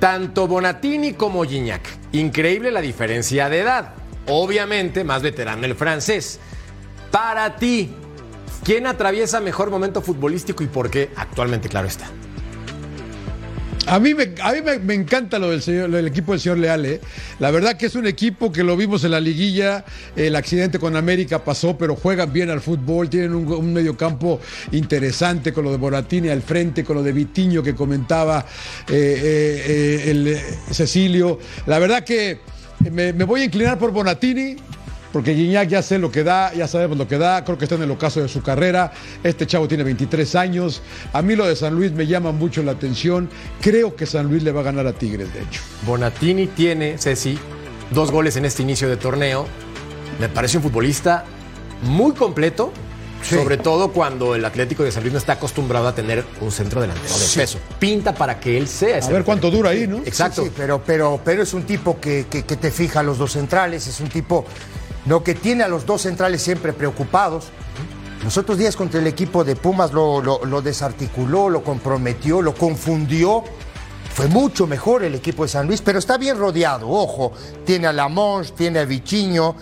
Tanto 0.00 0.48
Bonatini 0.48 1.12
como 1.12 1.44
Gignac. 1.44 1.88
Increíble 2.10 2.72
la 2.72 2.80
diferencia 2.80 3.48
de 3.48 3.60
edad. 3.60 3.90
Obviamente, 4.26 5.04
más 5.04 5.22
veterano 5.22 5.64
el 5.64 5.76
francés. 5.76 6.40
Para 7.12 7.54
ti, 7.54 7.94
¿quién 8.64 8.86
atraviesa 8.86 9.40
mejor 9.40 9.70
momento 9.70 10.02
futbolístico 10.02 10.62
y 10.62 10.66
por 10.66 10.90
qué? 10.90 11.10
Actualmente, 11.16 11.68
claro 11.68 11.88
está. 11.88 12.10
A 13.88 13.98
mí, 14.00 14.12
me, 14.14 14.94
encanta 14.94 15.38
lo 15.38 15.48
del, 15.48 16.06
equipo 16.06 16.32
del 16.32 16.40
señor 16.40 16.58
Leal. 16.58 16.84
¿eh? 16.84 17.00
La 17.38 17.50
verdad 17.50 17.78
que 17.78 17.86
es 17.86 17.94
un 17.94 18.06
equipo 18.06 18.52
que 18.52 18.62
lo 18.62 18.76
vimos 18.76 19.02
en 19.04 19.12
la 19.12 19.20
liguilla. 19.20 19.82
El 20.14 20.36
accidente 20.36 20.78
con 20.78 20.94
América 20.94 21.42
pasó, 21.42 21.78
pero 21.78 21.96
juegan 21.96 22.30
bien 22.30 22.50
al 22.50 22.60
fútbol. 22.60 23.08
Tienen 23.08 23.34
un, 23.34 23.50
un 23.50 23.72
mediocampo 23.72 24.40
interesante 24.72 25.54
con 25.54 25.64
lo 25.64 25.70
de 25.70 25.78
Boratini 25.78 26.28
al 26.28 26.42
frente, 26.42 26.84
con 26.84 26.96
lo 26.96 27.02
de 27.02 27.12
Vitiño 27.12 27.62
que 27.62 27.74
comentaba 27.74 28.44
eh, 28.88 28.92
eh, 28.92 30.02
eh, 30.04 30.10
el, 30.10 30.38
Cecilio. 30.70 31.38
La 31.64 31.78
verdad 31.78 32.04
que 32.04 32.40
me 32.92 33.12
voy 33.12 33.40
a 33.40 33.44
inclinar 33.44 33.78
por 33.78 33.90
Bonatini. 33.90 34.56
Porque 35.12 35.34
Gignac 35.34 35.68
ya 35.68 35.82
sé 35.82 35.98
lo 35.98 36.10
que 36.10 36.22
da, 36.22 36.52
ya 36.52 36.68
sabemos 36.68 36.98
lo 36.98 37.08
que 37.08 37.16
da, 37.16 37.42
creo 37.44 37.56
que 37.56 37.64
está 37.64 37.76
en 37.76 37.82
el 37.82 37.90
ocaso 37.90 38.20
de 38.20 38.28
su 38.28 38.42
carrera. 38.42 38.92
Este 39.22 39.46
chavo 39.46 39.66
tiene 39.66 39.82
23 39.84 40.34
años. 40.34 40.82
A 41.14 41.22
mí 41.22 41.34
lo 41.34 41.46
de 41.46 41.56
San 41.56 41.74
Luis 41.74 41.92
me 41.92 42.06
llama 42.06 42.30
mucho 42.32 42.62
la 42.62 42.72
atención. 42.72 43.30
Creo 43.60 43.96
que 43.96 44.04
San 44.04 44.26
Luis 44.28 44.42
le 44.42 44.52
va 44.52 44.60
a 44.60 44.64
ganar 44.64 44.86
a 44.86 44.92
Tigres, 44.92 45.32
de 45.32 45.40
hecho. 45.42 45.62
Bonatini 45.86 46.46
tiene, 46.48 46.98
Ceci, 46.98 47.38
dos 47.90 48.10
goles 48.10 48.36
en 48.36 48.44
este 48.44 48.62
inicio 48.62 48.88
de 48.88 48.96
torneo. 48.98 49.46
Me 50.20 50.28
parece 50.28 50.58
un 50.58 50.64
futbolista 50.64 51.24
muy 51.84 52.12
completo, 52.12 52.72
sobre 53.22 53.56
todo 53.56 53.92
cuando 53.92 54.34
el 54.34 54.44
Atlético 54.44 54.82
de 54.84 54.92
San 54.92 55.02
Luis 55.04 55.12
no 55.12 55.18
está 55.18 55.34
acostumbrado 55.34 55.88
a 55.88 55.94
tener 55.94 56.24
un 56.40 56.50
centro 56.52 56.80
delantero 56.80 57.14
de 57.14 57.20
Sí. 57.24 57.38
peso. 57.38 57.58
Pinta 57.78 58.14
para 58.14 58.38
que 58.38 58.58
él 58.58 58.68
sea 58.68 58.98
ese 58.98 59.08
A 59.08 59.12
ver 59.12 59.24
cuánto 59.24 59.50
dura 59.50 59.70
ahí, 59.70 59.86
¿no? 59.86 59.98
Exacto. 60.04 60.42
Sí, 60.42 60.48
sí, 60.48 60.54
pero, 60.56 60.82
pero, 60.84 61.20
pero 61.24 61.42
es 61.42 61.54
un 61.54 61.62
tipo 61.62 61.98
que, 61.98 62.26
que- 62.30 62.44
que 62.44 62.56
te 62.56 62.70
fija 62.70 63.00
a 63.00 63.02
los 63.02 63.16
dos 63.18 63.32
centrales, 63.32 63.86
es 63.86 64.00
un 64.00 64.08
tipo 64.08 64.44
no, 65.08 65.24
que 65.24 65.34
tiene 65.34 65.64
a 65.64 65.68
los 65.68 65.86
dos 65.86 66.02
centrales 66.02 66.42
siempre 66.42 66.72
preocupados. 66.72 67.46
Los 68.22 68.36
otros 68.36 68.58
días 68.58 68.76
contra 68.76 69.00
el 69.00 69.06
equipo 69.06 69.44
de 69.44 69.56
Pumas 69.56 69.92
lo, 69.92 70.20
lo- 70.20 70.44
lo 70.44 70.60
desarticuló, 70.60 71.48
lo 71.48 71.62
comprometió, 71.64 72.42
lo 72.42 72.54
confundió. 72.54 73.44
Fue 74.12 74.26
mucho 74.26 74.66
mejor 74.66 75.04
el 75.04 75.14
equipo 75.14 75.44
de 75.44 75.48
San 75.48 75.66
Luis, 75.68 75.80
pero 75.80 75.98
está 76.00 76.18
bien 76.18 76.36
rodeado. 76.36 76.88
Ojo, 76.88 77.32
tiene 77.64 77.86
a 77.86 77.92
Lamons, 77.92 78.54
tiene 78.54 78.80
a 78.80 78.84
Vichiño, 78.84 79.54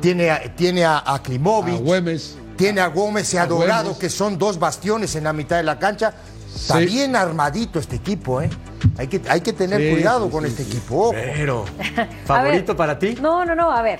tiene 0.00 0.30
a, 0.30 0.54
tiene 0.54 0.84
a, 0.84 1.02
a 1.04 1.20
Klimovic, 1.20 1.74
A 1.74 1.78
Güemes. 1.78 2.36
tiene 2.56 2.80
a 2.80 2.86
Gómez 2.86 3.34
y 3.34 3.38
a, 3.38 3.42
A 3.42 3.46
Dorado, 3.46 3.82
Güemes. 3.84 3.98
que 3.98 4.08
son 4.08 4.38
dos 4.38 4.58
bastiones 4.60 5.16
en 5.16 5.24
la 5.24 5.32
mitad 5.32 5.56
de 5.56 5.64
la 5.64 5.78
cancha. 5.78 6.14
Está 6.54 6.78
Sí. 6.78 6.86
bien 6.86 7.16
armadito 7.16 7.78
este 7.80 7.96
equipo, 7.96 8.40
¿eh? 8.40 8.48
Hay 8.96 9.08
que, 9.08 9.20
hay 9.28 9.40
que 9.40 9.52
tener 9.52 9.80
Sí, 9.80 9.90
cuidado 9.90 10.26
sí, 10.26 10.30
con 10.30 10.44
sí, 10.44 10.50
este 10.50 10.62
sí. 10.64 10.70
equipo. 10.70 11.08
ojo. 11.08 11.12
Pero, 11.12 11.64
¿favorito 12.26 12.72
ver, 12.72 12.76
para 12.76 12.98
ti? 12.98 13.16
No, 13.20 13.44
no, 13.44 13.54
no, 13.56 13.70
a 13.70 13.82
ver. 13.82 13.98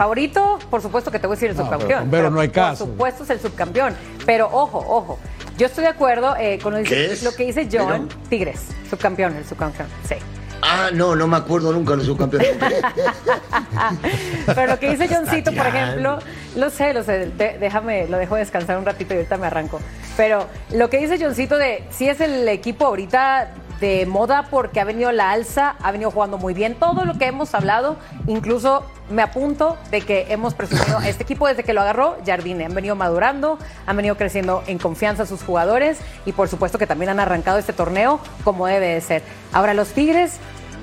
Favorito, 0.00 0.58
por 0.70 0.80
supuesto 0.80 1.10
que 1.10 1.18
te 1.18 1.26
voy 1.26 1.34
a 1.34 1.36
decir 1.36 1.50
el 1.50 1.56
No, 1.58 1.64
subcampeón. 1.64 2.08
pero 2.10 2.30
no 2.30 2.40
hay 2.40 2.48
caso. 2.48 2.86
Por 2.86 2.92
supuesto 2.94 3.24
es 3.24 3.28
el 3.28 3.38
subcampeón. 3.40 3.94
Pero 4.24 4.48
ojo, 4.50 4.78
ojo. 4.78 5.18
Yo 5.58 5.66
estoy 5.66 5.84
de 5.84 5.90
acuerdo 5.90 6.34
eh, 6.38 6.58
con 6.62 6.72
lo, 6.72 6.78
¿Qué 6.84 6.94
dice- 6.94 7.12
es? 7.12 7.22
lo 7.22 7.34
que 7.34 7.44
dice 7.44 7.68
John. 7.70 8.08
Tigres, 8.30 8.68
subcampeón, 8.88 9.36
el 9.36 9.44
subcampeón. 9.44 9.88
Sí. 10.08 10.14
Ah, 10.62 10.88
no, 10.94 11.14
no 11.14 11.26
me 11.26 11.36
acuerdo 11.36 11.70
nunca 11.70 11.90
de 11.90 11.96
los 11.98 12.06
subcampeones. 12.06 12.48
Pero 14.46 14.66
lo 14.68 14.78
que 14.78 14.88
dice 14.90 15.06
Johncito, 15.14 15.52
por 15.52 15.66
ejemplo, 15.66 16.18
lo 16.56 16.70
sé, 16.70 16.94
lo 16.94 17.02
sé, 17.02 17.26
de- 17.26 17.58
déjame, 17.58 18.06
lo 18.08 18.16
dejo 18.16 18.36
descansar 18.36 18.78
un 18.78 18.86
ratito 18.86 19.12
y 19.12 19.18
ahorita 19.18 19.36
me 19.36 19.48
arranco. 19.48 19.80
Pero 20.16 20.46
lo 20.72 20.88
que 20.88 20.96
dice 20.98 21.22
Johncito 21.22 21.58
de 21.58 21.84
si 21.90 22.08
es 22.08 22.20
el 22.22 22.48
equipo 22.48 22.86
ahorita 22.86 23.50
de 23.80 24.06
moda 24.06 24.46
porque 24.50 24.80
ha 24.80 24.84
venido 24.84 25.10
la 25.12 25.30
alza, 25.30 25.76
ha 25.82 25.90
venido 25.90 26.10
jugando 26.10 26.38
muy 26.38 26.54
bien. 26.54 26.74
Todo 26.74 27.04
lo 27.04 27.18
que 27.18 27.26
hemos 27.26 27.54
hablado, 27.54 27.96
incluso 28.26 28.84
me 29.10 29.22
apunto 29.22 29.76
de 29.90 30.02
que 30.02 30.26
hemos 30.28 30.54
presumido 30.54 30.98
a 30.98 31.08
este 31.08 31.22
equipo 31.22 31.48
desde 31.48 31.64
que 31.64 31.72
lo 31.72 31.80
agarró 31.80 32.16
Jardine. 32.24 32.66
Han 32.66 32.74
venido 32.74 32.94
madurando, 32.94 33.58
han 33.86 33.96
venido 33.96 34.16
creciendo 34.16 34.62
en 34.66 34.78
confianza 34.78 35.26
sus 35.26 35.42
jugadores 35.42 35.98
y 36.26 36.32
por 36.32 36.48
supuesto 36.48 36.78
que 36.78 36.86
también 36.86 37.10
han 37.10 37.20
arrancado 37.20 37.58
este 37.58 37.72
torneo 37.72 38.20
como 38.44 38.66
debe 38.66 38.94
de 38.94 39.00
ser. 39.00 39.22
Ahora 39.52 39.74
los 39.74 39.88
Tigres 39.88 40.38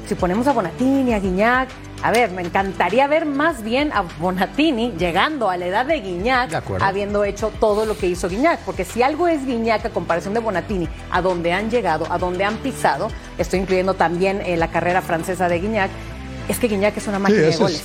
si 0.08 0.16
ponemos 0.16 0.48
a 0.48 0.54
Bonatini, 0.54 1.14
a 1.14 1.20
Guiñac, 1.20 1.68
a 2.04 2.12
ver, 2.12 2.32
me 2.32 2.42
encantaría 2.44 3.08
ver 3.08 3.26
más 3.26 3.64
bien 3.64 3.92
a 3.92 4.04
Bonatini 4.20 4.94
llegando 4.98 5.50
a 5.50 5.58
la 5.58 5.66
edad 5.66 5.86
de 5.86 6.00
Guiñac, 6.00 6.52
De 6.52 6.58
habiendo 6.86 7.24
hecho 7.24 7.52
todo 7.60 7.86
lo 7.86 7.98
que 7.98 8.08
hizo 8.08 8.30
Guiñac, 8.30 8.60
porque 8.62 8.86
si 8.86 9.02
algo 9.02 9.28
es 9.28 9.46
Guiñac 9.46 9.86
a 9.86 9.90
comparación 9.90 10.34
de 10.34 10.40
Bonatini, 10.40 10.88
a 11.12 11.22
donde 11.22 11.54
han 11.54 11.70
llegado, 11.72 12.06
a 12.12 12.18
donde 12.18 12.44
han 12.44 12.58
pisado, 12.58 13.10
estoy 13.38 13.60
incluyendo 13.60 13.96
también 13.96 14.42
eh, 14.46 14.58
la 14.58 14.68
carrera 14.70 15.02
francesa 15.02 15.50
de 15.50 15.60
Guiñac, 15.60 15.90
es 16.48 16.60
que 16.60 16.68
Guiñac 16.68 16.96
es 16.96 17.08
una 17.08 17.20
máquina 17.20 17.42
de 17.42 17.50
es- 17.50 17.60
goles. 17.60 17.84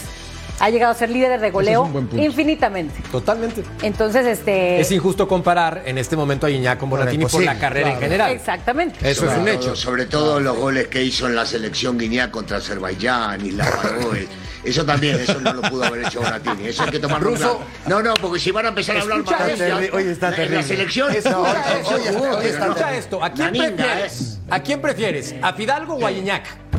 Ha 0.63 0.71
llegado 0.71 0.93
a 0.93 0.95
ser 0.95 1.11
líder 1.11 1.41
de 1.41 1.51
goleo 1.51 1.91
infinitamente. 2.13 3.03
Totalmente. 3.11 3.65
Entonces, 3.83 4.25
este. 4.25 4.81
Es 4.81 4.93
injusto 4.93 5.27
comparar 5.27 5.83
en 5.85 5.99
este 5.99 6.15
momento 6.15 6.47
a 6.47 6.51
Iñak 6.51 6.79
con 6.79 6.89
Bonatini 6.89 7.27
por 7.27 7.43
la 7.43 7.59
carrera 7.59 7.95
en 7.95 7.99
general. 7.99 8.31
Exactamente. 8.31 9.11
Eso 9.11 9.29
es 9.29 9.37
un 9.37 9.49
hecho. 9.49 9.75
Sobre 9.75 10.07
todo 10.07 10.39
los 10.39 10.57
goles 10.57 10.87
que 10.87 11.03
hizo 11.03 11.27
en 11.27 11.35
la 11.35 11.45
selección 11.47 11.99
Guinea 11.99 12.31
contra 12.31 12.59
Azerbaiyán 12.59 13.45
y 13.45 13.51
la. 13.51 13.67
Eso 14.65 14.87
también, 14.87 15.17
eso 15.19 15.41
no 15.41 15.55
lo 15.55 15.63
pudo 15.63 15.83
haber 15.83 16.07
hecho 16.07 16.21
Bonatini. 16.21 16.69
Eso 16.69 16.85
hay 16.85 16.91
que 16.91 17.01
tomarlo 17.01 17.31
Ruso. 17.31 17.61
claro. 17.85 18.01
No, 18.01 18.11
no, 18.11 18.15
porque 18.15 18.39
si 18.39 18.53
van 18.53 18.67
a 18.67 18.69
empezar 18.69 18.97
a 18.97 19.01
hablar 19.01 19.19
esto. 19.19 19.97
Oye, 19.97 20.13
está 20.13 20.31
la 20.31 20.37
terrible. 20.37 20.59
la 20.59 20.63
selección. 20.63 21.11
Escucha 21.13 22.97
esto, 22.97 23.25
¿a 23.25 23.33
quién 23.33 23.51
prefieres? 23.51 24.39
¿eh? 24.39 24.41
¿A 24.51 24.63
quién 24.63 24.81
prefieres? 24.81 25.35
¿A 25.43 25.53
Fidalgo 25.55 25.95
o 25.95 26.07
a 26.07 26.13
Iñak? 26.13 26.72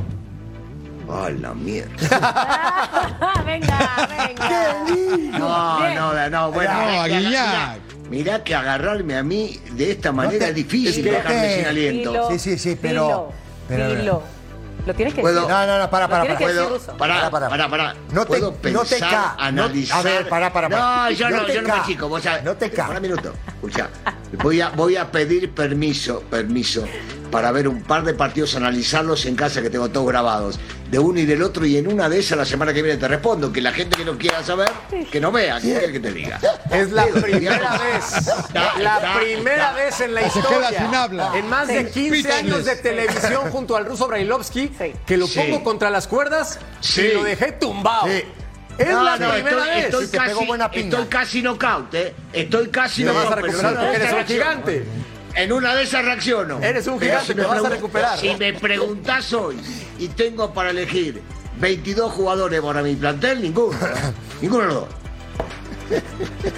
A 1.09 1.29
la 1.29 1.53
mierda. 1.53 1.91
venga, 3.45 4.07
venga. 4.09 4.83
No, 5.37 5.77
Bien. 5.79 5.95
no, 5.95 6.29
no, 6.29 6.51
bueno. 6.51 6.73
No, 6.73 6.85
mirá 6.87 7.03
que 7.07 7.19
Guiñac. 7.19 7.79
Mirá 8.09 8.43
que 8.43 8.55
agarrarme 8.55 9.17
a 9.17 9.23
mí 9.23 9.59
de 9.71 9.91
esta 9.91 10.11
manera 10.11 10.45
te- 10.45 10.49
es 10.49 10.55
difícil 10.55 10.89
es 10.89 10.95
que- 10.97 11.11
dejarme 11.11 11.55
sin 11.55 11.65
aliento. 11.65 12.11
Dilo, 12.11 12.29
Sí, 12.31 12.39
sí, 12.39 12.57
sí, 12.57 12.77
pero- 12.81 13.03
dilo, 13.05 13.33
pero- 13.67 13.95
dilo. 13.95 14.23
Lo 14.85 14.93
tienes 14.93 15.13
que 15.13 15.21
Puedo- 15.21 15.35
decir. 15.41 15.49
No, 15.49 15.65
no, 15.65 15.79
no, 15.79 15.89
para, 15.89 16.09
para, 16.09 16.23
para. 16.25 16.37
Puedo, 16.37 16.77
pará, 16.97 17.29
Pará, 17.31 17.69
pará. 17.69 17.95
No 18.11 18.21
te- 18.23 18.27
Puedo 18.27 18.51
no 18.51 18.57
pensar, 18.57 18.89
te 18.89 18.99
ca- 18.99 19.35
no- 19.37 19.43
analizar. 19.43 19.99
a 19.99 20.01
ver, 20.03 20.27
pará, 20.29 20.51
pará, 20.51 20.67
pará. 20.69 20.81
No, 21.05 21.11
yo 21.11 21.29
No 21.29 21.37
no, 21.37 21.45
te 21.45 21.53
yo 21.55 21.61
no 21.61 21.75
me 21.77 21.83
chico. 21.85 22.09
Vos 22.09 22.21
sabés. 22.21 22.43
no 22.43 22.53
te 22.55 22.69
ca- 22.69 22.87
Pará 22.87 22.97
un 22.99 23.03
minuto. 23.03 23.33
Escuchá. 23.47 23.89
Voy 24.43 24.59
a, 24.59 24.69
voy 24.69 24.97
a 24.97 25.09
pedir 25.09 25.51
permiso, 25.51 26.21
permiso, 26.29 26.83
para 27.33 27.51
ver 27.51 27.67
un 27.67 27.81
par 27.81 28.03
de 28.03 28.13
partidos, 28.13 28.55
analizarlos 28.55 29.25
en 29.25 29.35
casa 29.35 29.63
que 29.63 29.71
tengo 29.71 29.89
todos 29.89 30.07
grabados, 30.07 30.59
de 30.91 30.99
uno 30.99 31.19
y 31.19 31.25
del 31.25 31.41
otro, 31.41 31.65
y 31.65 31.77
en 31.77 31.91
una 31.91 32.07
de 32.07 32.19
esas 32.19 32.37
la 32.37 32.45
semana 32.45 32.71
que 32.75 32.83
viene 32.83 32.99
te 32.99 33.07
respondo. 33.07 33.51
Que 33.51 33.59
la 33.59 33.71
gente 33.73 33.97
que 33.97 34.05
no 34.05 34.15
quiera 34.19 34.43
saber, 34.43 34.69
que 35.11 35.19
no 35.19 35.31
vea, 35.31 35.55
¿qué 35.59 35.71
quieres 35.71 35.91
que 35.91 35.99
te 35.99 36.11
diga? 36.13 36.39
Es 36.69 36.91
la 36.91 37.07
Digo, 37.07 37.21
primera 37.21 37.57
digamos, 37.57 37.81
vez, 37.81 38.53
la 38.83 39.15
primera 39.19 39.73
vez 39.73 39.99
en 40.01 40.13
la 40.13 40.21
historia, 40.27 40.69
queda 40.69 40.85
sin 40.85 40.93
habla. 40.95 41.31
en 41.35 41.49
más 41.49 41.67
de 41.67 41.89
15 41.89 42.09
Speechless. 42.21 42.35
años 42.35 42.65
de 42.65 42.75
televisión 42.75 43.49
junto 43.51 43.75
al 43.75 43.85
ruso 43.85 44.07
Brailovsky, 44.07 44.71
Sí. 44.77 44.93
que 45.03 45.17
lo 45.17 45.25
Sí. 45.25 45.39
pongo 45.39 45.63
contra 45.63 45.89
las 45.89 46.07
cuerdas 46.07 46.59
y 46.95 47.13
lo 47.13 47.23
dejé 47.23 47.53
tumbado. 47.53 48.05
Sí. 48.05 48.23
Es 48.77 48.89
No, 48.89 49.03
la 49.03 49.17
no, 49.17 49.31
primera 49.31 49.57
estoy, 49.57 49.69
vez. 49.75 49.85
estoy 49.85 50.07
casi, 50.19 50.45
buena 50.45 50.65
estoy 50.71 51.05
casi 51.07 51.41
knockout, 51.41 51.93
¿eh? 51.95 52.13
Estoy 52.31 52.67
casi 52.69 53.03
vas 53.03 53.15
a 53.15 53.19
knockout, 53.21 53.35
pero 53.41 53.53
porque 53.53 53.67
una 53.75 53.93
eres 53.93 54.13
un 54.13 54.25
gigante. 54.25 54.85
En 55.35 55.51
una 55.51 55.75
de 55.75 55.83
esas 55.83 56.05
reacciono. 56.05 56.59
Eres 56.61 56.87
un 56.87 56.99
gigante, 56.99 57.33
me 57.33 57.41
te 57.41 57.47
vas 57.47 57.65
a 57.65 57.69
recuperar. 57.69 58.17
Si 58.19 58.35
me 58.35 58.53
preguntás 58.53 59.33
hoy 59.33 59.57
y 59.97 60.07
tengo 60.09 60.53
para 60.53 60.69
elegir 60.69 61.21
22 61.59 62.11
jugadores 62.11 62.61
para 62.61 62.81
mi 62.81 62.95
plantel, 62.95 63.41
ninguno. 63.41 63.73
¿eh? 63.73 64.13
ninguno 64.41 64.61
de 64.61 64.67
los 64.67 64.75
dos. 64.75 64.89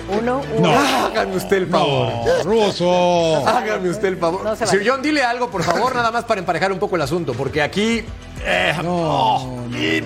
Uno, 0.10 0.42
uno. 0.56 0.72
Hágame 0.72 1.36
usted 1.36 1.58
el 1.58 1.68
favor. 1.68 2.12
No, 2.26 2.44
Ruso. 2.44 3.48
Hágame 3.48 3.90
usted 3.90 4.08
el 4.10 4.18
favor. 4.18 4.44
No 4.44 4.56
Sir. 4.56 4.84
John, 4.86 5.02
dile 5.02 5.24
algo, 5.24 5.50
por 5.50 5.64
favor, 5.64 5.96
nada 5.96 6.12
más 6.12 6.26
para 6.26 6.40
emparejar 6.40 6.72
un 6.72 6.80
poco 6.80 6.96
el 6.96 7.02
asunto, 7.02 7.34
porque 7.34 7.62
aquí. 7.62 8.04
eh, 8.46 8.74
oh, 8.86 9.66
ah, 9.72 9.76
eh, 9.76 10.02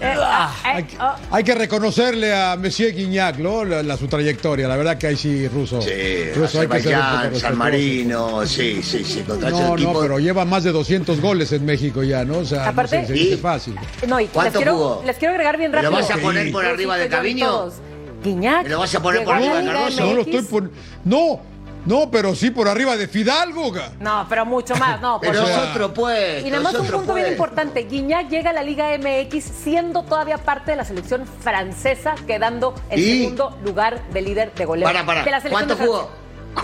Hay, 0.00 0.86
oh. 1.00 1.14
hay 1.30 1.42
que 1.44 1.54
reconocerle 1.54 2.34
a 2.34 2.56
Monsieur 2.56 2.92
Guignac, 2.94 3.38
¿no? 3.38 3.64
La, 3.64 3.82
la- 3.82 3.96
su 3.96 4.06
trayectoria. 4.08 4.68
La 4.68 4.76
verdad 4.76 4.98
que 4.98 5.06
ahí 5.06 5.16
sí, 5.16 5.48
Ruso. 5.48 5.80
Sí, 5.80 5.90
Ruso 6.34 6.60
hay 6.60 6.68
que 6.68 6.80
ser 6.82 6.98
San. 7.40 7.56
Marino, 7.56 8.44
sí, 8.46 8.82
sí, 8.82 9.02
sí. 9.04 9.20
Contra 9.22 9.50
No, 9.50 9.68
no, 9.68 9.74
equipos. 9.74 9.98
pero 10.02 10.18
lleva 10.18 10.44
más 10.44 10.64
de 10.64 10.72
200 10.72 11.20
goles 11.20 11.50
en 11.52 11.64
México 11.64 12.02
ya, 12.02 12.24
¿no? 12.24 12.38
O 12.38 12.44
sea, 12.44 12.68
Aparte- 12.68 13.00
no 13.00 13.06
se, 13.06 13.06
se 13.08 13.12
dice 13.14 13.34
¿Y? 13.34 13.38
fácil. 13.38 13.74
No, 14.06 14.20
y 14.20 14.24
les 14.24 14.32
¿Cuánto 14.32 14.58
quiero, 14.58 14.72
jugó? 14.74 15.02
les 15.06 15.16
quiero 15.16 15.32
agregar 15.32 15.56
bien 15.56 15.70
¿Me 15.70 15.78
lo 15.82 15.90
rápido. 15.90 16.00
vas 16.08 16.10
a 16.10 16.20
poner 16.22 16.52
por 16.52 16.64
arriba 16.66 16.96
de 16.98 17.08
Caviño? 17.08 17.46
todos. 17.46 17.74
Guiñac. 18.22 18.64
¿Me 18.64 18.68
lo 18.70 18.78
vas 18.80 18.94
a 18.94 19.00
poner 19.02 19.24
por 19.24 19.34
arriba 19.34 19.60
de 19.60 19.66
Cardoso? 19.66 20.00
No 20.06 20.14
lo 20.14 20.20
estoy 20.22 20.42
poniendo. 20.42 20.76
No, 21.04 21.40
no, 21.86 22.10
pero 22.10 22.34
sí 22.34 22.50
por 22.50 22.68
arriba 22.68 22.96
de 22.96 23.08
Fidalgo. 23.08 23.70
ga. 23.72 23.92
No, 24.00 24.26
pero 24.28 24.44
mucho 24.44 24.74
más. 24.76 25.00
No, 25.00 25.20
por 25.20 25.28
Pero 25.30 25.46
favor. 25.46 25.64
es 25.64 25.70
otro 25.70 25.94
puesto. 25.94 26.46
Y 26.46 26.50
nada 26.50 26.62
más 26.62 26.74
es 26.74 26.80
un 26.80 26.88
punto 26.88 27.14
bien 27.14 27.28
importante. 27.28 27.84
Guiñac 27.84 28.28
llega 28.28 28.50
a 28.50 28.52
la 28.52 28.62
Liga 28.62 28.86
MX 28.98 29.44
siendo 29.44 30.02
todavía 30.02 30.38
parte 30.38 30.72
de 30.72 30.76
la 30.76 30.84
selección 30.84 31.24
francesa, 31.40 32.14
quedando 32.26 32.74
en 32.90 32.98
¿Y? 32.98 33.18
segundo 33.18 33.58
lugar 33.64 34.02
de 34.12 34.20
líder 34.22 34.52
de 34.54 34.64
goleo. 34.64 34.84
Para, 34.86 35.06
para. 35.06 35.24
de 35.24 35.30
la 35.30 35.40
selección 35.40 35.66
¿Cuánto 35.66 35.76
de 35.76 35.86
jugó? 35.86 36.10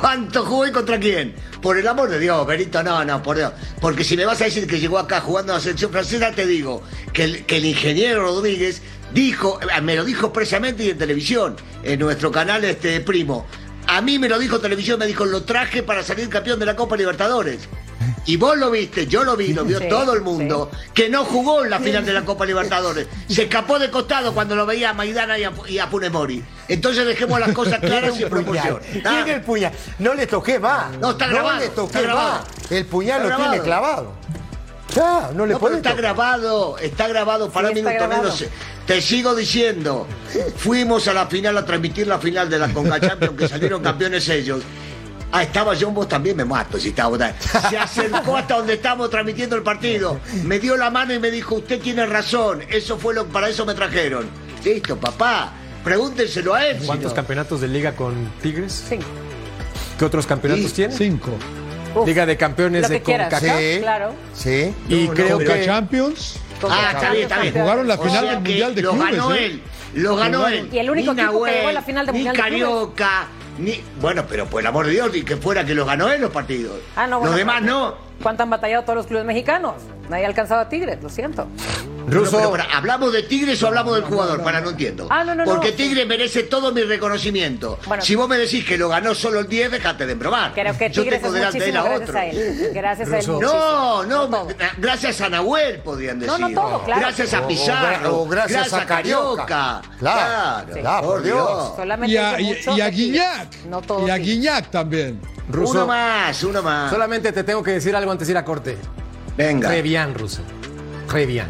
¿Cuánto 0.00 0.44
jugó 0.46 0.66
y 0.66 0.72
contra 0.72 0.98
quién? 0.98 1.34
Por 1.60 1.76
el 1.76 1.86
amor 1.86 2.08
de 2.08 2.18
Dios, 2.18 2.46
Benito, 2.46 2.82
no, 2.82 3.04
no, 3.04 3.22
por 3.22 3.36
Dios. 3.36 3.52
Porque 3.80 4.04
si 4.04 4.16
me 4.16 4.24
vas 4.24 4.40
a 4.40 4.44
decir 4.44 4.66
que 4.66 4.80
llegó 4.80 4.98
acá 4.98 5.20
jugando 5.20 5.52
a 5.52 5.56
la 5.56 5.60
selección 5.62 5.92
francesa, 5.92 6.32
te 6.32 6.46
digo 6.46 6.82
que 7.12 7.24
el, 7.24 7.44
que 7.46 7.58
el 7.58 7.66
ingeniero 7.66 8.22
Rodríguez 8.22 8.80
dijo, 9.12 9.60
eh, 9.60 9.80
me 9.82 9.94
lo 9.94 10.04
dijo 10.04 10.32
precisamente 10.32 10.84
y 10.84 10.90
en 10.90 10.98
televisión, 10.98 11.56
en 11.84 12.00
nuestro 12.00 12.30
canal 12.32 12.64
este 12.64 13.00
primo. 13.00 13.46
A 13.92 14.00
mí 14.00 14.18
me 14.18 14.26
lo 14.26 14.38
dijo 14.38 14.58
televisión, 14.58 14.98
me 14.98 15.06
dijo, 15.06 15.26
lo 15.26 15.42
traje 15.42 15.82
para 15.82 16.02
salir 16.02 16.30
campeón 16.30 16.58
de 16.58 16.64
la 16.64 16.74
Copa 16.74 16.96
Libertadores. 16.96 17.68
Y 18.24 18.38
vos 18.38 18.56
lo 18.56 18.70
viste, 18.70 19.06
yo 19.06 19.22
lo 19.22 19.36
vi, 19.36 19.52
lo 19.52 19.64
vio 19.66 19.80
Sí, 19.80 19.88
todo 19.90 20.14
el 20.14 20.22
mundo, 20.22 20.70
que 20.94 21.10
no 21.10 21.26
jugó 21.26 21.62
en 21.62 21.68
la 21.68 21.78
final 21.78 22.02
de 22.06 22.14
la 22.14 22.24
Copa 22.24 22.46
Libertadores. 22.46 23.06
Se 23.28 23.42
escapó 23.42 23.78
de 23.78 23.90
costado 23.90 24.32
cuando 24.32 24.56
lo 24.56 24.64
veía 24.64 24.90
a 24.90 24.94
Maidana 24.94 25.38
y 25.38 25.44
a, 25.44 25.52
y 25.68 25.78
a 25.78 25.90
Punemori. 25.90 26.42
Entonces 26.68 27.04
dejemos 27.04 27.38
las 27.38 27.52
cosas 27.52 27.80
claras 27.80 28.18
y 28.18 28.22
en 28.22 28.30
proporción. 28.30 28.80
¿Quién 28.92 29.06
Ah, 29.06 29.24
es 29.26 29.34
el 29.34 29.42
puñal? 29.42 29.72
No 29.98 30.14
le 30.14 30.26
toqué 30.26 30.58
más. 30.58 30.96
No, 30.98 31.10
está 31.10 31.26
grabado, 31.26 31.58
le 31.60 31.68
toqué 31.68 31.86
está 31.98 32.00
grabado. 32.00 32.32
más. 32.38 32.72
El 32.72 32.86
puñal 32.86 33.22
Está 33.22 33.36
lo 33.38 33.44
tiene 33.50 33.62
clavado. 33.62 34.14
Ya, 34.94 35.30
no 35.34 35.46
le 35.46 35.54
No, 35.54 35.58
pero 35.58 35.58
puede 35.58 35.76
está 35.76 35.94
grabado, 35.94 36.76
está 36.78 37.08
grabado 37.08 37.50
para 37.50 37.68
Sí, 37.68 37.78
está 37.78 37.90
minuto 37.90 38.08
grabado. 38.08 38.22
menos. 38.24 38.44
Te 38.86 39.00
sigo 39.00 39.34
diciendo, 39.34 40.06
fuimos 40.56 41.06
a 41.08 41.14
la 41.14 41.26
final 41.26 41.56
a 41.56 41.64
transmitir 41.64 42.06
la 42.06 42.18
final 42.18 42.50
de 42.50 42.58
la 42.58 42.68
Conca 42.72 43.00
Champions 43.00 43.36
que 43.38 43.48
salieron 43.48 43.82
campeones 43.84 44.28
ellos. 44.28 44.62
Ah, 45.34 45.44
estaba 45.44 45.72
yo, 45.74 45.90
vos 45.90 46.06
también 46.08 46.36
me 46.36 46.44
mato 46.44 46.78
si 46.78 46.90
estaba. 46.90 47.32
Se 47.70 47.78
acercó 47.78 48.36
hasta 48.36 48.56
donde 48.56 48.74
estábamos 48.74 49.08
transmitiendo 49.08 49.56
el 49.56 49.62
partido. 49.62 50.20
Me 50.44 50.58
dio 50.58 50.76
la 50.76 50.90
mano 50.90 51.14
y 51.14 51.18
me 51.18 51.30
dijo, 51.30 51.54
usted 51.54 51.80
tiene 51.80 52.04
razón. 52.04 52.62
Eso 52.68 52.98
fue 52.98 53.14
lo 53.14 53.26
para 53.26 53.48
eso 53.48 53.64
me 53.64 53.72
trajeron. 53.72 54.26
Listo, 54.62 54.96
papá. 54.98 55.52
Pregúntenselo 55.82 56.54
a 56.54 56.66
él. 56.66 56.78
¿Cuántos 56.84 57.12
no. 57.12 57.16
campeonatos 57.16 57.62
de 57.62 57.68
liga 57.68 57.96
con 57.96 58.14
Tigres? 58.42 58.84
Sí. 58.88 58.98
¿Qué 59.98 60.04
otros 60.04 60.26
campeonatos 60.26 60.72
tiene? 60.74 60.94
Cinco. 60.94 61.30
Uf, 61.94 62.06
Liga 62.06 62.26
de 62.26 62.36
Campeones 62.36 62.88
de. 62.88 63.02
CONCACAF. 63.02 63.40
Sí. 63.42 63.78
Claro. 63.80 64.14
Sí. 64.34 64.74
Y 64.88 65.06
No, 65.08 65.14
creo 65.14 65.38
no, 65.40 65.44
que 65.46 65.64
Champions. 65.64 66.38
Ah, 66.68 66.92
está 66.94 67.10
bien, 67.10 67.22
está 67.24 67.40
bien. 67.40 67.54
Jugaron 67.54 67.88
la 67.88 67.94
O 67.94 68.02
final 68.02 68.20
sea 68.20 68.30
del 68.30 68.40
Mundial 68.40 68.74
de 68.74 68.82
lo 68.82 68.92
Clubes. 68.92 69.10
ganó 69.16 69.34
¿eh? 69.34 69.44
él, 69.46 69.62
lo 69.94 70.16
ganó 70.16 70.48
él. 70.48 70.68
Y 70.72 70.78
el 70.78 70.90
único 70.90 71.12
Ni 71.14 71.20
equipo 71.22 71.44
que 71.44 71.50
llegó 71.52 71.68
a 71.68 71.72
la 71.72 71.82
final 71.82 72.06
del 72.06 72.14
ni 72.14 72.22
Mundial 72.24 72.36
de 72.36 72.42
Clubes. 72.56 72.62
Carioca, 72.62 73.26
ni... 73.58 73.80
Bueno, 74.00 74.24
pero 74.28 74.46
por 74.46 74.60
el 74.60 74.66
amor 74.68 74.86
de 74.86 74.92
Dios, 74.92 75.10
ni 75.12 75.22
que 75.22 75.36
fuera 75.36 75.64
que 75.64 75.74
los 75.74 75.86
ganó 75.86 76.08
él 76.08 76.20
los 76.20 76.30
partidos. 76.30 76.78
Ah, 76.96 77.06
no, 77.06 77.18
bueno, 77.18 77.30
los 77.32 77.38
demás 77.38 77.62
no. 77.62 77.94
¿Cuánto 78.22 78.42
han 78.44 78.50
batallado 78.50 78.82
todos 78.84 78.96
los 78.96 79.06
clubes 79.06 79.24
mexicanos? 79.24 79.74
Nadie 80.08 80.24
ha 80.24 80.28
alcanzado 80.28 80.60
a 80.60 80.68
Tigres, 80.68 81.02
lo 81.02 81.08
siento. 81.08 81.46
Ruso. 82.06 82.36
Pero, 82.36 82.50
pero, 82.52 82.64
¿Hablamos 82.74 83.12
de 83.12 83.22
Tigres 83.22 83.62
o 83.62 83.68
hablamos 83.68 83.94
del 83.94 84.04
jugador? 84.04 84.42
Para 84.42 84.60
no 84.60 84.70
entiendo. 84.70 85.06
Ah, 85.08 85.22
no, 85.22 85.34
no, 85.36 85.44
Porque 85.44 85.70
no. 85.70 85.76
Tigres 85.76 86.06
merece 86.06 86.42
todo 86.42 86.72
mi 86.72 86.82
reconocimiento. 86.82 87.78
Bueno. 87.86 88.02
si 88.02 88.16
vos 88.16 88.28
me 88.28 88.36
decís 88.36 88.64
que 88.64 88.76
lo 88.76 88.88
ganó 88.88 89.14
solo 89.14 89.38
el 89.40 89.48
10, 89.48 89.70
déjate 89.70 90.06
de 90.06 90.16
probar. 90.16 90.52
Creo 90.52 90.76
que 90.76 90.90
Yo 90.90 91.02
Tigres 91.02 91.20
tengo 91.22 91.28
es 91.34 91.40
delante 91.40 91.60
de 91.60 91.70
él 91.70 91.76
a 91.76 91.82
muchísimo 91.82 92.02
otro. 92.02 92.12
gracias 92.12 92.36
a 92.36 92.40
él. 92.40 92.70
Gracias 92.74 93.12
a 93.12 93.18
él. 93.18 93.26
No, 93.40 94.02
no, 94.28 94.46
gracias 94.78 95.20
a 95.20 95.28
Nahuel 95.28 95.78
podrían 95.78 96.18
No, 96.18 96.36
decir. 96.38 96.54
no 96.54 96.60
todo, 96.62 96.84
claro. 96.84 97.00
Gracias 97.02 97.34
a 97.34 97.40
O- 97.40 97.44
o- 97.44 97.48
Pizarro. 97.48 98.16
o 98.20 98.26
gracias 98.28 98.72
a 98.72 98.84
Carioca. 98.84 99.46
Carioca. 99.46 99.82
Claro, 99.98 100.66
Claro, 100.66 100.80
claro, 100.80 101.06
por 101.06 101.22
Dios. 101.22 101.36
Dios. 101.48 101.72
Solamente 101.76 102.12
Y 102.12 102.16
a, 102.16 102.40
y- 102.40 102.80
a. 102.80 102.88
Guiñac. 102.88 103.56
No 103.68 103.80
todo 103.80 104.06
y 104.06 104.10
a. 104.10 104.16
Guiñac 104.16 104.70
también. 104.70 105.20
Ruso, 105.52 105.72
Uno 105.74 105.86
más, 105.86 106.42
uno 106.44 106.62
más. 106.62 106.90
solamente 106.90 107.30
te 107.32 107.44
tengo 107.44 107.62
que 107.62 107.72
decir 107.72 107.94
algo 107.94 108.10
antes 108.10 108.26
de 108.26 108.32
ir 108.32 108.38
a 108.38 108.44
corte. 108.44 108.78
Venga. 109.36 109.68
Re 109.68 109.82
bien, 109.82 110.14
Ruso. 110.14 110.42
Re 111.08 111.26
bien. 111.26 111.46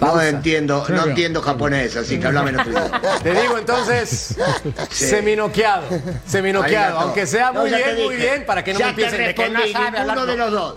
No 0.00 0.20
entiendo, 0.20 0.84
no 0.88 1.04
entiendo 1.06 1.42
japonés, 1.42 1.94
así 1.94 2.18
que 2.18 2.26
háblame 2.26 2.50
en. 2.52 2.56
Te 3.22 3.34
digo 3.38 3.58
entonces, 3.58 4.34
Sí. 4.90 5.04
seminoqueado, 5.04 5.82
seminoqueado, 6.26 7.00
aunque 7.00 7.26
sea 7.26 7.52
muy 7.52 7.68
bien, 7.68 8.02
muy 8.06 8.16
bien, 8.16 8.46
para 8.46 8.64
que 8.64 8.72
no 8.72 8.78
ya 8.78 8.86
me 8.86 8.90
empiecen 8.92 9.18
de 9.26 9.34
que 9.34 9.50
no 9.50 9.60
sabe 9.70 9.98
hablar. 9.98 10.26
de 10.26 10.36
los 10.38 10.50
dos. 10.50 10.74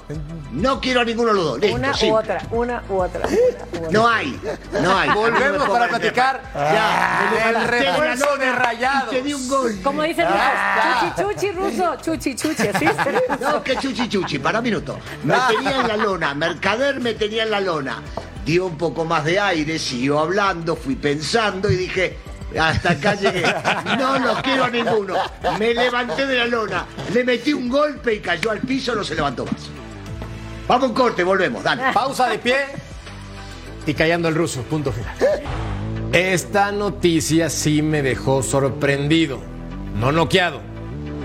No 0.53 0.79
quiero 0.79 1.01
a 1.01 1.03
ninguno 1.05 1.29
de 1.29 1.33
los 1.35 1.43
dos. 1.45 1.59
Listo, 1.59 1.75
Una 1.77 1.93
sí. 1.95 2.11
u 2.11 2.15
otra, 2.15 2.41
una 2.51 2.83
u 2.87 2.95
otra. 3.01 3.21
una 3.27 3.35
u 3.35 3.77
otra. 3.79 3.89
No 3.91 4.07
hay, 4.07 4.39
no 4.81 4.97
hay. 4.97 5.09
Volvemos 5.09 5.67
para 5.69 5.87
platicar 5.87 6.41
Ya, 6.53 7.29
levanté 7.33 7.67
refuerzo 7.71 8.25
la 8.25 8.37
de 8.37 8.45
lona 8.45 8.59
rayados. 8.59 9.09
Te 9.09 9.21
di 9.23 9.33
un 9.33 9.47
gol. 9.49 9.79
Como 9.83 10.03
dicen 10.03 10.25
Ah. 10.29 11.01
los 11.15 11.15
chuchi 11.15 11.49
chuchi 11.49 11.51
ruso, 11.53 11.95
chuchi 12.03 12.35
chuchi, 12.35 12.67
así. 12.67 12.85
No, 13.41 13.63
que 13.63 13.75
chuchi 13.77 14.07
chuchi, 14.07 14.37
para 14.39 14.59
un 14.59 14.63
minuto. 14.63 14.99
Me 15.23 15.33
Ah. 15.33 15.47
tenía 15.49 15.79
en 15.81 15.87
la 15.87 15.97
lona, 15.97 16.33
Mercader 16.35 16.99
me 16.99 17.15
tenía 17.15 17.43
en 17.43 17.51
la 17.51 17.59
lona. 17.59 18.01
Dio 18.45 18.67
un 18.67 18.77
poco 18.77 19.05
más 19.05 19.23
de 19.25 19.39
aire, 19.39 19.79
siguió 19.79 20.19
hablando, 20.19 20.75
fui 20.75 20.95
pensando 20.95 21.67
y 21.71 21.77
dije, 21.77 22.17
hasta 22.59 22.91
acá 22.91 23.15
llegué. 23.15 23.41
No 23.97 24.19
los 24.19 24.39
quiero 24.43 24.65
a 24.65 24.69
ninguno. 24.69 25.15
Me 25.57 25.73
levanté 25.73 26.27
de 26.27 26.35
la 26.37 26.45
lona, 26.45 26.85
le 27.11 27.23
metí 27.23 27.53
un 27.53 27.69
golpe 27.69 28.13
y 28.15 28.19
cayó 28.19 28.51
al 28.51 28.59
piso, 28.59 28.93
no 28.93 29.03
se 29.03 29.15
levantó 29.15 29.45
más. 29.45 29.53
Vamos 30.67 30.89
un 30.89 30.95
corte, 30.95 31.23
volvemos, 31.23 31.63
dale. 31.63 31.83
Pausa 31.93 32.29
de 32.29 32.39
pie 32.39 32.55
y 33.85 33.93
callando 33.93 34.29
el 34.29 34.35
ruso, 34.35 34.61
punto 34.63 34.91
final. 34.91 35.15
Esta 36.13 36.71
noticia 36.71 37.49
sí 37.49 37.81
me 37.81 38.01
dejó 38.01 38.43
sorprendido, 38.43 39.39
no 39.99 40.11
noqueado, 40.11 40.61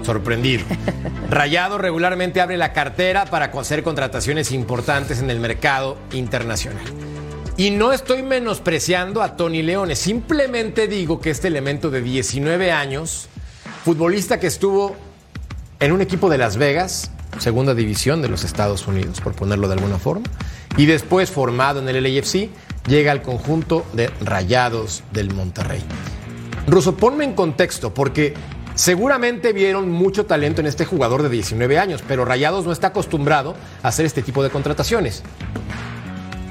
sorprendido. 0.03 0.65
Rayado 1.31 1.79
regularmente 1.79 2.41
abre 2.41 2.57
la 2.57 2.73
cartera 2.73 3.27
para 3.27 3.47
hacer 3.47 3.83
contrataciones 3.83 4.51
importantes 4.51 5.21
en 5.21 5.31
el 5.31 5.41
mercado 5.41 5.99
internacional. 6.13 6.83
Y 7.57 7.71
no 7.71 7.93
estoy 7.93 8.23
menospreciando 8.23 9.21
a 9.21 9.37
Tony 9.37 9.63
Leone, 9.63 9.97
simplemente 9.97 10.87
digo 10.87 11.21
que 11.21 11.31
este 11.31 11.49
elemento 11.49 11.91
de 11.91 12.03
19 12.03 12.71
años, 12.73 13.29
futbolista 13.85 14.39
que 14.39 14.47
estuvo 14.47 14.97
en 15.81 15.93
un 15.93 16.01
equipo 16.01 16.31
de 16.31 16.39
Las 16.39 16.57
Vegas, 16.57 17.11
segunda 17.39 17.75
división 17.75 18.23
de 18.23 18.29
los 18.29 18.45
Estados 18.45 18.87
Unidos, 18.87 19.21
por 19.21 19.35
ponerlo 19.35 19.69
de 19.69 19.75
alguna 19.75 19.99
forma, 19.99 20.27
y 20.77 20.87
después 20.87 21.31
formado 21.31 21.81
en 21.81 21.89
el 21.89 22.03
LAFC, 22.03 22.51
llega 22.87 23.13
al 23.13 23.23
conjunto 23.23 23.87
de 23.93 24.11
Rayados 24.21 25.03
del 25.13 25.33
Monterrey. 25.33 25.83
Ruso, 26.67 26.97
ponme 26.97 27.25
en 27.25 27.35
contexto, 27.35 27.95
porque 27.95 28.35
seguramente 28.75 29.53
vieron 29.53 29.91
mucho 29.91 30.27
talento 30.27 30.61
en 30.61 30.67
este 30.67 30.85
jugador 30.85 31.23
de 31.23 31.31
19 31.31 31.79
años, 31.79 32.03
pero 32.07 32.25
Rayados 32.25 32.67
no 32.67 32.73
está 32.73 32.89
acostumbrado 32.89 33.57
a 33.83 33.89
hacer 33.89 34.07
este 34.07 34.23
tipo 34.23 34.43
de 34.43 34.51
contrataciones. 34.51 35.23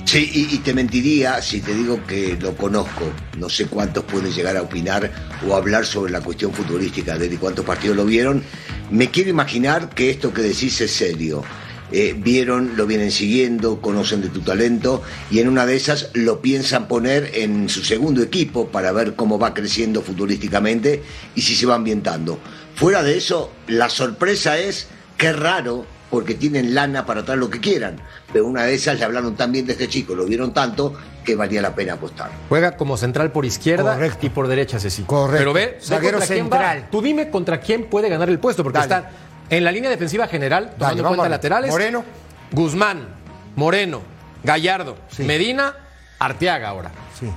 Sí, 0.07 0.31
y, 0.33 0.57
te 0.59 0.73
mentiría 0.73 1.41
si 1.41 1.59
te 1.59 1.73
digo 1.73 1.99
que 2.07 2.37
lo 2.39 2.55
conozco. 2.55 3.11
No 3.37 3.49
sé 3.49 3.65
cuántos 3.65 4.05
pueden 4.05 4.31
llegar 4.31 4.55
a 4.55 4.61
opinar 4.61 5.11
o 5.45 5.53
hablar 5.53 5.85
sobre 5.85 6.13
la 6.13 6.21
cuestión 6.21 6.53
futbolística 6.53 7.17
de 7.17 7.25
él 7.27 7.33
y 7.33 7.37
cuántos 7.37 7.65
partidos 7.65 7.97
lo 7.97 8.05
vieron. 8.05 8.41
Me 8.89 9.11
quiero 9.11 9.29
imaginar 9.29 9.89
que 9.89 10.09
esto 10.09 10.33
que 10.33 10.41
decís 10.41 10.79
es 10.79 10.91
serio. 10.91 11.43
Eh, 11.91 12.15
vieron, 12.17 12.77
lo 12.77 12.85
vienen 12.85 13.11
siguiendo, 13.11 13.81
conocen 13.81 14.21
de 14.21 14.29
tu 14.29 14.41
talento 14.41 15.01
y 15.31 15.39
en 15.39 15.47
una 15.47 15.65
de 15.65 15.75
esas 15.75 16.09
lo 16.13 16.41
piensan 16.41 16.87
poner 16.87 17.31
en 17.33 17.69
su 17.69 17.83
segundo 17.83 18.21
equipo 18.21 18.67
para 18.67 18.91
ver 18.91 19.15
cómo 19.15 19.39
va 19.39 19.53
creciendo 19.53 20.01
futbolísticamente 20.01 21.01
y 21.35 21.41
si 21.41 21.55
se 21.55 21.65
va 21.65 21.75
ambientando. 21.75 22.39
Fuera 22.75 23.03
de 23.03 23.17
eso, 23.17 23.51
la 23.67 23.89
sorpresa 23.89 24.57
es 24.57 24.87
que 25.17 25.33
raro 25.33 25.85
porque 26.09 26.35
tienen 26.35 26.73
lana 26.73 27.05
para 27.05 27.23
traer 27.23 27.39
lo 27.39 27.49
que 27.49 27.59
quieran. 27.59 28.01
Pero 28.31 28.45
una 28.45 28.63
de 28.63 28.75
esas 28.75 28.99
le 28.99 29.05
hablaron 29.05 29.35
tan 29.35 29.51
bien 29.51 29.65
de 29.65 29.73
este 29.73 29.87
chico, 29.87 30.15
lo 30.15 30.25
vieron 30.25 30.53
tanto, 30.53 30.93
que 31.27 31.35
valía 31.35 31.61
la 31.61 31.75
pena 31.75 31.93
apostar. 31.93 32.29
Juega 32.47 32.77
como 32.77 32.95
central 32.95 33.33
por 33.33 33.45
izquierda 33.45 33.95
Correcto. 33.95 34.25
y 34.25 34.29
por 34.29 34.47
derecha, 34.47 34.79
Ceci. 34.79 35.03
Correcto. 35.03 35.37
Pero 35.39 35.51
ve, 35.51 35.77
Zaguero 35.81 36.19
contra 36.19 36.27
quién 36.33 36.45
central. 36.45 36.79
va. 36.83 36.89
Tú 36.89 37.01
dime 37.01 37.29
contra 37.29 37.59
quién 37.59 37.83
puede 37.83 38.07
ganar 38.07 38.29
el 38.29 38.39
puesto, 38.39 38.63
porque 38.63 38.79
Dale. 38.79 38.95
está 38.95 39.09
en 39.49 39.63
la 39.65 39.71
línea 39.73 39.89
defensiva 39.89 40.25
general, 40.27 40.71
tomando 40.79 40.85
Dale, 40.85 40.99
en 41.01 41.05
cuenta 41.07 41.29
laterales. 41.29 41.69
Moreno. 41.69 42.05
Guzmán, 42.53 43.09
Moreno, 43.57 44.01
Gallardo, 44.41 44.95
Medina, 45.19 45.75
Arteaga 46.17 46.69
ahora. 46.69 46.91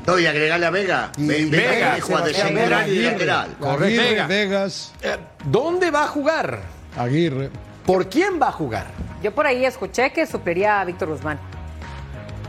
No, 0.06 0.18
y 0.20 0.26
agregarle 0.26 0.66
a 0.66 0.70
Vega. 0.70 1.10
Y- 1.16 1.26
Vega, 1.26 1.50
Vega 1.50 1.94
que 1.96 2.00
juega 2.02 2.24
de 2.26 2.34
central 2.34 2.88
y 2.88 3.02
lateral. 3.02 3.56
Vega. 3.80 4.26
Vegas, 4.28 4.92
Eh, 5.02 5.16
¿Dónde 5.46 5.90
va 5.90 6.04
a 6.04 6.06
jugar? 6.06 6.60
Aguirre. 6.96 7.50
¿Por 7.84 8.08
quién 8.08 8.40
va 8.40 8.48
a 8.48 8.52
jugar? 8.52 8.86
Yo 9.20 9.34
por 9.34 9.46
ahí 9.48 9.64
escuché 9.64 10.12
que 10.12 10.26
supliría 10.28 10.80
a 10.80 10.84
Víctor 10.84 11.08
Guzmán. 11.08 11.40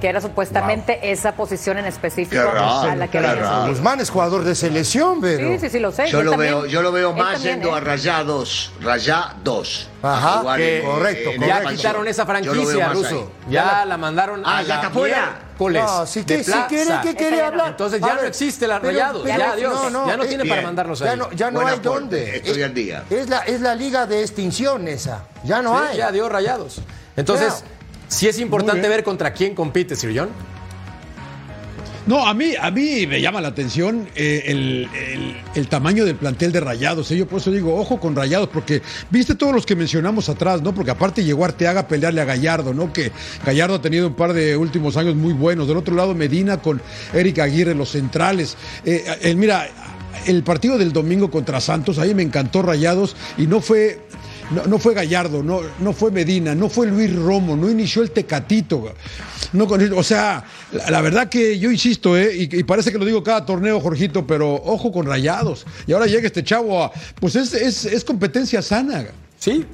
Que 0.02 0.08
era 0.10 0.20
supuestamente 0.20 1.12
esa 1.12 1.34
posición 1.34 1.78
en 1.78 1.86
específico 1.86 2.42
a 2.42 2.96
la 2.96 3.08
que 3.08 3.20
había. 3.20 3.68
Guzmán 3.68 4.00
es 4.00 4.10
jugador 4.10 4.44
de 4.44 4.56
selección, 4.56 5.22
pero. 5.22 5.48
Sí, 5.54 5.60
sí, 5.60 5.70
sí, 5.70 5.80
lo 5.80 5.92
sé. 5.92 6.08
Yo 6.10 6.24
lo 6.24 6.32
también. 6.32 6.54
veo, 6.54 6.66
yo 6.66 6.82
lo 6.82 6.92
veo 6.92 7.12
Él 7.12 7.16
más 7.18 7.34
también, 7.34 7.56
yendo 7.62 7.70
¿eh? 7.70 7.78
a 7.78 7.80
Rayados, 7.82 8.72
2. 9.44 9.90
Ajá, 10.04 10.56
que- 10.58 10.80
en 10.80 10.86
correcto. 10.86 11.30
Ya 11.40 11.62
quitaron 11.66 12.08
esa 12.08 12.26
franquicia, 12.26 12.90
Ruso. 12.90 13.32
Ya 13.48 13.86
la 13.86 13.98
mandaron 13.98 14.42
Ah, 14.44 14.58
a 14.58 14.62
ya 14.64 14.68
la 14.68 14.76
está 14.76 14.90
fuera. 14.90 15.18
miércoles 15.58 15.84
No, 15.84 16.06
si, 16.08 16.24
que, 16.24 16.44
si 16.44 16.52
quiere, 16.52 16.92
que 17.04 17.16
quiere 17.16 17.38
ya 17.38 17.48
hablar. 17.48 17.68
Entonces 17.68 18.02
ya 18.02 18.16
no 18.16 18.22
existe 18.22 18.68
la 18.68 18.80
pero- 18.82 18.94
Rayados. 18.94 19.22
pero- 19.24 19.38
ya, 19.38 19.56
Dios. 19.56 19.74
no, 19.74 19.90
no, 19.92 20.08
ya 20.08 20.18
no 20.18 20.26
tiene 20.26 20.44
bien. 20.44 20.56
para 20.56 20.68
mandarlos 20.68 21.00
Ya 21.00 21.12
ahí. 21.12 21.18
no, 21.20 21.32
ya 21.32 21.52
no 21.52 21.68
hay 21.68 21.80
dónde. 21.80 22.38
estoy 22.38 22.58
Es- 22.60 22.64
al 22.66 22.74
día. 22.74 23.04
Es 23.12 23.30
la, 23.30 23.40
es 23.40 23.62
la 23.62 23.76
liga 23.76 24.08
de 24.08 24.22
extinción 24.22 24.88
esa. 24.88 25.26
Ya 25.44 25.62
no 25.62 25.78
Sí, 25.78 25.86
hay. 25.92 25.98
ya 25.98 26.12
dio 26.12 26.28
rayados. 26.28 26.82
Entonces, 27.16 27.60
Ya. 27.60 27.66
Sí 28.12 28.28
es 28.28 28.40
importante 28.40 28.88
ver 28.90 29.04
contra 29.04 29.34
quién 29.34 29.56
compite, 29.56 29.96
Sir 29.96 30.14
John. 30.16 30.30
No, 32.08 32.26
a 32.28 32.34
mí, 32.34 32.54
a 32.60 32.72
mí 32.72 33.06
me 33.06 33.22
llama 33.22 33.42
la 33.42 33.50
atención 33.50 34.08
eh, 34.16 34.44
el, 34.48 34.90
el- 35.08 35.36
el 35.54 35.68
tamaño 35.68 36.04
del 36.04 36.16
plantel 36.16 36.52
de 36.52 36.60
Rayados. 36.60 37.12
eh. 37.12 37.18
Yo 37.18 37.28
por 37.28 37.40
eso 37.40 37.52
digo, 37.52 37.80
ojo 37.80 38.00
con 38.00 38.16
Rayados, 38.16 38.50
porque 38.50 38.82
viste 39.12 39.36
todos 39.36 39.54
los 39.54 39.68
que 39.68 39.76
mencionamos 39.76 40.28
atrás, 40.28 40.64
¿no? 40.64 40.74
Porque 40.74 40.90
aparte 40.92 41.24
llegó 41.24 41.46
Arteaga 41.46 41.82
a 41.82 41.88
pelearle 41.88 42.22
a 42.22 42.26
Gallardo, 42.26 42.74
¿no? 42.74 42.92
Que 42.92 43.12
Gallardo 43.46 43.76
ha 43.76 43.82
tenido 43.82 44.08
un 44.08 44.16
par 44.16 44.34
de 44.34 44.58
últimos 44.58 44.98
años 44.98 45.16
muy 45.16 45.34
buenos. 45.34 45.68
Del 45.68 45.78
otro 45.78 45.94
lado, 45.96 46.16
Medina 46.16 46.58
con 46.58 46.82
Eric 47.14 47.38
Aguirre, 47.38 47.76
los 47.76 47.92
centrales. 47.92 48.58
Eh, 48.84 49.06
eh, 49.22 49.36
mira, 49.36 49.68
el 50.26 50.42
partido 50.44 50.80
del 50.80 50.92
domingo 50.94 51.30
contra 51.30 51.62
Santos, 51.62 52.00
ahí 52.00 52.16
me 52.16 52.24
encantó 52.24 52.64
Rayados 52.64 53.16
y 53.38 53.46
no 53.46 53.62
fue. 53.62 54.00
No, 54.52 54.66
no 54.66 54.80
fue 54.80 54.94
Gallardo, 54.94 55.44
no, 55.44 55.62
no 55.80 55.94
fue 55.94 56.12
Medina, 56.12 56.54
no 56.54 56.70
fue 56.70 56.88
Luis 56.88 57.16
Romo, 57.16 57.56
no 57.56 57.70
inició 57.70 58.02
el 58.02 58.12
Tecatito. 58.12 58.94
No, 59.54 59.66
o 59.66 60.04
sea, 60.04 60.44
la, 60.72 60.92
la 60.92 61.02
verdad 61.02 61.30
que 61.30 61.58
yo 61.58 61.72
insisto, 61.72 62.18
¿eh? 62.18 62.36
y, 62.36 62.60
y 62.60 62.64
parece 62.64 62.92
que 62.92 62.98
lo 62.98 63.06
digo 63.06 63.24
cada 63.24 63.46
torneo, 63.46 63.80
Jorgito, 63.80 64.28
pero 64.28 64.54
ojo 64.54 64.92
con 64.92 65.06
rayados. 65.06 65.66
Y 65.88 65.94
ahora 65.94 66.06
llega 66.06 66.28
este 66.28 66.44
chavo 66.44 66.84
a. 66.84 66.92
Pues 67.20 67.36
es, 67.36 67.54
es, 67.54 67.86
es 67.86 68.04
competencia 68.04 68.62
sana. 68.62 69.06
Sí. 69.40 69.66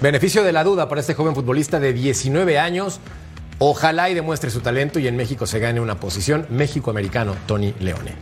Beneficio 0.00 0.44
de 0.44 0.52
la 0.52 0.62
duda 0.62 0.88
para 0.88 1.00
este 1.00 1.14
joven 1.14 1.34
futbolista 1.34 1.80
de 1.80 1.92
19 1.92 2.58
años. 2.58 3.00
Ojalá 3.58 4.08
y 4.08 4.14
demuestre 4.14 4.50
su 4.50 4.60
talento 4.60 5.00
y 5.00 5.08
en 5.08 5.16
México 5.16 5.46
se 5.46 5.58
gane 5.58 5.80
una 5.80 5.98
posición. 5.98 6.46
México-americano, 6.50 7.34
Tony 7.46 7.74
Leone. 7.80 8.14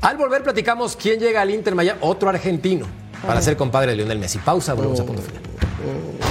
Al 0.00 0.16
volver 0.16 0.42
platicamos 0.42 0.96
quién 0.96 1.20
llega 1.20 1.42
al 1.42 1.50
Inter 1.50 1.74
Miami, 1.74 1.98
otro 2.02 2.28
argentino, 2.28 2.86
para 3.26 3.40
ser 3.42 3.56
compadre 3.56 3.92
de 3.92 3.96
Lionel 3.96 4.18
Messi. 4.18 4.38
Pausa, 4.38 4.74
volvemos 4.74 5.00
a 5.00 5.04
punto 5.04 5.22
final. 5.22 6.27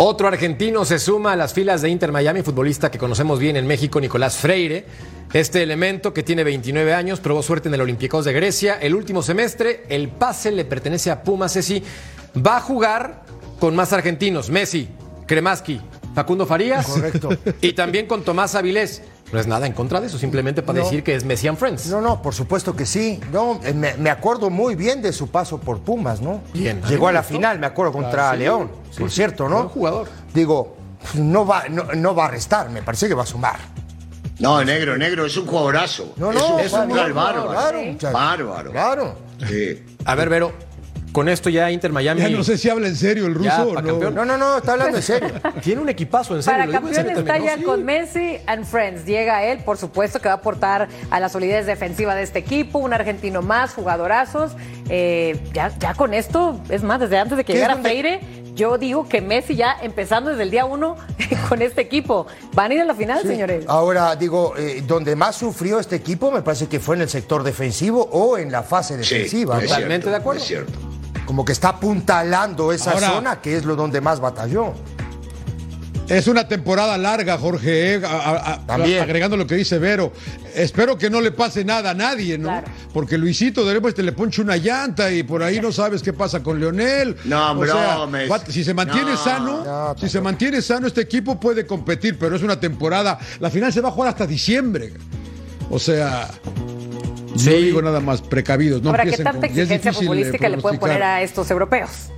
Otro 0.00 0.28
argentino 0.28 0.84
se 0.84 1.00
suma 1.00 1.32
a 1.32 1.36
las 1.36 1.52
filas 1.52 1.82
de 1.82 1.88
Inter 1.88 2.12
Miami, 2.12 2.42
futbolista 2.42 2.88
que 2.88 2.98
conocemos 2.98 3.40
bien 3.40 3.56
en 3.56 3.66
México, 3.66 4.00
Nicolás 4.00 4.36
Freire. 4.36 4.86
Este 5.32 5.60
elemento, 5.60 6.14
que 6.14 6.22
tiene 6.22 6.44
29 6.44 6.94
años, 6.94 7.18
probó 7.18 7.42
suerte 7.42 7.66
en 7.66 7.74
el 7.74 7.80
Olympiacos 7.80 8.24
de 8.24 8.32
Grecia. 8.32 8.78
El 8.80 8.94
último 8.94 9.22
semestre, 9.22 9.82
el 9.88 10.08
pase 10.08 10.52
le 10.52 10.64
pertenece 10.64 11.10
a 11.10 11.24
Pumas. 11.24 11.52
Ceci 11.52 11.82
va 12.36 12.58
a 12.58 12.60
jugar 12.60 13.24
con 13.58 13.74
más 13.74 13.92
argentinos: 13.92 14.50
Messi, 14.50 14.88
Kremaski, 15.26 15.80
Facundo 16.14 16.46
Farías. 16.46 16.86
Correcto. 16.86 17.30
Y 17.60 17.72
también 17.72 18.06
con 18.06 18.22
Tomás 18.22 18.54
Avilés. 18.54 19.02
No 19.32 19.38
es 19.38 19.46
nada 19.46 19.66
en 19.66 19.72
contra 19.74 20.00
de 20.00 20.06
eso, 20.06 20.18
simplemente 20.18 20.62
para 20.62 20.78
No. 20.78 20.84
decir 20.84 21.02
que 21.04 21.14
es 21.14 21.24
Messi 21.24 21.48
and 21.48 21.58
Friends. 21.58 21.86
No, 21.88 22.00
no, 22.00 22.22
por 22.22 22.34
supuesto 22.34 22.74
que 22.74 22.86
sí. 22.86 23.20
No, 23.32 23.60
eh, 23.62 23.74
me, 23.74 23.94
me 23.94 24.08
acuerdo 24.10 24.48
muy 24.50 24.74
bien 24.74 25.02
de 25.02 25.12
su 25.12 25.28
paso 25.28 25.58
por 25.58 25.80
Pumas, 25.80 26.20
¿no? 26.20 26.40
Bien. 26.54 26.80
Llegó 26.88 27.08
a 27.08 27.12
la 27.12 27.20
¿Gustó? 27.20 27.34
final, 27.34 27.58
me 27.58 27.66
acuerdo, 27.66 27.92
contra 27.92 28.30
Ah, 28.30 28.32
sí. 28.32 28.38
León, 28.40 28.70
Sí, 28.90 29.00
por 29.00 29.10
sí. 29.10 29.16
cierto, 29.16 29.48
¿no? 29.48 29.56
Buen 29.56 29.68
jugador. 29.68 30.08
Digo, 30.32 30.76
no 31.14 31.46
va, 31.46 31.64
no, 31.68 31.84
no 31.94 32.14
va 32.14 32.26
a 32.26 32.30
restar, 32.30 32.70
me 32.70 32.82
parece 32.82 33.06
que 33.08 33.14
va 33.14 33.24
a 33.24 33.26
sumar. 33.26 33.56
No, 34.38 34.62
negro, 34.64 34.96
negro, 34.96 35.26
es 35.26 35.36
un 35.36 35.46
jugadorazo. 35.46 36.14
No, 36.16 36.30
es 36.30 36.38
no, 36.38 36.54
un 36.54 36.60
es 36.60 36.72
un 36.72 36.88
buen 36.88 37.12
bárbaro. 37.14 37.82
muchacho. 37.82 38.12
Bárbaro. 38.16 38.70
Claro. 38.70 39.14
Sí. 39.48 39.84
A 40.04 40.14
ver, 40.14 40.28
Vero, 40.28 40.52
con 41.18 41.28
esto 41.28 41.50
ya 41.50 41.68
Inter 41.72 41.90
Miami. 41.90 42.20
Ya 42.20 42.28
no 42.28 42.44
sé 42.44 42.56
si 42.56 42.70
habla 42.70 42.86
en 42.86 42.94
serio 42.94 43.26
el 43.26 43.34
ruso 43.34 43.62
o 43.62 43.74
no. 43.74 43.74
campeón. 43.74 44.14
No, 44.14 44.24
no, 44.24 44.38
no, 44.38 44.58
está 44.58 44.74
hablando 44.74 44.98
en 44.98 45.02
serio. 45.02 45.30
Tiene 45.64 45.82
un 45.82 45.88
equipazo, 45.88 46.36
en 46.36 46.44
serio. 46.44 46.60
Para 46.60 46.70
campeón 46.70 46.94
serio 46.94 47.10
está 47.10 47.24
también, 47.24 47.44
ya 47.44 47.56
¿no? 47.56 47.58
Sí. 47.58 47.64
con 47.64 47.84
Messi 47.84 48.38
and 48.46 48.64
Friends. 48.64 49.04
Llega 49.04 49.42
él, 49.42 49.58
por 49.64 49.78
supuesto, 49.78 50.20
que 50.20 50.28
va 50.28 50.34
a 50.34 50.36
aportar 50.36 50.86
a 51.10 51.18
la 51.18 51.28
solidez 51.28 51.66
defensiva 51.66 52.14
de 52.14 52.22
este 52.22 52.38
equipo. 52.38 52.78
Un 52.78 52.92
argentino 52.92 53.42
más, 53.42 53.74
jugadorazos. 53.74 54.52
Eh, 54.88 55.40
ya, 55.52 55.76
ya 55.80 55.94
con 55.94 56.14
esto, 56.14 56.60
es 56.68 56.84
más, 56.84 57.00
desde 57.00 57.18
antes 57.18 57.36
de 57.36 57.42
que 57.42 57.52
¿Qué 57.52 57.54
es 57.54 57.58
llegara 57.58 57.74
donde- 57.74 57.88
Freire, 57.88 58.20
yo 58.54 58.78
digo 58.78 59.08
que 59.08 59.20
Messi 59.20 59.56
ya 59.56 59.76
empezando 59.82 60.30
desde 60.30 60.44
el 60.44 60.52
día 60.52 60.66
uno 60.66 60.96
con 61.48 61.62
este 61.62 61.80
equipo. 61.80 62.28
Van 62.54 62.70
a 62.70 62.74
ir 62.74 62.80
a 62.80 62.84
la 62.84 62.94
final, 62.94 63.22
señores. 63.22 63.64
Ahora, 63.66 64.14
digo, 64.14 64.54
eh, 64.56 64.84
donde 64.86 65.16
más 65.16 65.34
sufrió 65.34 65.80
este 65.80 65.96
equipo 65.96 66.30
me 66.30 66.42
parece 66.42 66.68
que 66.68 66.78
fue 66.78 66.94
en 66.94 67.02
el 67.02 67.08
sector 67.08 67.42
defensivo 67.42 68.08
o 68.12 68.38
en 68.38 68.52
la 68.52 68.62
fase 68.62 68.96
defensiva. 68.96 69.58
Totalmente 69.58 69.88
cierto, 69.88 70.10
de 70.10 70.16
acuerdo. 70.16 70.40
Es 70.42 70.46
cierto. 70.46 70.78
Como 71.28 71.44
que 71.44 71.52
está 71.52 71.68
apuntalando 71.68 72.72
esa 72.72 72.92
Ahora- 72.92 73.08
zona 73.10 73.40
que 73.42 73.54
es 73.58 73.66
lo 73.66 73.76
donde 73.76 74.00
más 74.00 74.18
batalló. 74.18 74.72
Es 76.08 76.26
una 76.26 76.48
temporada 76.48 76.96
larga, 76.96 77.36
Jorge, 77.36 77.96
eh, 77.96 78.02
a- 78.02 78.08
a- 78.08 78.52
a- 78.54 78.66
También. 78.66 79.02
agregando 79.02 79.36
lo 79.36 79.46
que 79.46 79.54
dice 79.56 79.78
Vero. 79.78 80.10
Espero 80.54 80.96
que 80.96 81.10
no 81.10 81.20
le 81.20 81.30
pase 81.30 81.66
nada 81.66 81.90
a 81.90 81.94
nadie, 81.94 82.38
¿no? 82.38 82.48
Claro. 82.48 82.66
Porque 82.94 83.18
Luisito 83.18 83.62
de 83.66 83.74
repente 83.74 84.02
le 84.02 84.12
ponche 84.12 84.40
una 84.40 84.56
llanta 84.56 85.12
y 85.12 85.22
por 85.22 85.42
ahí 85.42 85.60
no 85.60 85.70
sabes 85.70 86.02
qué 86.02 86.14
pasa 86.14 86.42
con 86.42 86.58
Leonel. 86.58 87.14
No, 87.26 87.52
O 87.52 87.56
bromes. 87.56 88.30
si 88.48 88.64
se 88.64 88.72
mantiene 88.72 89.10
No. 89.10 89.16
sano, 89.18 89.64
No, 89.66 89.94
si 89.98 90.08
se 90.08 90.22
mantiene 90.22 90.62
sano, 90.62 90.86
este 90.86 91.02
equipo 91.02 91.38
puede 91.38 91.66
competir, 91.66 92.18
pero 92.18 92.36
es 92.36 92.42
una 92.42 92.58
temporada. 92.58 93.18
La 93.38 93.50
final 93.50 93.70
se 93.70 93.82
va 93.82 93.90
a 93.90 93.92
jugar 93.92 94.08
hasta 94.08 94.26
diciembre. 94.26 94.94
O 95.70 95.78
sea, 95.78 96.30
Sí. 97.38 97.50
no 97.50 97.56
digo 97.56 97.82
nada 97.82 98.00
más, 98.00 98.20
precavidos. 98.22 98.82
No 98.82 98.90
Ahora, 98.90 99.04
¿qué 99.04 99.16
tanta 99.16 99.32
con- 99.32 99.44
exigencia 99.44 99.90
eh, 99.90 99.94
futbolística 99.94 100.48
le 100.48 100.58
pueden 100.58 100.78
poner 100.78 101.02
a 101.02 101.22
estos 101.22 101.50
europeos? 101.50 102.10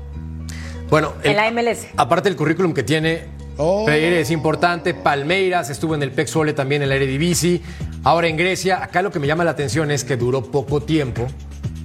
Bueno, 0.88 1.12
En 1.22 1.36
la 1.36 1.50
MLS. 1.50 1.86
Aparte 1.96 2.28
del 2.28 2.36
currículum 2.36 2.72
que 2.74 2.82
tiene, 2.82 3.40
Oh. 3.62 3.84
Freire 3.84 4.20
es 4.20 4.30
importante. 4.30 4.94
Palmeiras 4.94 5.68
estuvo 5.68 5.94
en 5.94 6.02
el 6.02 6.12
PEC 6.12 6.28
Sole 6.28 6.54
también 6.54 6.82
en 6.82 6.88
la 6.88 6.96
Eredivisie. 6.96 7.60
Ahora 8.04 8.26
en 8.28 8.38
Grecia. 8.38 8.82
Acá 8.82 9.02
lo 9.02 9.10
que 9.10 9.18
me 9.18 9.26
llama 9.26 9.44
la 9.44 9.50
atención 9.50 9.90
es 9.90 10.02
que 10.02 10.16
duró 10.16 10.42
poco 10.42 10.80
tiempo 10.80 11.26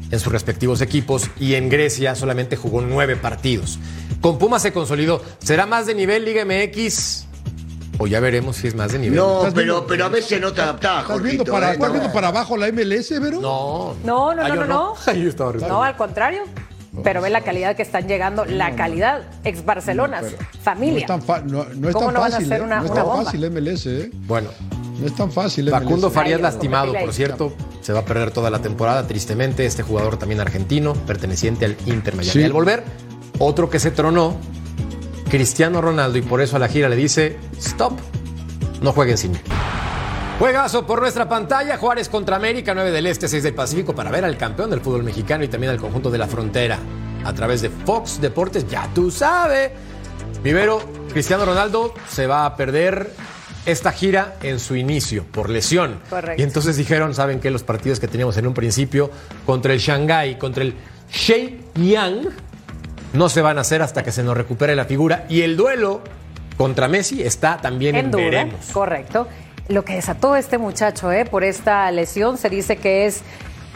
en 0.10 0.20
sus 0.20 0.32
respectivos 0.32 0.80
equipos 0.80 1.30
y 1.38 1.56
en 1.56 1.68
Grecia 1.68 2.16
solamente 2.16 2.56
jugó 2.56 2.80
nueve 2.82 3.18
partidos. 3.18 3.78
Con 4.22 4.38
Pumas 4.38 4.62
se 4.62 4.72
consolidó. 4.72 5.22
¿Será 5.40 5.66
más 5.66 5.86
de 5.86 5.96
nivel 5.96 6.24
Liga 6.24 6.46
MX? 6.46 7.25
O 7.98 8.08
ya 8.08 8.20
veremos 8.20 8.58
si 8.58 8.68
es 8.68 8.76
más 8.76 8.91
de 8.91 9.00
nivel. 9.00 9.18
No, 9.18 9.38
¿Estás 9.39 9.54
pero, 9.54 9.66
viendo- 9.74 9.88
pero 9.88 10.06
a 10.06 10.10
veces 10.10 10.41
no 10.41 10.52
te 10.54 10.62
adaptás, 10.62 11.02
¿Estás 11.04 11.22
viendo, 11.22 11.43
Jorgito. 11.46 11.52
para, 11.52 11.70
eh, 11.70 11.74
estás 11.74 11.88
no. 11.89 11.93
viendo 11.93 12.14
para 12.14 12.28
abajo 12.30 12.58
la 12.58 12.68
MLS, 12.68 13.20
Vero? 13.20 13.39
No. 13.41 13.96
No, 14.04 14.34
no, 14.36 14.41
Ah, 14.43 14.48
no, 14.50 14.56
yo 14.56 14.66
no, 14.66 14.68
no. 14.68 14.96
Estaba 15.28 15.54
No, 15.68 15.84
al 15.84 15.96
contrario. 15.96 16.41
Pero 17.04 17.22
ve 17.22 17.30
la 17.30 17.41
calidad 17.41 17.76
que 17.76 17.82
están 17.82 18.08
llegando, 18.08 18.46
la 18.46 18.74
calidad, 18.78 19.24
ex 19.43 19.66
Barcelonas, 19.66 20.24
No 20.24 20.38
familia. 20.64 21.00
es 21.02 21.06
tan, 21.08 21.22
fa- 21.22 21.41
no, 21.41 21.66
no 21.76 21.89
es 21.89 21.93
¿Cómo 21.93 22.06
tan 22.06 22.14
no 22.14 22.20
van 22.22 22.32
a 22.32 22.36
fácil, 22.38 22.46
hacer 22.54 22.62
¿eh? 22.62 22.66
una- 22.66 22.76
no 22.80 22.86
es 22.86 22.91
una 22.91 23.00
tan 23.02 23.06
bomba? 23.10 23.24
fácil 23.26 23.43
MLS, 23.52 23.86
¿eh? 23.88 24.12
Bueno, 24.28 24.50
No 24.98 25.06
es 25.08 25.14
tan 25.14 25.30
fácil 25.30 25.70
Facundo 25.70 26.08
MLS. 26.08 26.14
Farías 26.14 26.38
Ahí, 26.38 26.41
lastimado, 26.43 26.93
ahí. 26.96 27.04
por 27.04 27.14
cierto. 27.14 27.54
Se 27.82 27.91
va 27.91 28.00
a 28.00 28.06
perder 28.06 28.32
toda 28.32 28.50
la 28.50 28.60
temporada, 28.60 29.06
tristemente. 29.06 29.66
Este 29.66 29.84
jugador 29.84 30.16
también 30.16 30.39
argentino, 30.39 30.93
perteneciente 30.93 31.66
al 31.66 31.76
Inter 31.86 32.16
Miami. 32.16 32.32
Sí. 32.32 32.43
Al 32.46 32.54
volver, 32.54 32.84
otro 33.39 33.70
que 33.70 33.80
se 33.80 33.91
tronó, 33.91 34.38
Cristiano 35.30 35.82
Ronaldo, 35.82 36.18
y 36.18 36.22
por 36.22 36.42
eso 36.42 36.56
a 36.56 36.60
la 36.60 36.68
gira 36.68 36.90
le 36.90 36.96
dice: 36.96 37.38
Stop, 37.58 37.94
no 38.82 38.92
jueguen 38.92 39.18
sin 39.18 39.32
mí. 39.32 39.40
Juegazo 40.40 40.86
por 40.86 41.00
nuestra 41.00 41.30
pantalla, 41.30 41.78
Juárez 41.78 42.10
contra 42.10 42.36
América, 42.36 42.74
9 42.74 42.92
del 42.92 43.06
Este, 43.08 43.30
6 43.30 43.42
del 43.42 43.54
Pacífico, 43.54 43.96
para 43.96 44.12
ver 44.12 44.26
al 44.26 44.38
campeón 44.38 44.70
del 44.70 44.82
fútbol 44.82 45.04
mexicano 45.04 45.46
y 45.46 45.48
también 45.48 45.72
al 45.72 45.80
conjunto 45.80 46.12
de 46.12 46.18
la 46.18 46.28
frontera. 46.28 46.78
A 47.24 47.34
través 47.34 47.62
de 47.62 47.70
Fox 47.70 48.20
Deportes, 48.20 48.68
ya 48.68 48.90
tú 48.94 49.10
sabes. 49.10 49.72
Vivero, 50.44 50.82
Cristiano 51.12 51.46
Ronaldo 51.46 51.94
se 52.10 52.28
va 52.28 52.46
a 52.46 52.56
perder 52.58 53.14
esta 53.66 53.92
gira 53.92 54.36
en 54.44 54.60
su 54.60 54.76
inicio 54.76 55.24
por 55.32 55.50
lesión. 55.50 56.02
Correcto. 56.10 56.40
Y 56.40 56.44
entonces 56.44 56.76
dijeron, 56.78 57.16
¿saben 57.16 57.40
qué? 57.40 57.50
Los 57.50 57.64
partidos 57.64 58.00
que 58.00 58.08
teníamos 58.08 58.38
en 58.38 58.46
un 58.46 58.54
principio 58.54 59.10
contra 59.46 59.74
el 59.74 59.80
Shanghai, 59.80 60.38
contra 60.38 60.64
el 60.64 60.76
Shenyang, 61.12 62.28
no 63.16 63.30
se 63.30 63.41
van 63.41 63.57
a 63.57 63.61
hacer 63.61 63.82
hasta 63.82 64.03
que 64.03 64.11
se 64.11 64.24
nos 64.24 64.36
recupere 64.38 64.76
la 64.76 64.86
figura. 64.86 65.26
Y 65.30 65.41
el 65.41 65.57
duelo 65.57 66.01
contra 66.57 66.88
Messi 66.88 67.22
está 67.24 67.57
también 67.57 67.95
en, 67.95 68.05
en 68.05 68.11
duda, 68.11 68.24
veremos. 68.24 68.66
correcto. 68.72 69.28
Lo 69.68 69.84
que 69.84 69.95
desató 69.95 70.36
este 70.36 70.57
muchacho 70.57 71.11
eh, 71.11 71.26
por 71.26 71.43
esta 71.43 71.89
lesión 71.91 72.38
se 72.38 72.49
dice 72.49 72.78
que 72.78 73.07
es 73.07 73.24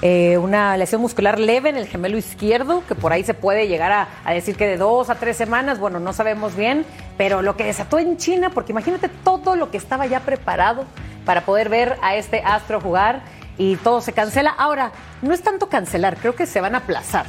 eh, 0.02 0.38
una 0.38 0.78
lesión 0.78 1.02
muscular 1.02 1.40
leve 1.40 1.70
en 1.70 1.78
el 1.78 1.88
gemelo 1.88 2.18
izquierdo, 2.18 2.84
que 2.88 2.96
por 2.96 3.12
ahí 3.12 3.24
se 3.24 3.34
puede 3.34 3.68
llegar 3.68 3.92
a, 3.92 4.08
a 4.24 4.34
decir 4.34 4.56
que 4.56 4.68
de 4.68 4.78
dos 4.78 5.10
a 5.10 5.16
tres 5.16 5.36
semanas, 5.36 5.80
bueno, 5.80 6.00
no 6.00 6.14
sabemos 6.14 6.56
bien, 6.56 6.86
pero 7.18 7.42
lo 7.42 7.58
que 7.58 7.66
desató 7.66 8.00
en 8.00 8.18
China, 8.18 8.52
porque 8.52 8.72
imagínate 8.72 9.10
todo 9.10 9.56
lo 9.56 9.72
que 9.72 9.78
estaba 9.78 10.06
ya 10.06 10.22
preparado 10.22 10.86
para 11.26 11.42
poder 11.42 11.70
ver 11.70 11.98
a 12.02 12.16
este 12.16 12.42
astro 12.46 12.80
jugar 12.80 13.24
y 13.58 13.76
todo 13.78 14.00
se 14.00 14.14
cancela. 14.14 14.52
Ahora, 14.52 14.92
no 15.22 15.34
es 15.34 15.42
tanto 15.42 15.68
cancelar, 15.68 16.16
creo 16.18 16.34
que 16.36 16.46
se 16.46 16.62
van 16.62 16.76
a 16.76 16.80
aplazar. 16.80 17.26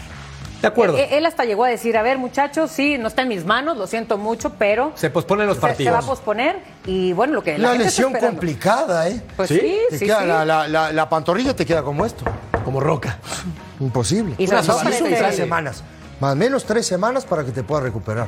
De 0.60 0.68
acuerdo. 0.68 0.98
Eh, 0.98 1.08
Él 1.12 1.26
hasta 1.26 1.44
llegó 1.44 1.64
a 1.64 1.68
decir, 1.68 1.96
a 1.96 2.02
ver 2.02 2.18
muchachos, 2.18 2.70
sí, 2.70 2.98
no 2.98 3.08
está 3.08 3.22
en 3.22 3.28
mis 3.28 3.44
manos, 3.44 3.76
lo 3.76 3.86
siento 3.86 4.18
mucho, 4.18 4.54
pero 4.58 4.92
Se 4.94 5.08
posponen 5.10 5.46
los 5.46 5.56
se- 5.56 5.60
se, 5.62 5.66
partidos. 5.68 5.94
va 5.94 5.98
a 5.98 6.02
posponer 6.02 6.58
y 6.86 7.12
bueno, 7.14 7.32
lo 7.34 7.42
que 7.42 7.52
la 7.56 7.58
La 7.58 7.68
gente 7.70 7.88
está 7.88 8.02
lesión 8.02 8.20
complicada, 8.20 9.08
¿eh? 9.08 9.22
Pues 9.36 9.48
¿Sí? 9.48 9.58
sí, 9.60 9.78
Te 9.90 9.98
sí, 9.98 10.04
queda 10.06 10.20
sí. 10.20 10.26
La, 10.26 10.44
la- 10.44 10.68
la- 10.68 10.92
la 10.92 11.08
pantorrilla 11.08 11.54
te 11.56 11.64
queda 11.64 11.82
como 11.82 12.04
esto. 12.04 12.24
Como 12.64 12.78
roca. 12.80 13.18
Imposible. 13.80 14.34
Y 14.36 14.46
Una 14.48 14.62
sobre 14.62 14.66
todo 14.66 14.78
sola 14.78 14.84
para 14.90 14.98
son 14.98 15.06
este- 15.08 15.18
tres 15.24 15.36
semanas. 15.36 15.82
Más 16.20 16.32
o 16.34 16.36
menos 16.36 16.64
tres 16.66 16.86
semanas 16.86 17.24
para 17.24 17.44
que 17.44 17.52
te 17.52 17.62
puedas 17.62 17.82
recuperar. 17.84 18.26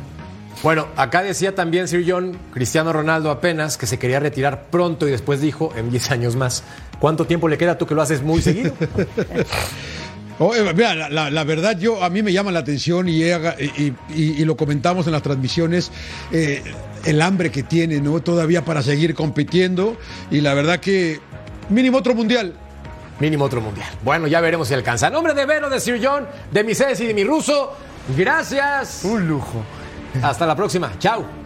Bueno, 0.63 0.87
acá 0.97 1.23
decía 1.23 1.55
también 1.55 1.89
Sir 1.89 2.05
John, 2.09 2.39
Cristiano 2.55 2.93
Ronaldo 2.93 3.31
apenas, 3.31 3.77
que 3.77 3.87
se 3.87 3.99
quería 3.99 4.21
retirar 4.21 4.65
pronto 4.71 5.07
y 5.09 5.11
después 5.11 5.41
dijo 5.41 5.73
en 5.77 5.91
10 5.91 6.11
años 6.13 6.37
más. 6.37 6.63
¿Cuánto 7.01 7.27
tiempo 7.27 7.49
le 7.49 7.59
queda 7.59 7.77
tú 7.77 7.87
que 7.87 7.95
lo 7.95 8.01
haces 8.01 8.23
muy 8.23 8.41
seguido? 8.41 8.73
Oh, 10.45 10.55
eh, 10.55 10.73
mira, 10.75 10.95
la, 10.95 11.09
la- 11.09 11.31
la 11.31 11.45
verdad, 11.45 11.79
yo 11.79 12.03
a 12.03 12.11
mí 12.11 12.23
me 12.23 12.33
llama 12.33 12.51
la 12.51 12.59
atención 12.61 13.09
y, 13.09 13.23
he 13.23 13.33
haga- 13.35 13.55
y- 13.61 13.93
y- 14.13 14.41
y 14.41 14.45
lo 14.45 14.57
comentamos 14.57 15.07
en 15.07 15.13
las 15.13 15.23
transmisiones, 15.23 15.93
eh, 16.33 16.63
el 17.05 17.23
hambre 17.23 17.51
que 17.53 17.63
tiene, 17.63 18.01
¿no? 18.01 18.21
Todavía 18.21 18.65
para 18.65 18.83
seguir 18.83 19.15
compitiendo 19.15 19.97
y 20.31 20.41
la 20.41 20.55
verdad 20.55 20.81
que 20.81 21.21
mínimo 21.69 21.99
otro 21.99 22.15
mundial. 22.15 22.55
Mínimo 23.21 23.45
otro 23.45 23.61
mundial. 23.61 23.89
Bueno, 24.03 24.27
ya 24.27 24.41
veremos 24.41 24.67
si 24.69 24.75
alcanza. 24.75 25.07
En 25.07 25.13
nombre 25.13 25.33
de 25.35 25.47
Vero, 25.47 25.69
de 25.71 25.79
Sir 25.79 26.01
John, 26.03 26.27
de 26.51 26.65
mi 26.65 26.75
Ceci 26.75 27.05
y 27.05 27.07
de 27.09 27.15
mi 27.15 27.23
ruso, 27.25 27.77
gracias. 28.17 29.05
Un 29.05 29.29
lujo. 29.29 29.63
Hasta 30.23 30.45
la 30.47 30.57
próxima. 30.57 30.93
Chao. 30.99 31.42